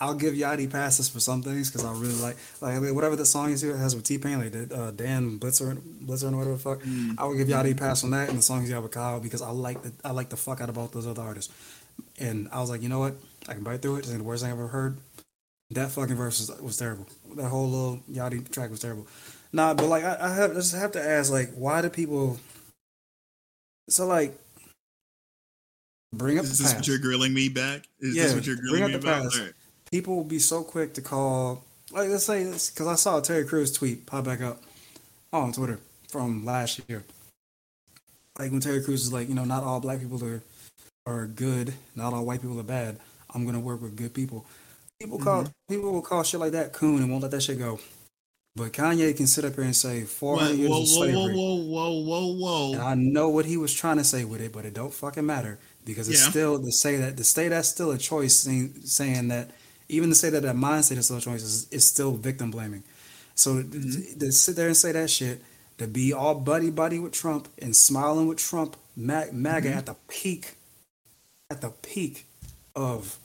[0.00, 3.16] I'll give Yachty passes for some things because I really like like I mean, whatever
[3.16, 6.36] the song is here has with T Pain like the uh, Dan Blitzer Blitzer or
[6.36, 6.80] whatever the fuck.
[6.82, 7.16] Mm.
[7.18, 9.20] I would give Yachty a pass on that and the songs he had with Kyle
[9.20, 11.52] because I like the I like the fuck out of both those other artists.
[12.18, 13.14] And I was like, you know what?
[13.48, 13.98] I can bite through it.
[14.00, 14.98] It's the worst thing I've ever heard.
[15.72, 17.06] That fucking verse was, was terrible.
[17.36, 19.06] That whole little Yachty track was terrible.
[19.52, 22.38] Nah, but like I, I have I just have to ask like why do people
[23.88, 24.38] so like
[26.12, 26.76] bring up Is this past.
[26.76, 27.86] what you're grilling me back?
[28.00, 29.32] Is Yeah, this what you're bring grilling up me the about?
[29.90, 33.22] People will be so quick to call like let's say this because I saw a
[33.22, 34.62] Terry Crews tweet pop back up
[35.32, 35.78] on Twitter
[36.08, 37.04] from last year.
[38.38, 40.42] Like when Terry Crews is like, you know, not all black people are
[41.06, 42.98] are good, not all white people are bad.
[43.34, 44.46] I'm gonna work with good people.
[45.00, 45.52] People call mm-hmm.
[45.74, 47.80] people will call shit like that coon and won't let that shit go.
[48.56, 51.34] But Kanye can sit up here and say 400 Whoa, years whoa, of whoa, slavery.
[51.34, 52.86] whoa, whoa, whoa, whoa, And whoa.
[52.86, 55.58] I know what he was trying to say with it, but it don't fucking matter
[55.84, 56.30] because it's Yeah.
[56.30, 59.50] still to say that to say that's still a choice, saying, saying that
[59.90, 62.82] even to say that that mindset is still a choice is, is still victim blaming.
[63.34, 65.42] So to- to, to sit there and say that shit,
[65.78, 69.78] to be all buddy buddy with Trump and smiling with Trump, Mag, MAGA mm-hmm.
[69.78, 70.54] at the peak,
[71.50, 72.26] at the peak
[72.76, 73.18] of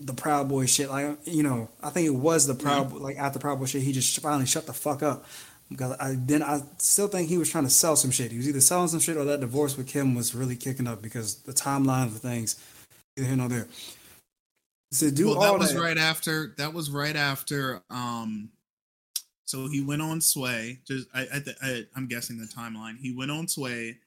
[0.00, 0.90] the Proud Boy shit.
[0.90, 3.02] Like you know, I think it was the Proud mm-hmm.
[3.02, 5.24] like after Proud Boy shit, he just finally shut the fuck up.
[5.70, 8.30] Because I then I still think he was trying to sell some shit.
[8.30, 11.02] He was either selling some shit or that divorce with Kim was really kicking up
[11.02, 12.56] because the timeline of things,
[13.16, 13.66] either here nor there.
[14.94, 16.54] To do well, all that was that, right after.
[16.56, 17.82] That was right after.
[17.90, 18.50] Um,
[19.44, 20.80] so he went on Sway.
[20.86, 22.98] Just I, I, I i'm guessing the timeline.
[22.98, 23.98] He went on Sway,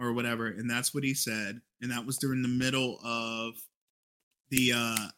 [0.00, 1.60] or whatever, and that's what he said.
[1.80, 3.54] And that was during the middle of
[4.50, 5.08] the uh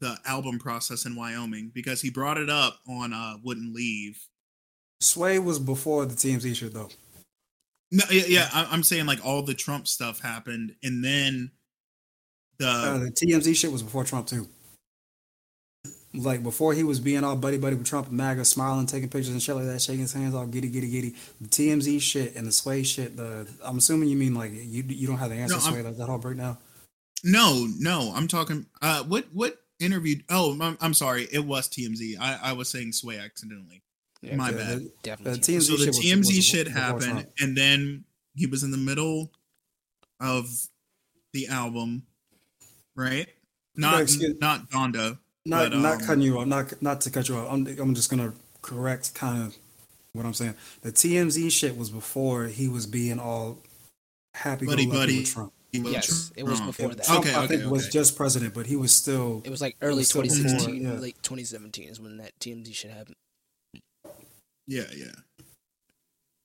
[0.00, 4.18] the album process in Wyoming because he brought it up on uh Wouldn't Leave.
[5.00, 6.88] Sway was before the TMZ shit though.
[7.90, 11.50] No, yeah, yeah I, I'm saying like all the Trump stuff happened, and then
[12.58, 14.48] the Uh, the TMZ shit was before Trump too.
[16.16, 19.30] Like before he was being all buddy buddy with Trump and MAGA, smiling, taking pictures
[19.32, 21.14] and shit like that, shaking his hands all giddy giddy giddy.
[21.40, 23.16] The TMZ shit and the Sway shit.
[23.16, 25.82] The I'm assuming you mean like you you don't have the answer No, I'm- Sway
[25.82, 26.56] like that whole breakdown.
[27.24, 28.66] No, no, I'm talking.
[28.80, 30.16] Uh, what what interview?
[30.28, 31.26] Oh, I'm, I'm sorry.
[31.32, 32.16] It was TMZ.
[32.20, 33.82] I, I was saying Sway accidentally.
[34.22, 34.78] Yeah, My Yeah, bad.
[34.80, 35.40] the- Definitely.
[35.40, 38.04] The TMZ so the shit was- TMZ was shit before happened, and then
[38.36, 39.32] he was in the middle
[40.20, 40.48] of
[41.32, 42.04] the album,
[42.96, 43.28] right?
[43.76, 45.18] Not excuse- not Donda.
[45.46, 46.46] Not But, not um, cutting you off.
[46.46, 47.52] Not not to cut you off.
[47.52, 48.32] I'm I'm just gonna
[48.62, 49.56] correct kind of
[50.12, 50.54] what I'm saying.
[50.82, 53.58] The TMZ shit was before he was being all
[54.34, 55.18] happy Buddy, buddy.
[55.18, 55.52] with Trump.
[55.72, 56.76] Yes, it was Trump.
[56.76, 57.04] before that.
[57.04, 59.42] Trump, Okay, I okay, think, was just president, but he was still.
[59.44, 60.92] It was like early was still before, 2016, yeah.
[61.00, 63.16] late 2017 is when that TMZ shit happened.
[64.68, 65.12] Yeah, yeah.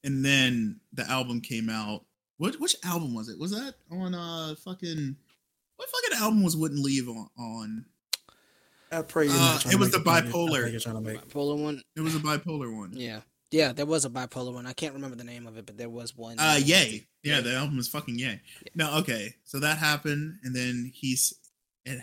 [0.03, 2.03] And then the album came out.
[2.37, 3.37] What which album was it?
[3.37, 5.15] Was that on uh fucking
[5.79, 7.29] what fucking album was Wouldn't Leave on?
[7.37, 7.85] on?
[8.91, 10.17] I pray you're Uh, not trying it was the a point.
[10.17, 10.61] I bipolar.
[10.63, 11.29] think you're trying to make.
[11.29, 12.91] Bipolar one, It was a bipolar one.
[12.93, 13.21] yeah.
[13.51, 14.67] Yeah, there was a bipolar one.
[14.67, 16.37] I can't remember the name of it, but there was one.
[16.37, 17.07] Uh, yay.
[17.23, 18.39] Yeah, the album was fucking ye.
[18.75, 19.33] No, okay.
[19.43, 21.33] So that happened, and then he's
[21.85, 21.99] it,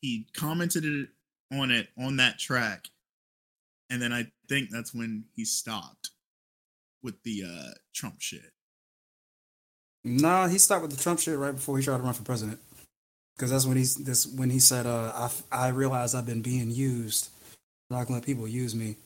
[0.00, 1.08] he commented it
[1.52, 2.86] on it on that track,
[3.90, 6.10] and then I think that's when he stopped
[7.02, 8.52] with the uh Trump shit.
[10.04, 12.60] Nah, he stopped with the Trump shit right before he tried to run for president.
[13.36, 15.12] Because that's when he's this when he said, uh,
[15.52, 17.30] "I I realize I've been being used.
[17.90, 18.96] I'm not gonna let people use me."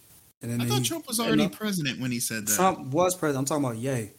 [0.43, 2.55] And then I he- thought Trump was already president when he said that.
[2.55, 3.39] Trump was president.
[3.41, 4.11] I'm talking about Ye,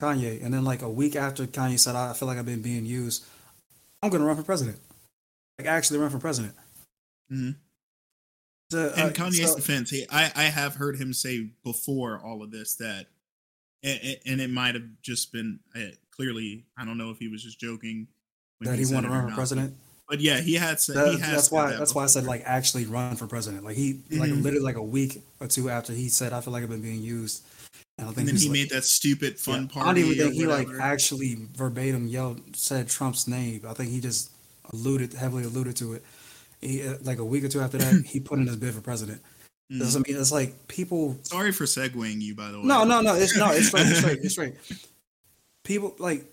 [0.00, 0.42] Kanye.
[0.44, 3.24] And then like a week after Kanye said, "I feel like I've been being used,"
[4.02, 4.78] I'm gonna run for president.
[5.58, 6.54] Like actually run for president.
[7.30, 7.56] Mhm.
[8.70, 12.42] So, In uh, Kanye's so- defense, he, I I have heard him say before all
[12.42, 13.08] of this that,
[13.82, 17.42] and, and it might have just been uh, clearly I don't know if he was
[17.42, 18.08] just joking
[18.64, 19.74] that he said wanted to run for president.
[20.08, 21.70] But yeah, he had said That- he has that's why.
[21.70, 23.64] that That's why I said like actually run for president.
[23.64, 24.42] Like he like Mhm.
[24.42, 27.02] literally like a week or two after he said, "I feel like I've been being
[27.02, 27.42] used."
[27.98, 29.88] And I think and then he like- made that stupid fun Yeah, party.
[29.90, 33.62] I don't even think he like actually verbatim yelled said Trump's name.
[33.66, 34.30] I think he just
[34.72, 36.04] alluded heavily alluded to it.
[36.60, 38.80] He, uh, like a week or two after that, he put in his bid for
[38.80, 39.20] president.
[39.72, 39.78] Mm.
[39.78, 41.18] That's- I mean, it's like people.
[41.22, 42.66] Sorry for segueing you, by the way.
[42.66, 43.14] No, no, no.
[43.14, 43.50] It's no.
[43.50, 43.86] It's straight.
[43.86, 44.18] It's straight.
[44.22, 44.54] It's straight.
[45.64, 46.24] People like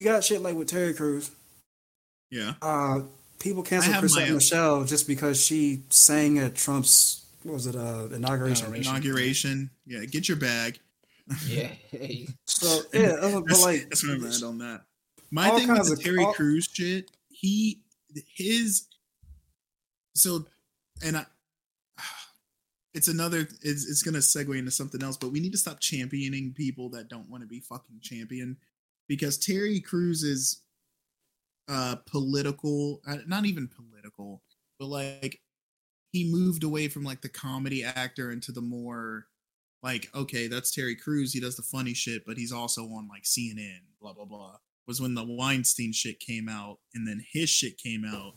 [0.00, 1.30] you got shit like with Terry Crews.
[2.30, 3.00] Yeah, Uh,
[3.38, 8.08] people I cancel Chrisette Michele just because she sang at Trump's what was it uh
[8.12, 8.66] inauguration.
[8.66, 8.90] Inauguration.
[8.92, 9.70] inauguration.
[9.86, 10.78] Yeah, get your bag.
[11.46, 11.70] Yeah.
[12.46, 14.82] So yeah, that's what- but That's, like that's my bad on that.
[15.30, 17.80] My all thing with the Terry all- Crews shit, he
[18.34, 18.86] his
[20.14, 20.44] so
[21.02, 21.26] and I
[22.94, 26.52] it's another it's, it's gonna segue into something else, but we need to stop championing
[26.54, 28.56] people that don't want to be fucking championed
[29.10, 30.62] because Terry is
[31.68, 34.40] uh political uh, not even political,
[34.78, 35.40] but like
[36.12, 39.26] he moved away from like the comedy actor into the more
[39.82, 41.32] like okay that's terry Crews.
[41.32, 44.56] he does the funny shit but he's also on like cnn blah blah blah
[44.86, 48.34] was when the weinstein shit came out and then his shit came out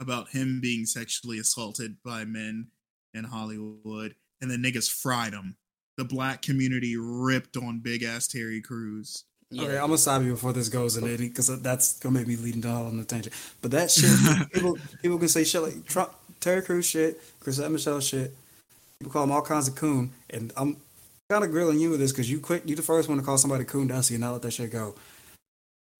[0.00, 2.68] about him being sexually assaulted by men
[3.14, 5.56] in hollywood and then niggas fried him
[5.96, 9.24] the black community ripped on big ass terry Crews.
[9.50, 9.64] Yeah.
[9.64, 12.60] Okay, I'm gonna stop you before this goes in because that's gonna make me leading
[12.60, 13.34] down on the tangent.
[13.60, 14.10] But that shit,
[14.52, 18.34] people people can say shit like Trump, Terry Crews shit, Chrisette Michele shit.
[19.00, 20.76] People call them all kinds of coon, and I'm
[21.28, 23.38] kind of grilling you with this because you quick, you the first one to call
[23.38, 24.94] somebody coon dusty and not let that shit go.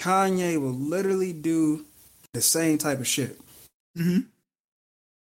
[0.01, 1.85] Kanye will literally do
[2.33, 3.41] the same type of shit,
[3.99, 4.27] Mhm.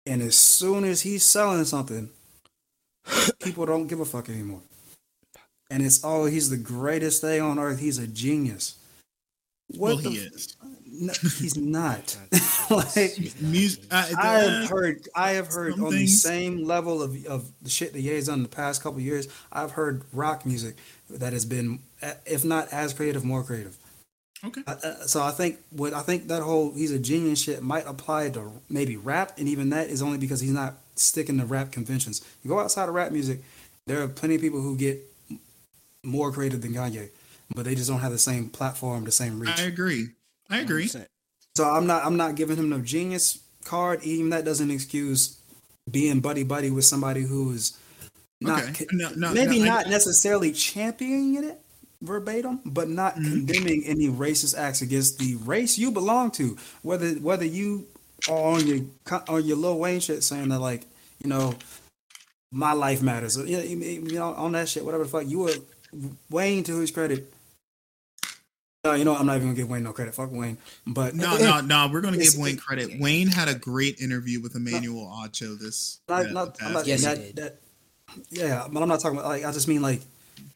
[0.06, 2.08] and as soon as he's selling something,
[3.40, 4.62] people don't give a fuck anymore.
[5.70, 7.80] And it's oh, he's the greatest thing on earth.
[7.80, 8.76] He's a genius.
[9.76, 10.56] well What he the is
[11.00, 12.16] no, he's not.
[12.70, 17.02] like Music, uh, I uh, have heard, I have heard some on the same level
[17.02, 19.28] of of the shit that Ye's done in the past couple years.
[19.52, 20.76] I've heard rock music
[21.10, 23.76] that has been, uh, if not as creative, more creative.
[24.44, 27.62] okay Uh, uh, so I think what I think that whole he's a genius shit
[27.62, 31.44] might apply to maybe rap, and even that is only because he's not sticking to
[31.44, 32.24] rap conventions.
[32.42, 33.40] You go outside of rap music,
[33.86, 35.02] there are plenty of people who get
[36.04, 37.10] more creative than Kanye,
[37.54, 39.58] but they just don't have the same platform, the same reach.
[39.58, 40.08] i agree
[40.50, 41.06] i agree 100%.
[41.56, 44.02] So I'm not I'm not giving him no genius card.
[44.02, 45.38] Even that doesn't excuse
[45.90, 47.78] being buddy buddy with somebody who is
[48.40, 51.60] not okay no, no, maybe no, I- not necessarily championing it
[52.02, 53.30] verbatim, but not Mm-hmm.
[53.46, 56.56] condemning any racist acts against the race you belong to.
[56.82, 57.86] Whether whether you
[58.28, 60.82] are on your co- on your Lil Wayne shit saying that like
[61.22, 61.54] you know
[62.50, 65.38] my life matters, you know, you you know on that shit, whatever the fuck you
[65.40, 65.54] were
[66.30, 67.32] Wayne to his credit.
[68.84, 69.14] No, you know?
[69.16, 70.14] I'm not even gonna give Wayne no credit.
[70.14, 70.58] Fuck Wayne.
[70.86, 71.88] But No, no, no.
[71.90, 73.00] We're gonna give Wayne credit.
[73.00, 76.00] Wayne had a great interview with Emmanuel Acho this.
[76.08, 77.36] not, yeah, not, I'm not Yes, he that, did.
[77.36, 77.60] that,
[78.30, 80.02] yeah, but I'm not talking about like I just mean like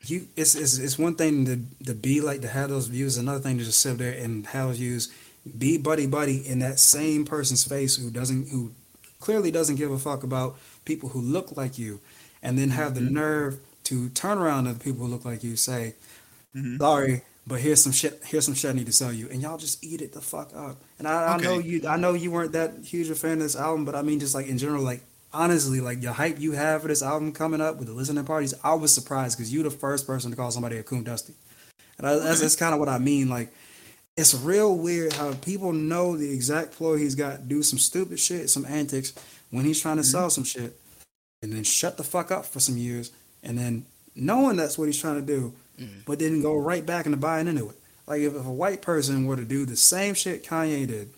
[0.02, 0.28] you.
[0.36, 3.16] It's it's, it's one thing to to be like to have those views.
[3.16, 5.10] Another thing to just sit there and have those views.
[5.56, 8.72] Be buddy buddy in that same person's face who doesn't who
[9.20, 12.00] clearly doesn't give a fuck about people who look like you,
[12.42, 13.04] and then have Mm-hmm.
[13.06, 13.58] the nerve
[13.88, 15.94] to turn around to the people who look like you say,
[16.56, 16.78] Mhm.
[16.78, 17.22] sorry.
[17.46, 18.20] But here's some shit.
[18.26, 20.54] Here's some shit I need to sell you, and y'all just eat it the fuck
[20.54, 20.82] up.
[20.98, 21.88] And I, I know you.
[21.88, 24.34] I know you weren't that huge a fan of this album, but I mean, just
[24.34, 25.00] like in general, like
[25.32, 28.52] honestly, like the hype you have for this album coming up with the listening parties,
[28.62, 31.32] I was surprised because you the first person to call somebody a coon dusty,
[31.96, 33.30] and I, that's, that's kind of what I mean.
[33.30, 33.50] Like,
[34.18, 38.50] it's real weird how people know the exact ploy he's got, do some stupid shit,
[38.50, 39.14] some antics
[39.50, 40.78] when he's trying to sell some shit,
[41.42, 43.10] and then shut the fuck up for some years,
[43.42, 46.00] and then knowing that's what he's trying to do, mm-hmm.
[46.06, 47.76] but then go right back into buying into it.
[48.06, 51.10] Like if, if a white person were to do the same shit Kanye did,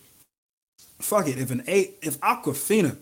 [0.99, 1.37] fuck it.
[1.37, 2.97] If an eight, if Awkwafina,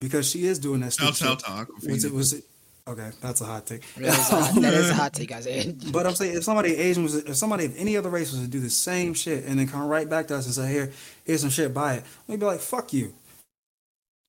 [0.00, 1.90] because she is doing that Shout out shit, to Awkwafina.
[1.90, 2.44] was it was it
[2.86, 3.82] Okay, that's a hot take.
[3.94, 5.82] That is a hot, that is a hot take, I said.
[5.92, 8.46] But I'm saying if somebody Asian was, if somebody of any other race was to
[8.46, 10.92] do the same shit and then come right back to us and say, "Here,
[11.24, 13.14] here's some shit, buy it," we'd be like, "Fuck you."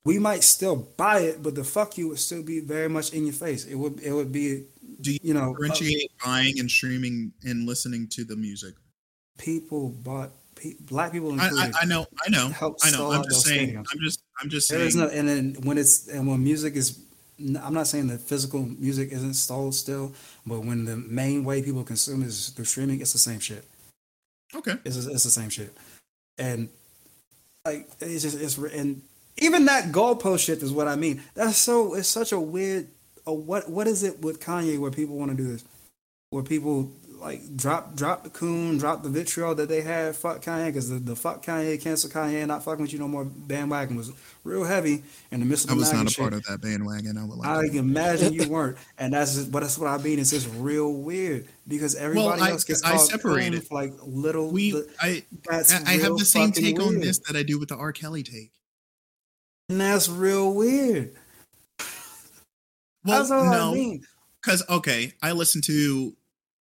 [0.05, 3.25] We might still buy it, but the fuck you would still be very much in
[3.25, 3.65] your face.
[3.65, 4.63] It would, it would be,
[5.01, 8.75] Do you you know, uh, differentiate buying and streaming and listening to the music?
[9.37, 11.75] people bought pe- black people I, included.
[11.75, 12.51] I, I know, I know,
[12.83, 13.11] I know.
[13.11, 13.69] I'm just saying.
[13.73, 13.85] stadiums.
[13.91, 14.87] I'm just, I'm just There saying.
[14.89, 16.99] is no, and then when it's and when music is,
[17.61, 20.13] I'm not saying that physical music isn't sold still,
[20.45, 23.65] but when the main way people consume is through streaming, it's the same shit.
[24.55, 24.75] okay.
[24.85, 25.75] It's it's the same shit,
[26.37, 26.69] and
[27.65, 29.01] like it's just it's and
[29.37, 31.21] even that goalpost shit is what I mean.
[31.33, 32.87] That's so it's such a weird.
[33.27, 35.63] A what what is it with Kanye where people want to do this?
[36.29, 40.67] Where people like drop drop the coon, drop the vitriol that they had, fuck Kanye,
[40.67, 44.11] because the, the fuck Kanye, cancel Kanye, not fucking with you no more bandwagon was
[44.43, 46.19] real heavy in the midst of I was not a shit.
[46.19, 47.17] part of that bandwagon.
[47.17, 47.47] I would like.
[47.47, 50.19] I can imagine you weren't, and that's just, but that's what I mean.
[50.19, 53.71] It's just real weird because everybody I- else gets I called separated.
[53.71, 54.51] like little.
[54.51, 57.69] we, li- I, I I have the same take on this that I do with
[57.69, 57.91] the R.
[57.91, 58.51] Kelly take.
[59.69, 61.15] And that's real weird.
[63.03, 64.03] Well, that's all no, I mean.
[64.41, 66.15] because okay, I listen to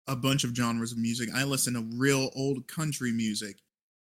[0.08, 1.28] a bunch of genres of music.
[1.34, 3.58] I listen to real old country music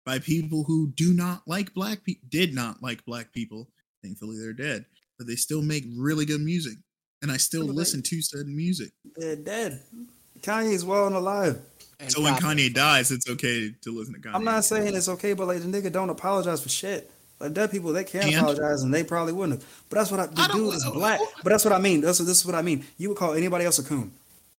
[0.06, 3.70] by people who do not like black people, did not like black people.
[4.04, 4.86] Thankfully, they're dead,
[5.18, 6.78] but they still make really good music,
[7.22, 8.92] and I still listen to said music.
[9.16, 9.82] They're dead.
[10.42, 11.60] Kanye's well and alive.
[12.00, 14.36] And So when Kanye dies, it's okay to listen to Kanye.
[14.36, 17.12] I'm not saying it's okay, but like the nigga don't apologize for shit.
[17.40, 18.36] Like dead people, they can And?
[18.36, 19.84] apologize, and they probably wouldn't have.
[19.90, 20.26] But that's what I.
[20.28, 21.20] The I dude is black.
[21.44, 22.02] But that's what I mean.
[22.02, 22.86] That's this is what I mean.
[22.98, 24.12] You would call anybody else a coon.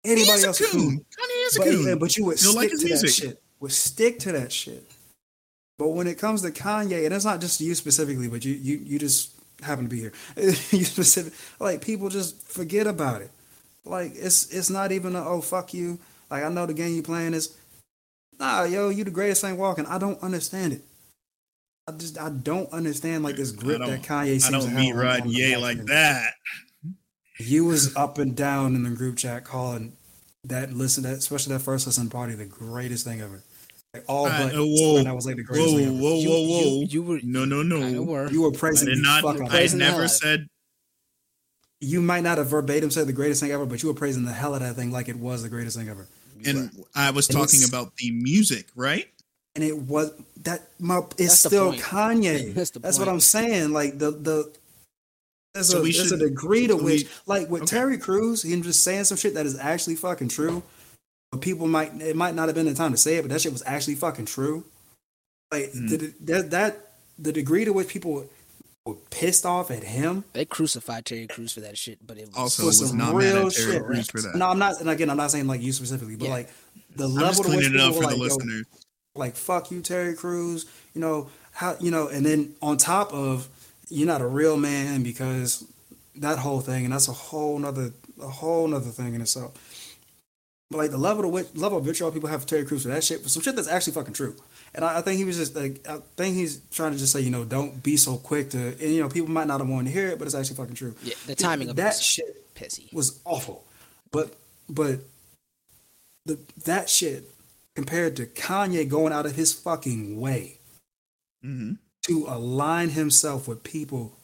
[0.04, 0.80] Anybody else a coon.
[0.80, 0.98] coon.
[0.98, 1.98] Kanye is a But, coon.
[1.98, 3.42] but you would Still stick like to that shit.
[3.60, 4.84] Would stick to that shit.
[5.76, 8.78] But when it comes to Kanye, and it's not just you specifically, but you you
[8.78, 10.12] you just happen to be here.
[10.36, 13.30] you specific like people just forget about it.
[13.84, 15.98] Like it's it's not even a oh fuck you.
[16.30, 17.56] Like I know the game you playing is
[18.38, 19.86] nah yo you the greatest thing walking.
[19.86, 20.82] I don't understand it.
[21.88, 24.78] I just I don't understand like this grip that don't- Kanye seems I don't have
[24.78, 26.34] meet Rod on Ye like that.
[27.38, 29.94] You was up and down in the group chat calling
[30.44, 33.42] that listen that especially that first listen party the greatest thing ever.
[33.94, 35.96] Like all Uh, but uh, whoa, that was like the greatest Whoa, thing ever.
[35.96, 36.82] whoa, You- whoa, you- whoa!
[36.90, 38.02] you were- no, no, no.
[38.02, 38.30] were.
[38.30, 39.22] You were I praising did not.
[39.22, 39.50] fuck I it.
[39.50, 40.46] Praising the hell never out said.
[41.80, 44.32] You might not have verbatim said the greatest thing ever, but you were praising the
[44.32, 46.06] hell out of that thing like it was the greatest thing ever.
[46.44, 49.08] And I was And talking about the music, right?
[49.54, 50.12] And it was
[50.44, 51.72] that my it's That's still.
[51.74, 52.54] Kanye.
[52.54, 53.08] That's the what.
[53.08, 53.72] I'm saying.
[53.72, 54.52] Like the the
[55.54, 57.76] there's, So a, we there's a should- degree to so which we- like with okay.
[57.76, 60.62] Terry Crews, him just saying some shit that is actually fucking true.
[61.32, 63.40] But people might it might not have been the time to say it, but that
[63.40, 64.64] shit was actually fucking true.
[65.50, 65.88] Like Mm.
[65.90, 66.88] the, that that
[67.18, 68.28] the degree to which people
[68.86, 72.36] were pissed off at him They crucified Terry Crews for that shit, but it was
[72.36, 73.84] Also, for was some not mad real at Terry shit.
[73.84, 74.34] Crews for that.
[74.36, 74.80] No, I'm not.
[74.80, 76.30] And again, I'm not saying like you specifically, but Yeah.
[76.32, 76.48] like
[76.96, 78.66] the I'm level just to which it people up were for the like, yo, listeners.
[79.18, 80.66] Like fuck you, Terry Crews.
[80.94, 83.48] You know how you know, and then on top of
[83.88, 85.64] you're not a real man because
[86.16, 89.54] that whole thing, and that's a whole nother a whole nother thing in itself.
[90.70, 92.88] But like the level to which level of vitriol people have for Terry Crews for
[92.88, 94.36] that shit, for some shit that's actually fucking true.
[94.74, 97.20] And I, I think he was just like I think he's trying to just say,
[97.20, 99.86] you know, don't be so quick to and you know, people might not have wanted
[99.86, 100.94] to hear it, but it's actually fucking true.
[101.02, 102.92] yeah, the timing of that shit was pissy.
[102.92, 103.64] was awful.
[104.10, 104.36] But
[104.68, 105.00] but
[106.26, 107.24] the that shit
[107.78, 110.58] compared to Kanye going out of his fucking way
[111.44, 114.16] hmm to align himself with people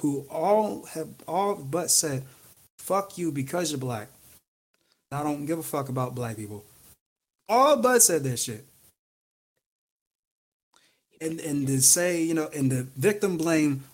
[0.00, 2.24] who all have all but said,
[2.76, 4.08] fuck you because you're black.
[5.10, 6.62] I don't give a fuck about black people.
[7.48, 8.66] All but said that shit.
[11.22, 13.84] And and to say, you know, and the victim blame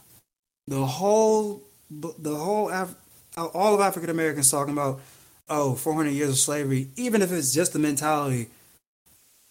[0.66, 2.96] the whole the whole Af-
[3.36, 5.00] all of African Americans talking about
[5.48, 8.48] oh 400 years of slavery even if it's just the mentality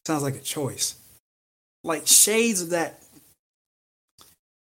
[0.05, 0.95] sounds like a choice.
[1.83, 3.01] Like shades of that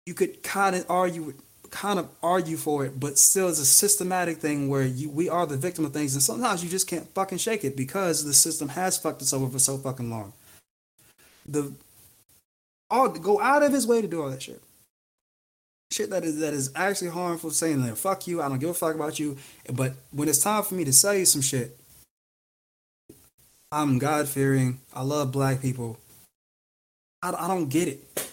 [0.05, 1.33] you could kind of argue
[1.69, 5.47] kind of argue for it but still it's a systematic thing where you we are
[5.47, 8.69] the victim of things and sometimes you just can't fucking shake it because the system
[8.69, 10.33] has fucked us over for so fucking long.
[11.47, 11.73] The
[12.91, 14.61] all go out of his way to do all that shit.
[15.91, 18.73] Shit that is that is actually harmful saying that fuck you i don't give a
[18.73, 19.37] fuck about you
[19.71, 21.77] but when it's time for me to sell you some shit
[23.73, 24.79] i'm god-fearing.
[24.93, 25.97] I love black people.
[27.21, 28.29] I, I don't get it.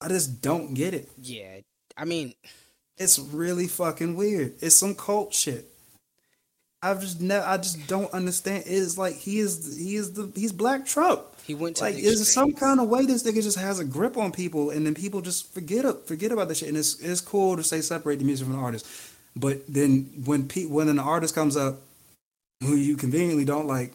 [0.00, 1.08] I just don't get it.
[1.20, 1.60] Yeah,
[1.96, 2.34] I mean,
[2.98, 4.54] it's really fucking weird.
[4.60, 5.66] It's some cult shit.
[6.82, 8.64] I've just never i just don't understand.
[8.66, 11.22] It's like he is he is the he's black trump.
[11.42, 13.84] He went to like the is some kind of way this nigga just has a
[13.84, 16.68] grip on people and then people just forget it- forget about this shit?
[16.68, 18.86] And it's it's cool to say separate the music from the artist.
[19.34, 21.80] But then when pe- when an artist comes up
[22.62, 23.92] who you conveniently don't like,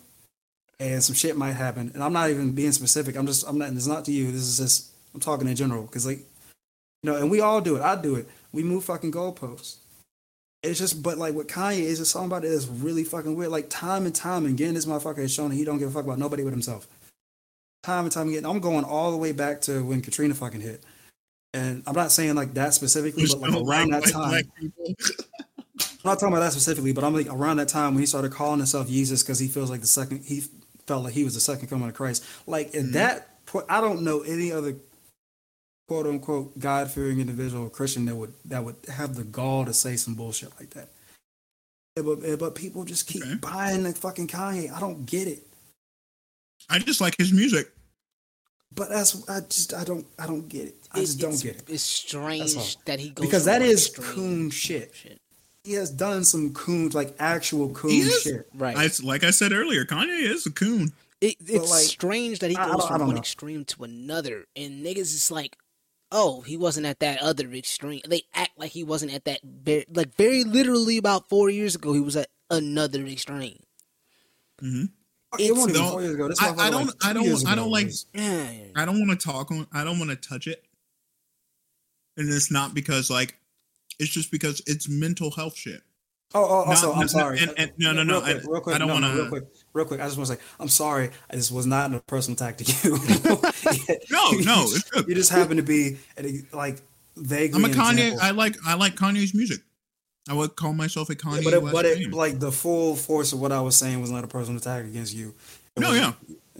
[0.82, 3.15] and some shit might happen, and I'm not even being specific.
[3.15, 3.71] I'm just I'm not.
[3.71, 4.32] It's not to you.
[4.32, 7.75] This is just I'm talking in general because like, you know, and we all do
[7.75, 7.84] it.
[7.84, 8.27] I do it.
[8.51, 9.75] We move fucking goalposts.
[10.63, 13.51] It's just, but like with Kanye, is just something about it that's really fucking weird.
[13.51, 16.05] Like time and time again, this motherfucker has shown that he don't give a fuck
[16.05, 16.88] about nobody but himself.
[17.84, 20.84] Time and time again, I'm going all the way back to when Katrina fucking hit,
[21.53, 24.51] and I'm not saying like that specifically, but like around that time.
[26.03, 28.32] I'm not talking about that specifically, but I'm like around that time when he started
[28.32, 30.43] calling himself Jesus because he feels like the second he
[30.91, 32.21] felt like he was the second coming of Christ.
[32.45, 32.91] Like at Mhm.
[32.93, 34.75] that point, I don't know any other
[35.87, 39.73] quote unquote God fearing individual or Christian that would that would have the gall to
[39.73, 40.89] say some bullshit like that.
[41.95, 43.35] But but people just keep Okay.
[43.35, 44.69] buying the fucking Kanye.
[44.69, 45.47] I don't get it.
[46.69, 47.71] I just like his music.
[48.73, 50.75] But that's I just I don't I don't get it.
[50.91, 51.63] I It- just don't get it.
[51.69, 54.93] It's strange that he goes Because that is extreme coon shit.
[54.93, 55.17] shit.
[55.64, 58.22] He has done some coon like actual coon is?
[58.24, 58.49] shit.
[58.55, 58.76] Right.
[58.76, 60.91] I, like I said earlier, Kanye is a coon.
[61.22, 63.18] It, it's like, strange that he I- I goes I from one know.
[63.22, 65.55] extreme to another, and niggas is like,
[66.12, 69.86] "Oh, he wasn't at that other extreme." They act like he wasn't at that, very,
[69.93, 73.59] like very literally about four years ago, he was at another extreme.
[74.64, 74.86] Mm-hmm.
[75.38, 76.30] It It's- wasn't No, four years ago.
[76.39, 77.91] I- I don't- like, I two don't- years I don't like-
[78.76, 79.68] I don't want to talk on.
[79.72, 80.66] I don't want to touch it,
[82.18, 83.38] and it's not because like,
[83.99, 85.81] it's just because it's mental health shit.
[86.33, 87.39] Oh, oh, oh also, no, I'm no, sorry.
[87.39, 89.21] and- and- no, no, Real no, quick, I- real quick, I don't no, no, wanna-
[89.21, 89.99] Real quick, real quick.
[89.99, 91.09] I just want to say, I'm sorry.
[91.29, 92.97] This was not a personal attack to you.
[94.11, 94.67] No, no,
[95.07, 95.97] you just happen to be
[96.53, 96.81] like
[97.17, 97.63] vaguely.
[97.63, 98.13] I'm a Kanye.
[98.13, 98.19] example.
[98.21, 99.61] I like I like Kanye's music.
[100.29, 101.43] I would call myself a Kanye.
[101.43, 104.23] but it, but it, like the full force of what I was saying was not
[104.23, 105.33] a personal attack against you.
[105.75, 106.13] It no, was- yeah,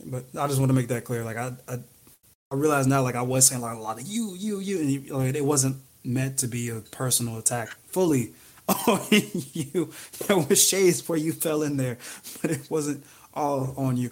[0.06, 1.24] But I just want to make that clear.
[1.24, 1.78] Like I, I,
[2.52, 4.92] I realize now, like I was saying like a lot of you, you, you, and
[4.92, 8.34] you, like, it wasn't meant to be a personal attack fully
[8.88, 9.92] on you.
[10.28, 11.98] There was shades where you fell in there,
[12.42, 14.12] but it wasn't all on you.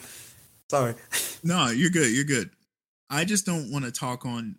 [0.69, 0.95] Sorry.
[1.43, 2.11] no, you're good.
[2.11, 2.51] You're good.
[3.09, 4.57] I just don't want to talk on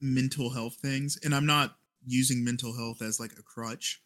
[0.00, 4.02] mental health things, and I'm not using mental health as like a crutch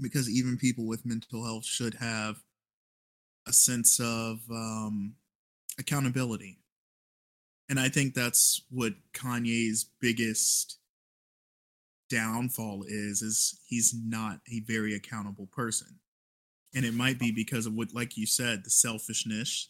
[0.00, 2.36] because even people with mental health should have
[3.46, 5.14] a sense of um,
[5.78, 6.58] accountability.
[7.68, 10.78] And I think that's what Kanye's biggest
[12.08, 15.98] downfall is is he's not a very accountable person.
[16.74, 19.68] And it might be because of what like you said, the selfishness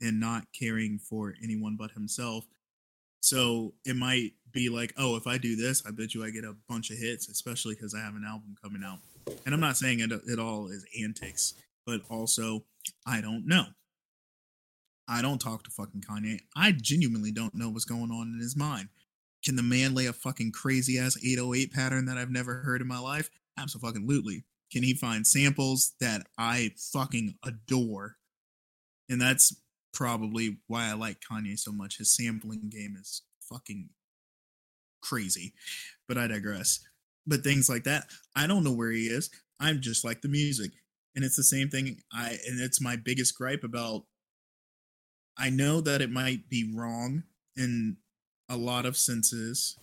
[0.00, 2.44] and not caring for anyone but himself.
[3.20, 6.44] So it might be like, oh, if I do this, I bet you I get
[6.44, 8.98] a bunch of hits, especially because I have an album coming out.
[9.46, 11.54] And I'm not saying it, it all is antics,
[11.86, 12.64] but also
[13.06, 13.66] I don't know.
[15.08, 16.40] I don't talk to fucking Kanye.
[16.56, 18.88] I genuinely don't know what's going on in his mind.
[19.44, 22.88] Can the man lay a fucking crazy ass 808 pattern that I've never heard in
[22.88, 23.30] my life?
[23.58, 24.44] Absolutely.
[24.72, 28.16] Can he find samples that I fucking adore?
[29.08, 29.54] And that's
[29.92, 31.98] probably why I like Kanye so much.
[31.98, 33.90] His sampling game is fucking
[35.02, 35.52] crazy.
[36.08, 36.80] But I digress.
[37.26, 39.30] But things like that, I don't know where he is.
[39.60, 40.72] I'm just like the music.
[41.14, 44.04] And it's the same thing I and it's my biggest gripe about
[45.36, 47.24] I know that it might be wrong
[47.56, 47.96] in
[48.48, 49.76] a lot of senses,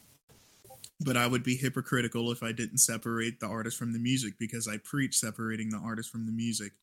[0.99, 4.67] but I would be hypocritical if I didn't separate the artist from the music because
[4.67, 6.73] I preach separating the artist from the music.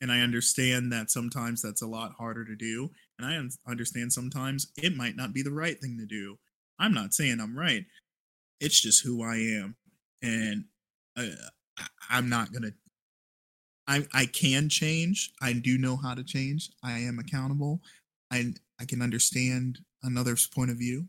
[0.00, 2.90] And I understand that sometimes that's a lot harder to do.
[3.18, 6.38] And I un- understand sometimes it might not be the right thing to do.
[6.78, 7.84] I'm not saying I'm right.
[8.60, 9.76] It's just who I am.
[10.22, 10.64] And
[11.18, 11.26] uh,
[12.08, 12.72] I'm not going to
[13.90, 15.32] I I can change.
[15.42, 16.70] I do know how to change.
[16.82, 17.82] I am accountable.
[18.30, 21.06] I I can understand another's point of view.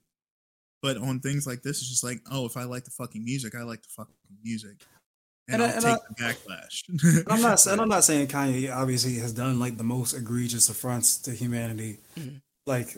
[0.82, 3.54] But on things like this, it's just like, oh, if I like the fucking music,
[3.56, 4.78] I like the fucking music,
[5.48, 7.24] and, And I- I'll and take I- the backlash.
[7.30, 7.66] I'm not.
[7.72, 12.00] And I'm not saying Kanye obviously has done like the most egregious affronts to humanity.
[12.20, 12.42] Mhm.
[12.66, 12.96] Like,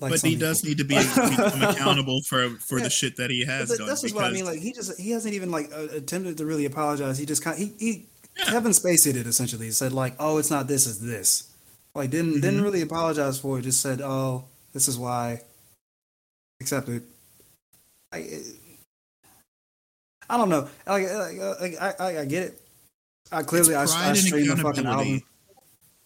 [0.00, 2.84] like but some he does need to be become accountable for for Yeah.
[2.84, 3.86] the shit that he has But done.
[3.88, 4.46] That's just what I mean.
[4.46, 7.18] Like he just he hasn't even like uh, attempted to really apologize.
[7.18, 8.06] He just kind he, he
[8.38, 8.44] Yeah.
[8.46, 9.66] Kevin Spacey did essentially.
[9.66, 11.48] He said like, "Oh, it's not this, it's this."
[11.94, 12.64] Like didn't didn't Mhm.
[12.64, 13.62] really apologize for it.
[13.62, 15.40] Just said, "Oh, this is why."
[16.60, 17.02] Accepted.
[18.12, 18.40] I
[20.30, 20.68] I don't know.
[20.86, 22.62] Like, like, like I, I I get it.
[23.32, 25.22] I clearly I, I streamed the fucking album.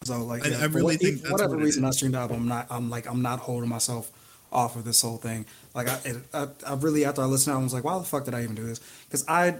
[0.03, 1.95] So like, I- yeah, I for really what- think whatever what it reason I is.
[1.97, 2.67] streamed the album, I'm not.
[2.69, 4.11] I'm like I'm not holding myself
[4.51, 5.45] off of this whole thing.
[5.73, 7.97] Like I, it, I, I really after I listened, to it, I was like, why
[7.97, 8.79] the fuck did I even do this?
[9.05, 9.55] Because I,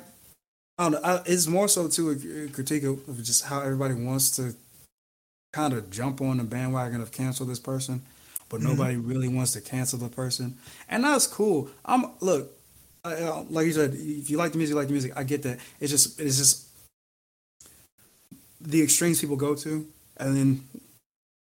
[0.78, 1.02] I don't know.
[1.04, 4.56] I, it's more so to a critique of of just how everybody wants to
[5.54, 8.02] kind of jump on the bandwagon of cancel this person,
[8.50, 8.64] but Mhm.
[8.64, 10.58] nobody really wants to cancel the person,
[10.90, 11.70] and that's cool.
[11.86, 12.52] I'm look.
[13.06, 15.12] I, like you said, if you like the music, you like the music.
[15.16, 15.60] I get that.
[15.80, 16.68] It's just it's just
[18.62, 19.86] the extremes people go to,
[20.18, 20.64] and then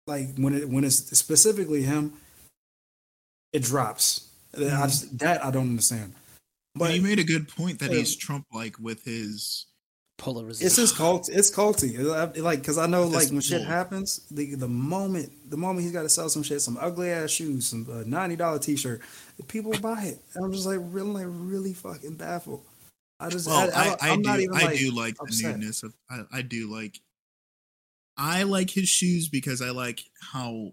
[0.07, 2.15] like when it when it's specifically him,
[3.53, 4.27] it drops.
[4.57, 6.15] I just, that I don't understand.
[6.75, 7.99] But But you made a good point that Yeah.
[7.99, 9.67] he's Trump like with his.
[10.17, 10.67] Polarization.
[10.67, 11.29] it's just cult.
[11.29, 11.99] It's culty.
[12.41, 16.03] Like, cause I know, like when shit happens, the the moment the moment he's got
[16.03, 19.03] to sell some shit, some ugly ass shoes, some uh, ninety dollar t shirt,
[19.49, 20.19] people buy it.
[20.35, 22.63] And I'm just like really, like really fucking baffled.
[23.19, 24.29] I just, Well, I, I, I, don't- I, I'm do.
[24.29, 25.59] not even I like, do like the upset.
[25.59, 25.95] newness of.
[26.09, 27.01] I, I do like.
[28.17, 30.01] I like his shoes because I like
[30.33, 30.71] how,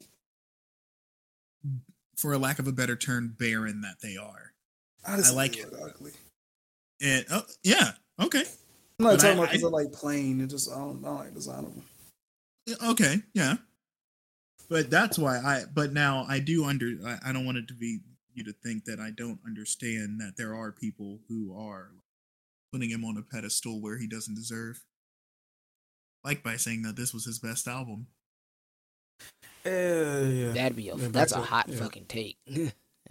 [2.17, 4.53] for a lack of a better term, barren that they are.
[5.05, 5.71] I, I like it.
[5.81, 6.11] ugly.
[7.01, 7.91] And oh yeah,
[8.21, 8.43] okay,
[8.99, 10.41] I'm not But talking I- about because I- they're like plain.
[10.41, 12.89] It just I don't, I don't like the design of them.
[12.91, 13.55] okay, yeah.
[14.69, 15.63] But that's why I.
[15.73, 16.91] But now I do under.
[17.05, 17.99] I, I don't want it to be
[18.33, 21.89] you to think that I don't understand that there are people who are
[22.71, 24.81] putting him on a pedestal where he doesn't deserve.
[26.23, 28.07] Like by saying that this was his best album.
[29.65, 30.51] Yeah, yeah.
[30.53, 31.77] That'd be a Yeah, back that's a hot yeah.
[31.79, 32.37] fucking take.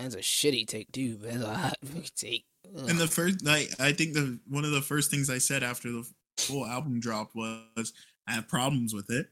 [0.03, 1.21] That's a shitty take dude.
[1.21, 1.77] but that's a hot
[2.17, 2.45] take.
[2.77, 2.89] Ugh.
[2.89, 5.91] And the first like I think the one of the first things I said after
[5.91, 6.09] the
[6.39, 7.93] full album dropped was
[8.27, 9.29] I have problems with it.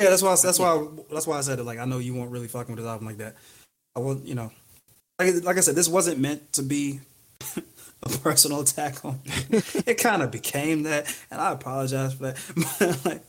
[0.00, 0.36] Yeah, that's why.
[0.42, 0.86] That's why.
[1.10, 1.64] That's why I said it.
[1.64, 3.34] Like, I know you won't really fucking with this album like that.
[3.96, 4.52] I will, you know,
[5.18, 7.00] like, like I said, this wasn't meant to be
[8.02, 9.20] a personal attack on.
[9.24, 9.62] You.
[9.86, 12.36] it kind of became that, and I apologize for that.
[12.78, 13.22] But like,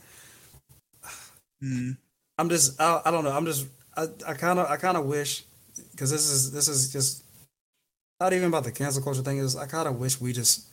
[1.62, 1.96] Mm,
[2.38, 3.32] I'm just, I, I don't know.
[3.32, 3.66] I'm just,
[3.96, 5.44] I, I kind of, I kind of wish,
[5.98, 7.24] because this is, this is just
[8.20, 9.38] not even about the cancel culture thing.
[9.38, 10.68] Is I kind of wish we just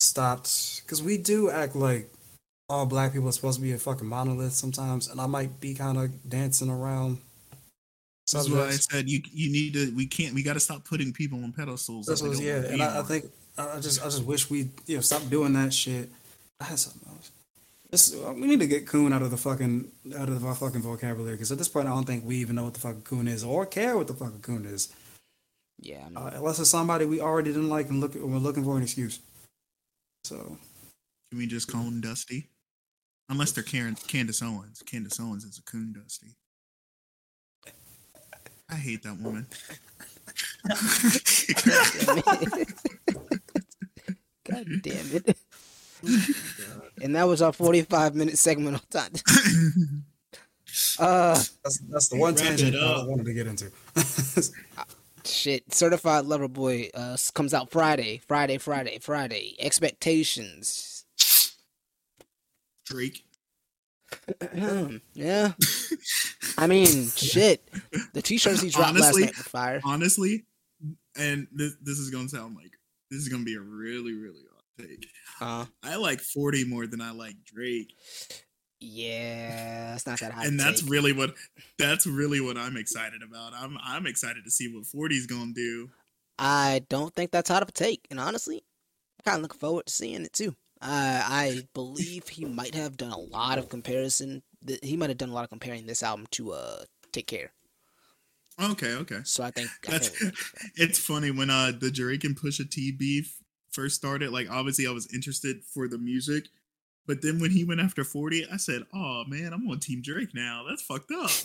[0.00, 2.10] stopped, because we do act like
[2.70, 5.74] all black people are supposed to be a fucking monolith sometimes, and I might be
[5.74, 7.18] kind of dancing around.
[8.32, 11.12] That's why I said you you need to we can't we got to stop putting
[11.12, 12.06] people on pedestals.
[12.06, 13.26] That's what, yeah, and I, I think
[13.58, 16.10] I I just I just wish we you know stop doing that shit.
[16.62, 17.30] I had something else.
[17.90, 21.36] This, we need to get coon out of the fucking out of our fucking vocabulary
[21.36, 23.44] because at this point I don't think we even know what the fucking coon is
[23.44, 24.92] or care what the fucking coon is
[25.78, 28.76] yeah, I'm, uh, unless it's somebody we already didn't like and look we're looking for
[28.76, 29.20] an excuse.
[30.24, 30.56] So
[31.30, 32.48] Can we just call him Dusty?
[33.28, 34.82] Unless they're Karen, Candace Owens.
[34.86, 36.34] Candace Owens is a coon Dusty.
[38.70, 39.48] I hate that woman.
[44.50, 45.38] God damn it.
[47.02, 49.12] and that was our 45 minute segment on time.
[50.98, 53.70] Uh, that's that's the one Wrap tangent I wanted to get into.
[55.24, 55.72] shit.
[55.72, 59.56] Certified Lover Boy uh, comes out Friday, Friday, Friday, Friday.
[59.58, 61.06] Expectations.
[62.84, 63.24] Drake.
[65.14, 65.52] yeah.
[66.58, 67.66] I mean, shit.
[68.12, 69.80] The t shirts he dropped Honestly- last night were fire.
[69.84, 70.44] Honestly,
[71.16, 72.72] and this this is gonna sound like
[73.10, 74.45] this is gonna be a really really odd
[74.78, 75.06] take.
[75.40, 77.92] Uh, I like Forty more than I like Drake,
[78.80, 80.46] yeah, it's not that high.
[80.46, 80.90] and that's take.
[80.90, 81.34] really what
[81.78, 83.52] that's really what I'm excited about.
[83.54, 85.88] I'm I'm excited to see what 40's gonna do.
[86.38, 89.86] I don't think that's hot of a take, and honestly, I'm kind of looking forward
[89.86, 90.54] to seeing it too.
[90.82, 94.42] Uh, I believe he might have done a lot of comparison.
[94.82, 97.52] He might have done a lot of comparing this album to uh, "Take Care."
[98.62, 99.20] Okay, okay.
[99.24, 100.34] So I think, I That's think
[100.76, 103.38] it's funny when uh the Drake and Pusha T beef
[103.76, 104.32] first started.
[104.32, 106.46] Like obviously I was interested for the music,
[107.06, 110.34] but then when he went after forty, I said, "Oh man, I'm on Team Drake
[110.34, 110.64] now.
[110.68, 111.30] That's fucked up."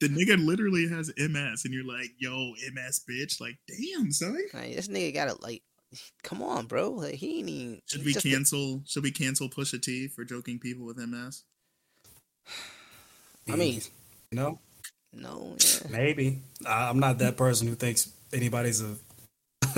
[0.00, 4.38] the nigga literally has MS, and you're like, "Yo, MS, bitch!" Like, damn, son.
[4.52, 5.62] Like, this nigga got to like,
[6.24, 6.90] come on, bro.
[6.90, 7.82] Like, he ain't even.
[7.86, 8.82] Should we just- cancel?
[8.86, 11.44] Should we cancel Pusha T for joking people with MS?
[13.48, 13.80] I mean,
[14.32, 14.58] no,
[15.12, 15.56] no.
[15.58, 15.88] Yeah.
[15.90, 18.96] maybe I, I'm not that person who thinks anybody's a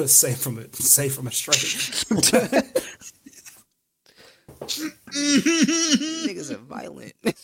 [0.06, 2.04] safe from it safe from a straight.
[5.14, 7.12] Niggas are violent.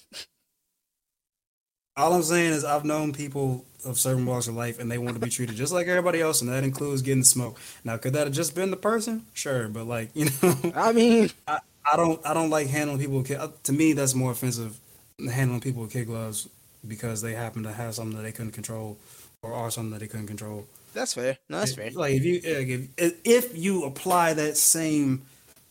[1.96, 5.14] All I'm saying is I've known people of certain walks of life and they want
[5.14, 7.60] to be treated just like everybody else, and that includes getting smoked.
[7.84, 9.26] Now, could that have just been the person?
[9.32, 13.18] Sure, but like you know, I mean, I, I don't I don't like handling people
[13.18, 13.38] with kid.
[13.38, 14.78] uh, To me, that's more offensive
[15.18, 16.48] than handling people with kid gloves
[16.86, 18.98] because they happen to have something that they couldn't control
[19.42, 20.66] or are something that they couldn't control.
[20.94, 21.38] That's fair.
[21.48, 21.90] No, that's fair.
[21.90, 25.26] Like if you like, if, if you apply that same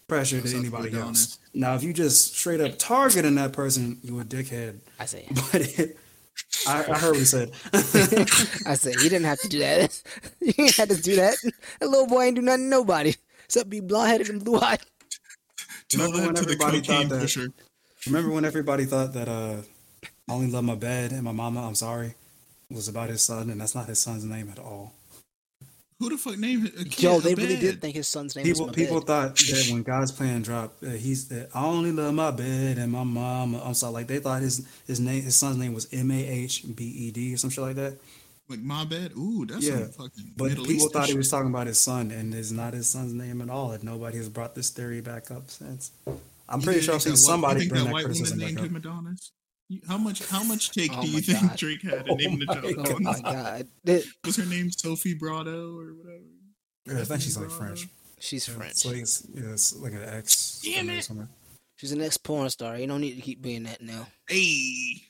[0.08, 1.04] pressure to anybody else.
[1.04, 1.40] honest.
[1.54, 4.80] Now, if you just straight up targeting that person, you a dickhead.
[5.00, 5.98] I say, But it,
[6.68, 7.52] I, I heard what he said.
[7.74, 10.02] I said he didn't have to do that.
[10.40, 11.36] he didn't have to do that.
[11.80, 14.80] That little boy ain't do nothing to nobody except be blonde headed and blue eyed.
[15.94, 17.48] Remember when that to the everybody thought that- pusher.
[18.08, 19.62] Remember when everybody thought that uh,
[20.30, 22.16] I only love my bed and my mama, I'm sorry,
[22.70, 24.94] was about his son, and that's not his son's name at all.
[26.04, 27.38] Who the fuck named a kid Yo, they Abed?
[27.38, 29.08] really did think his son's name People was people Mabed.
[29.08, 32.92] thought that when God's plan dropped, that he's that I only love my bed and
[32.92, 33.56] my mom.
[33.56, 36.66] I'm sorry, like they thought his his name his son's name was M A H
[36.76, 37.98] B E D or some shit like that.
[38.50, 39.14] like my bed.
[39.18, 42.12] Ooh, that's Yeah, fucking But Middle people Eastern thought he was talking about his son,
[42.12, 43.72] and it's not his son's name at all.
[43.72, 45.92] And nobody has brought this theory back up since.
[46.50, 48.56] I'm You pretty think sure I've seen somebody bring that that white woman criticism named
[48.56, 48.70] back up.
[48.70, 49.32] him Adonis.
[49.74, 50.26] You- How much?
[50.28, 51.58] How much take Oh do you my think God.
[51.58, 52.76] Drake had to name the my child?
[52.90, 53.68] Oh my god.
[53.86, 56.24] That- Was her name Sophie Brado or whatever?
[56.86, 57.88] Yeah, I think she's like French.
[58.20, 58.72] She's Yeah, French.
[58.72, 60.62] It's like, it's, yeah, it's like an ex.
[60.64, 61.10] Damn it.
[61.78, 62.78] She's an ex porn star.
[62.78, 64.08] You don't need to keep being that now.
[64.28, 65.04] Hey.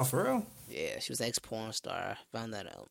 [0.00, 0.46] Oh, for real?
[0.68, 1.94] Yeah, she was ex porn star.
[1.94, 2.88] I found that out.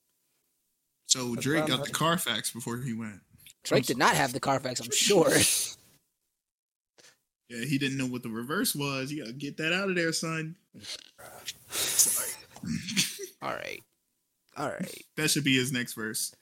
[1.08, 3.20] So Drake got the Carfax before he went.
[3.64, 5.30] Drake did not have the Carfax, I'm sure.
[7.54, 9.12] Yeah, he didn't know what the reverse was.
[9.12, 10.56] You gotta get that out of there, son.
[11.70, 12.30] Sorry.
[13.42, 13.84] All right.
[14.58, 15.04] All right.
[15.18, 16.34] that should be his next verse.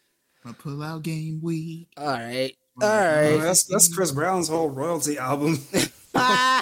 [0.43, 1.88] My pull out game week.
[1.97, 2.53] All right.
[2.81, 3.38] All Oh, right.
[3.41, 5.59] that's that's Chris Brown's whole royalty album.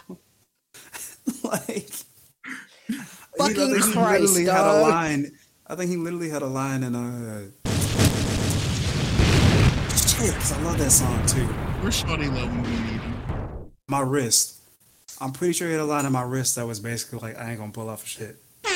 [1.43, 2.93] Like, he-
[3.37, 5.31] Fucking I think he Christ, literally had a line.
[5.67, 7.41] I think he literally had a line in uh.
[9.95, 11.45] Shit, 'cause I love that song too.
[11.81, 12.88] Where's Shawty Lo when we need him?
[13.89, 14.57] My wrist.
[15.19, 17.49] I'm pretty sure he had a line in my wrist that was basically like, "I
[17.49, 18.69] ain't gonna pull off shit." No,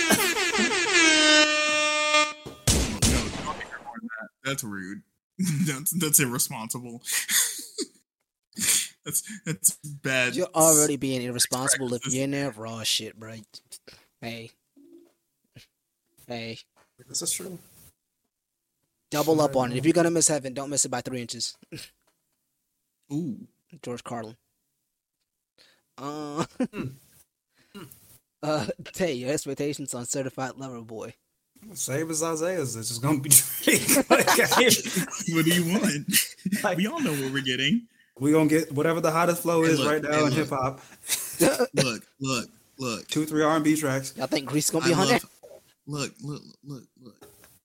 [3.43, 3.95] don't hear more.
[4.43, 5.03] That's rude.
[5.67, 7.03] that's that's irresponsible.
[9.05, 10.35] that's that's bad.
[10.35, 13.35] You're already being irresponsible if you're in there raw shit, bro.
[14.19, 14.49] Hey.
[16.27, 16.57] Hey.
[17.07, 17.59] This is true.
[19.11, 19.77] Double up on it.
[19.77, 21.55] If you're gonna miss heaven, don't miss it by three inches.
[23.13, 23.47] Ooh.
[23.83, 24.37] George Carlin.
[25.97, 26.83] Uh, Hmm.
[28.43, 31.13] uh, Tay, your expectations on Certified Lover Boy.
[31.73, 32.75] Same as Isaiah's.
[32.75, 33.29] It's just gonna be
[33.63, 33.81] Drake.
[34.09, 36.07] What do you want?
[36.63, 37.87] Like- we all know what we're getting.
[38.19, 40.81] we gonna get whatever the hottest flow is look, right now in hip hop.
[41.39, 42.49] Look, look,
[42.79, 43.07] look.
[43.07, 44.13] Two, three R and B tracks.
[44.17, 45.13] Y'all think Grease gonna I be on there?
[45.13, 45.29] love,
[45.87, 47.15] look, look, look, look.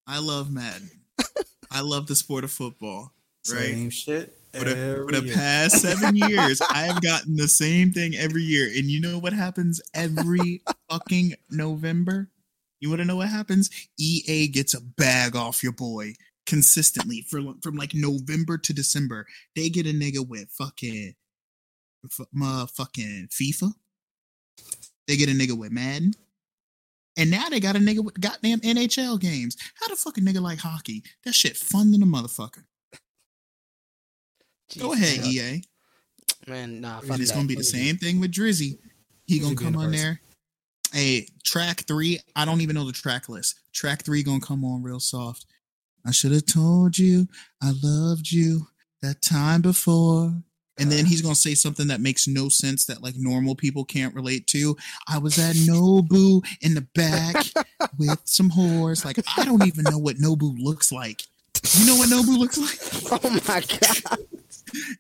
[0.07, 0.91] I love Madden.
[1.71, 3.13] I love the sport of football.
[3.51, 3.59] Right?
[3.61, 4.33] Same shit.
[4.53, 8.67] For the, for the past seven years, I have gotten the same thing every year.
[8.67, 12.31] And you know what happens every fucking November?
[12.81, 13.71] You want to know what happens?
[13.99, 16.15] EA gets a bag off your boy
[16.47, 19.27] consistently for from like November to December.
[19.55, 21.15] They get a nigga with fucking,
[22.05, 23.73] f- motherfucking FIFA.
[25.07, 26.15] They get a nigga with Madden.
[27.19, 29.57] And now they got a nigga with goddamn NHL games.
[29.75, 31.03] How the fuck a nigga like hockey?
[31.25, 32.65] That shit fun than a motherfucker.
[34.79, 35.31] Go ahead, man.
[35.31, 35.63] EA.
[36.47, 37.37] Man, nah, fuck And it's that.
[37.37, 38.79] gonna be the same thing with Drizzy.
[39.27, 40.21] He Drizzy gonna come on there.
[40.93, 42.19] Hey, track three.
[42.35, 43.61] I don't even know the track list.
[43.73, 45.47] Track three gonna come on real soft.
[46.07, 47.29] I should have told you
[47.63, 48.67] I loved you
[49.03, 50.33] that time before.
[50.81, 54.15] And then he's gonna say something that makes no sense that like normal people can't
[54.15, 54.77] relate to.
[55.09, 57.35] I was at Nobu in the back
[57.99, 59.05] with some whores.
[59.05, 61.25] Like I don't even know what Nobu looks like.
[61.75, 63.21] You know what Nobu looks like?
[63.25, 64.19] Oh my god.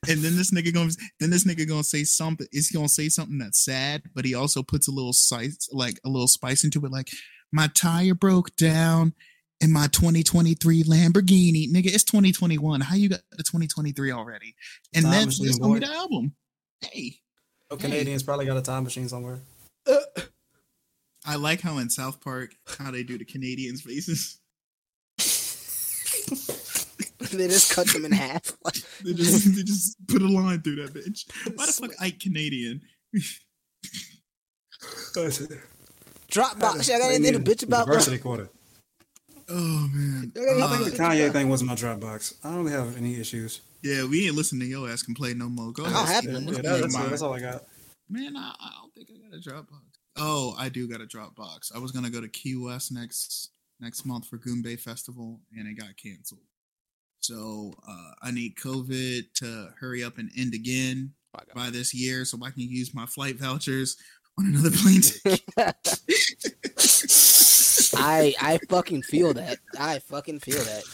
[0.08, 0.90] And then this nigga gonna
[1.20, 4.34] then this nigga gonna say something is he gonna say something that's sad but he
[4.34, 7.08] also puts a little spice like a little spice into it like
[7.52, 9.14] my tire broke down
[9.60, 11.68] in my 2023 lamborghini.
[11.70, 14.54] Nigga it's 2021 how you got the 2023 already?
[14.94, 16.34] And Time that's gonna be the album.
[16.80, 17.16] Hey.
[17.70, 19.40] No Canadians probably got a time machine somewhere.
[21.26, 24.37] i like how in south park how they do the canadians faces
[27.36, 28.52] they just cut them in half.
[29.04, 31.24] they just, they just put a line through that bitch
[31.56, 32.80] why the fuck ike canadian
[35.16, 35.30] oh,
[36.30, 36.88] Dropbox.
[36.88, 37.86] Y'all got anything to bitch about?
[37.86, 37.94] bro?
[37.94, 38.48] Diversity quarter.
[39.48, 41.32] oh man Y'all got anything I think the Kanye about?
[41.32, 42.34] thing wasn't my Dropbox.
[42.44, 43.62] I don't really have any issues.
[43.82, 45.72] Yeah, we ain't listening to your ass complain no more.
[45.72, 46.24] Go I don't ahead.
[46.24, 46.64] have Steve.
[46.64, 47.64] Yeah, that's, that's all I got.
[48.10, 49.82] Man, I, I don't think I got a Dropbox.
[50.16, 51.74] Oh, I do got a Dropbox.
[51.74, 53.50] I was gonna go to Key West next
[53.80, 56.40] next month for Goombay Festival, and it got canceled.
[57.20, 62.24] So uh, I need COVID to hurry up and end again Oh, by this year,
[62.24, 63.96] so I can use my flight vouchers
[64.38, 65.42] on another plane ticket.
[67.94, 69.58] I I fucking feel that.
[69.78, 70.84] I fucking feel that.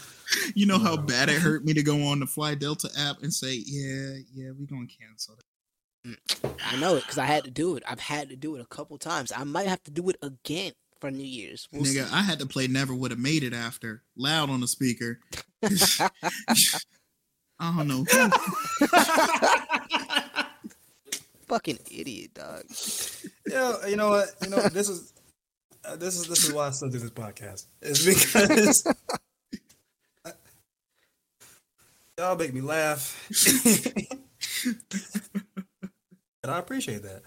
[0.53, 3.33] you know how bad it hurt me to go on the Fly Delta app and
[3.33, 6.19] say, "Yeah, yeah, we gonna cancel it."
[6.63, 7.83] I know it because I had to do it.
[7.87, 9.31] I've had to do it a couple times.
[9.35, 10.73] I might have to do it again
[11.05, 11.67] for New Year's.
[11.71, 14.67] We'll Nigga, I had to play Never Would Have Made It After loud on the
[14.67, 15.19] speaker.
[15.63, 16.09] I
[17.59, 18.05] don't know.
[21.47, 22.63] fucking idiot, dog.
[23.45, 24.29] Yeah, you know what?
[24.41, 25.13] You know this is
[25.85, 27.67] uh, this is this is why I still do this podcast.
[27.83, 28.91] It's because
[32.17, 33.29] y'all make me laugh.
[36.43, 37.21] and I appreciate that.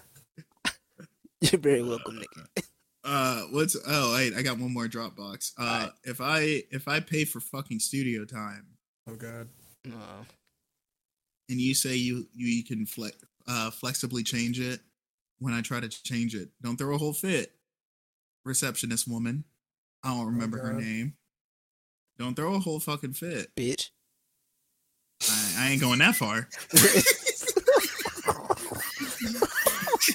[1.39, 2.63] You're very welcome, nigga.
[3.11, 5.53] Uh, what's oh wait, I got one more Dropbox.
[5.57, 5.91] Uh, Alright.
[6.03, 8.67] if I if I pay for fucking studio time
[9.09, 9.47] Oh god.
[9.87, 10.23] Uh,
[11.49, 13.17] and you say you you can flex
[13.47, 14.81] uh flexibly change it
[15.39, 17.53] when I try to change it, don't throw a whole fit.
[18.45, 19.43] Receptionist woman,
[20.03, 21.15] I don't remember her name.
[22.19, 23.55] Don't throw a whole fucking fit.
[23.55, 23.89] bitch.
[25.29, 26.47] I, I ain't going that far.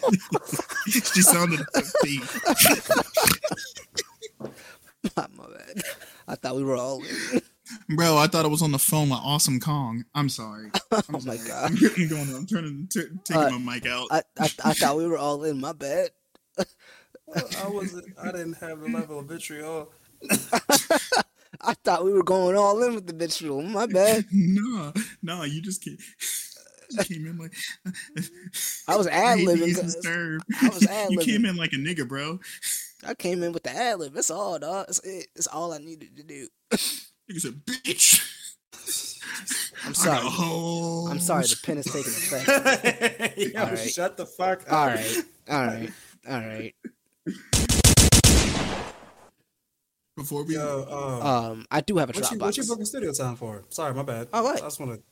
[0.86, 2.24] she sounded upbeat.
[5.16, 5.82] my bad.
[6.26, 7.40] I thought we were all in.
[7.96, 10.04] Bro, I thought I was on the phone with Awesome Kong.
[10.14, 10.70] I'm sorry.
[10.92, 11.48] I'm Oh my sorry.
[11.48, 11.70] god.
[11.96, 12.34] I'm going.
[12.34, 14.08] I'm turning, t- taking Uh, my mic out.
[14.10, 15.60] I, I I thought we were all in.
[15.60, 16.10] My bad.
[17.56, 19.90] I wasn't I didn't have the level of vitriol.
[21.60, 23.62] I thought we were going all in with the vitriol.
[23.62, 24.26] My bad.
[24.30, 24.92] no,
[25.22, 25.96] no, you just came,
[26.90, 27.52] you came in like
[28.89, 29.69] I was ad Maybe libbing.
[29.69, 30.44] it's disturbed.
[30.62, 31.24] I was You ad-libbing.
[31.24, 32.40] came in like a nigga, bro.
[33.06, 34.15] I came in with the ad lib.
[34.15, 34.86] That's all, dog.
[34.86, 35.28] That's it.
[35.35, 36.48] That's all I needed to do.
[37.28, 38.31] You said, "Bitch."
[39.86, 40.19] I'm sorry.
[41.11, 41.43] I'm sorry.
[41.44, 43.36] The pen is taking effect.
[43.39, 43.78] Yo, All right.
[43.78, 44.73] shut the fuck up.
[44.73, 45.23] All right.
[45.51, 45.90] All right.
[46.28, 46.74] All right.
[50.16, 53.12] Before we, Yo, um, Um, I do have a what you, what you booking studio
[53.12, 53.65] time for?
[53.70, 54.28] Sorry, my bad.
[54.32, 54.59] Oh, what?
[54.62, 55.02] I just want to.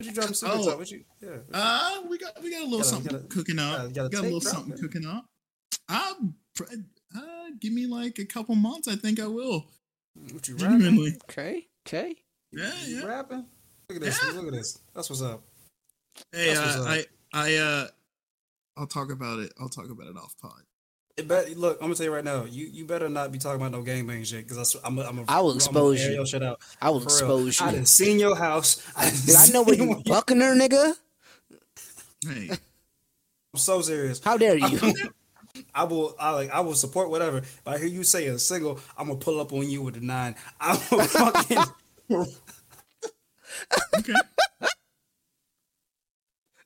[0.00, 0.66] What you dropping studio Oh.
[0.70, 0.78] time?
[0.78, 1.04] What you?
[1.20, 1.36] Yeah.
[1.52, 3.92] uh, we got we got a little Gotta- something gotta- cooking up.
[3.92, 4.80] gotta- gotta a little something it.
[4.80, 5.26] cooking up.
[6.54, 6.64] Pr-
[7.14, 8.88] uh, give me like a couple months.
[8.88, 9.66] I think I will.
[10.32, 10.80] What you rapping?
[10.80, 11.18] Genuinely.
[11.24, 11.68] Okay.
[11.86, 12.16] Okay.
[12.50, 13.04] Yeah, You yeah.
[13.04, 13.46] rapping?
[13.90, 14.18] Look at this.
[14.24, 14.30] Yeah.
[14.32, 14.78] Look at this.
[14.94, 15.42] That's what's up.
[16.32, 16.86] Hey, what's uh, up.
[16.88, 17.88] I, I, uh,
[18.78, 19.52] I'll talk about it.
[19.60, 20.62] I'll talk about it off pod.
[21.20, 22.44] It bet, look, I'm gonna tell you right now.
[22.44, 25.24] You you better not be talking about no gangbang shit because I'm a, I'm a,
[25.28, 26.12] I will expose you.
[26.12, 26.60] Your shit out.
[26.80, 27.16] I will For real.
[27.46, 27.76] expose I you.
[27.76, 28.82] done seen your house.
[28.96, 30.94] I Did I know where seen you bucking her, nigga?
[32.26, 32.48] Hey,
[33.52, 34.18] I'm so serious.
[34.24, 34.94] How dare you?
[35.74, 36.16] I will.
[36.18, 36.50] I like.
[36.50, 37.38] I will support whatever.
[37.38, 40.00] If I hear you say a single, I'm gonna pull up on you with a
[40.00, 40.36] nine.
[40.60, 41.58] I will fucking.
[43.98, 44.14] okay.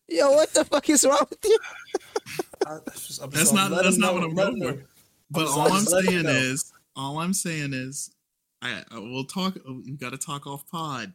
[0.08, 1.58] Yo, what the fuck is wrong with you?
[2.66, 4.72] I, that's just- I'm That's not that's not know, what I'm let going for.
[4.78, 4.82] know.
[5.30, 8.10] But just- all I'm I'm just letting you saying is, all I'm saying is,
[8.62, 9.56] I, I will talk.
[9.56, 11.12] You got to talk off pod.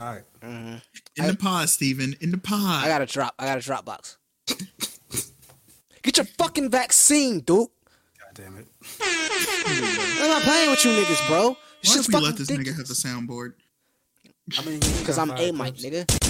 [0.00, 0.22] All right.
[0.42, 0.82] Mhm.
[1.16, 2.14] In I- the pod, Steven.
[2.20, 2.84] In the pod.
[2.84, 3.34] I got a drop.
[3.38, 4.16] I got a Dropbox.
[6.02, 7.68] Get your fucking vaccine, dude.
[8.20, 8.66] God damn it.
[9.00, 11.48] I'm not playing with you niggas, bro.
[11.50, 13.54] Why It's don't just we let this nigga have the soundboard?
[14.58, 16.25] I mean, Because I'm a mic, nigga.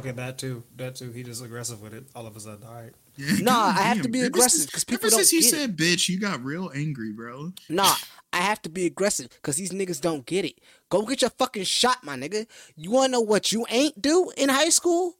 [0.00, 0.62] Okay, that too.
[0.76, 1.10] That too.
[1.12, 2.04] He just aggressive with it.
[2.14, 2.66] All of a sudden.
[2.66, 2.92] All right.
[3.16, 4.04] Yeah, Nah, I have damn.
[4.04, 5.56] to be aggressive 'cause people Ever don't since you get it.
[5.56, 7.52] said bitch, you got real angry, bro.
[7.68, 7.94] Nah,
[8.32, 10.58] I have to be aggressive because these niggas don't get it.
[10.90, 12.46] Go get your fucking shot, my nigga.
[12.76, 15.14] You wanna know what you ain't do in high school?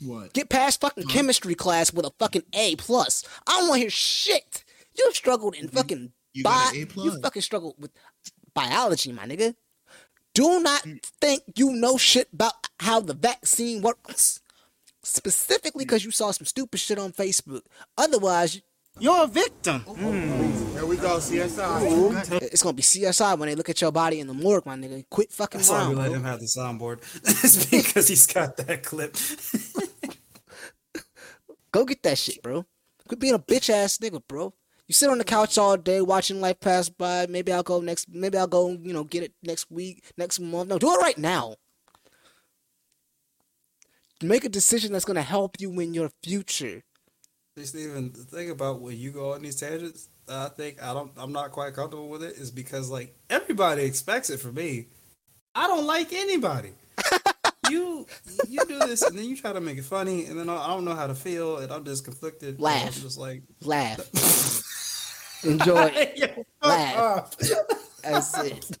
[0.00, 0.32] What?
[0.32, 3.22] Get past fucking chemistry class with a fucking A plus.
[3.46, 4.64] I don't want to hear shit.
[4.96, 7.04] You struggled in fucking you got bi- an A plus.
[7.14, 7.90] You fucking struggled with
[8.54, 9.54] biology, my nigga.
[10.34, 10.84] Do not
[11.20, 14.40] think you know shit about how the vaccine works.
[15.02, 17.62] Specifically because you saw some stupid shit on Facebook.
[17.96, 18.60] Otherwise,
[18.98, 19.84] you're a victim.
[19.84, 22.42] Here we go, CSI.
[22.42, 25.04] It's gonna be CSI when they look at your body in the morgue, my nigga.
[25.10, 26.98] Quit fucking That's why we let him have the soundboard.
[27.44, 29.16] it's because he's got that clip.
[31.72, 32.64] Go get that shit, bro.
[33.06, 34.54] Quit being a bitch ass nigga, bro.
[34.86, 37.26] You sit on the couch all day watching life pass by.
[37.26, 38.08] Maybe I'll go next.
[38.08, 38.68] Maybe I'll go.
[38.70, 40.68] You know, get it next week, next month.
[40.68, 41.56] No, do it right now.
[44.22, 46.82] Make a decision that's gonna help you in your future.
[47.56, 51.12] See, Steven, the thing about when you go on these tangents, I think I don't
[51.16, 54.88] I'm not quite comfortable with it is because like everybody expects it from me.
[55.54, 56.72] I don't like anybody.
[57.70, 58.06] you
[58.48, 60.84] you do this and then you try to make it funny and then I don't
[60.84, 62.60] know how to feel and I'm just conflicted.
[62.60, 62.96] Laugh.
[62.96, 64.00] I'm just like Laugh.
[65.44, 65.90] Enjoy.
[65.94, 66.46] it.
[66.62, 67.36] Laugh.
[68.02, 68.78] That's it.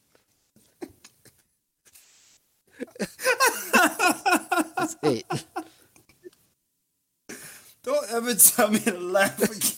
[4.76, 5.24] That's it.
[7.82, 9.72] Don't ever tell me to laugh again.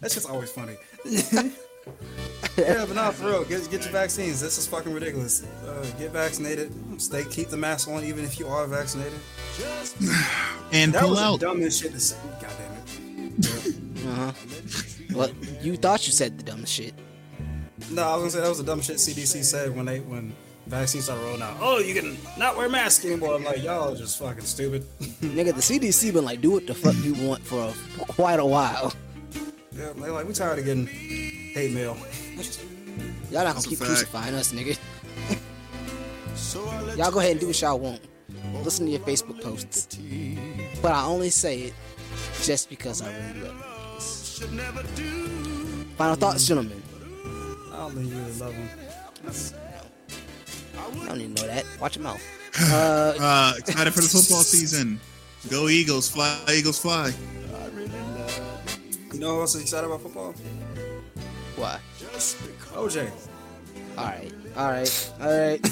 [0.00, 0.76] That's just always funny.
[2.56, 3.44] yeah, but not for real.
[3.44, 4.40] Get, get your vaccines.
[4.40, 5.44] This is fucking ridiculous.
[5.66, 6.72] Uh, get vaccinated.
[7.00, 7.24] Stay.
[7.24, 9.18] Keep the mask on, even if you are vaccinated.
[10.72, 11.40] And That pull was out.
[11.40, 12.16] the dumbest shit to say.
[12.40, 14.06] God damn it.
[14.06, 14.32] Uh huh.
[15.14, 16.94] Well, you thought you said the dumbest shit.
[17.90, 20.32] No, I was gonna say that was the dumbest shit CDC said when they when
[20.66, 21.56] vaccines started rolling out.
[21.60, 23.34] Oh, you can not wear masks anymore.
[23.34, 24.82] I'm like, y'all are just fucking stupid.
[25.20, 28.40] Nigga, the CDC been like, do what the fuck you want for, a, for quite
[28.40, 28.94] a while.
[29.72, 31.96] yeah, they like we tired of getting hate mail.
[33.30, 33.88] Y'all not gonna keep fact.
[33.90, 34.78] crucifying us, nigga.
[36.98, 38.00] y'all go ahead and do what y'all want.
[38.62, 39.98] Listen to your Facebook posts.
[40.80, 41.74] But I only say it
[42.42, 43.56] just because I really love
[44.38, 44.46] you.
[44.46, 45.96] niggas.
[45.96, 46.82] Final thoughts, gentlemen.
[47.72, 48.68] I don't think you really love him.
[50.76, 51.64] I don't even know that.
[51.80, 52.22] Watch your mouth.
[52.54, 55.00] Uh, excited for the football season.
[55.48, 57.12] Go Eagles, fly Eagles, fly.
[59.12, 60.34] You know who else is excited about football?
[61.56, 61.80] Why?
[62.74, 63.10] OJ.
[63.98, 65.62] All right, all right, all right.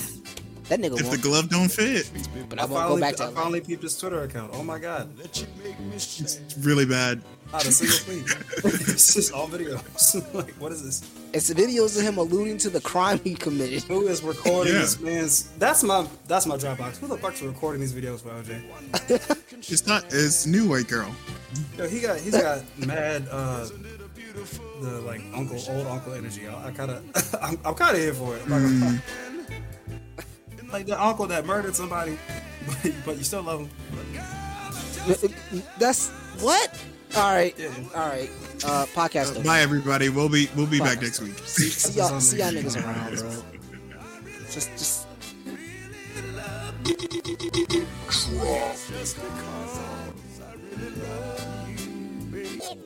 [0.69, 1.23] That nigga If the won't.
[1.23, 2.09] glove don't fit,
[2.49, 3.23] But I I won't finally, go back to.
[3.25, 3.33] I LA.
[3.33, 4.53] finally peeped his Twitter account.
[4.55, 5.09] Oh my god.
[5.25, 5.47] it's
[6.61, 7.23] really bad.
[7.51, 8.37] Not a single tweet.
[8.89, 9.83] it's just all videos.
[10.35, 11.11] like, what is this?
[11.33, 13.83] It's videos of him alluding to the crime he committed.
[13.85, 14.81] Who is recording Yeah.
[14.83, 15.49] this man's?
[15.59, 16.99] That's my that's my Dropbox.
[16.99, 18.63] Who the fuck's recording these videos for OJ?
[19.73, 20.05] It's not.
[20.11, 21.11] It's new white girl.
[21.77, 23.67] Yo, he got he's got mad uh
[24.81, 26.47] the like uncle old uncle energy.
[26.49, 28.49] I, I kind of I'm, I'm kind of here for it.
[28.49, 29.01] Like, Mm.
[30.73, 32.17] like the uncle that murdered somebody,
[32.67, 33.71] but, but you still love him.
[35.79, 36.75] That's what?
[37.17, 37.71] All right, Yeah.
[37.95, 38.31] all right.
[38.65, 39.43] Uh, podcast over.
[39.45, 40.09] Bye, everybody.
[40.11, 41.37] We'll be we'll be back next week.
[41.39, 43.43] See, see y'all, see y'all niggas around, bro.
[44.51, 45.07] Just, just.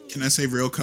[0.09, 0.71] Can I say real?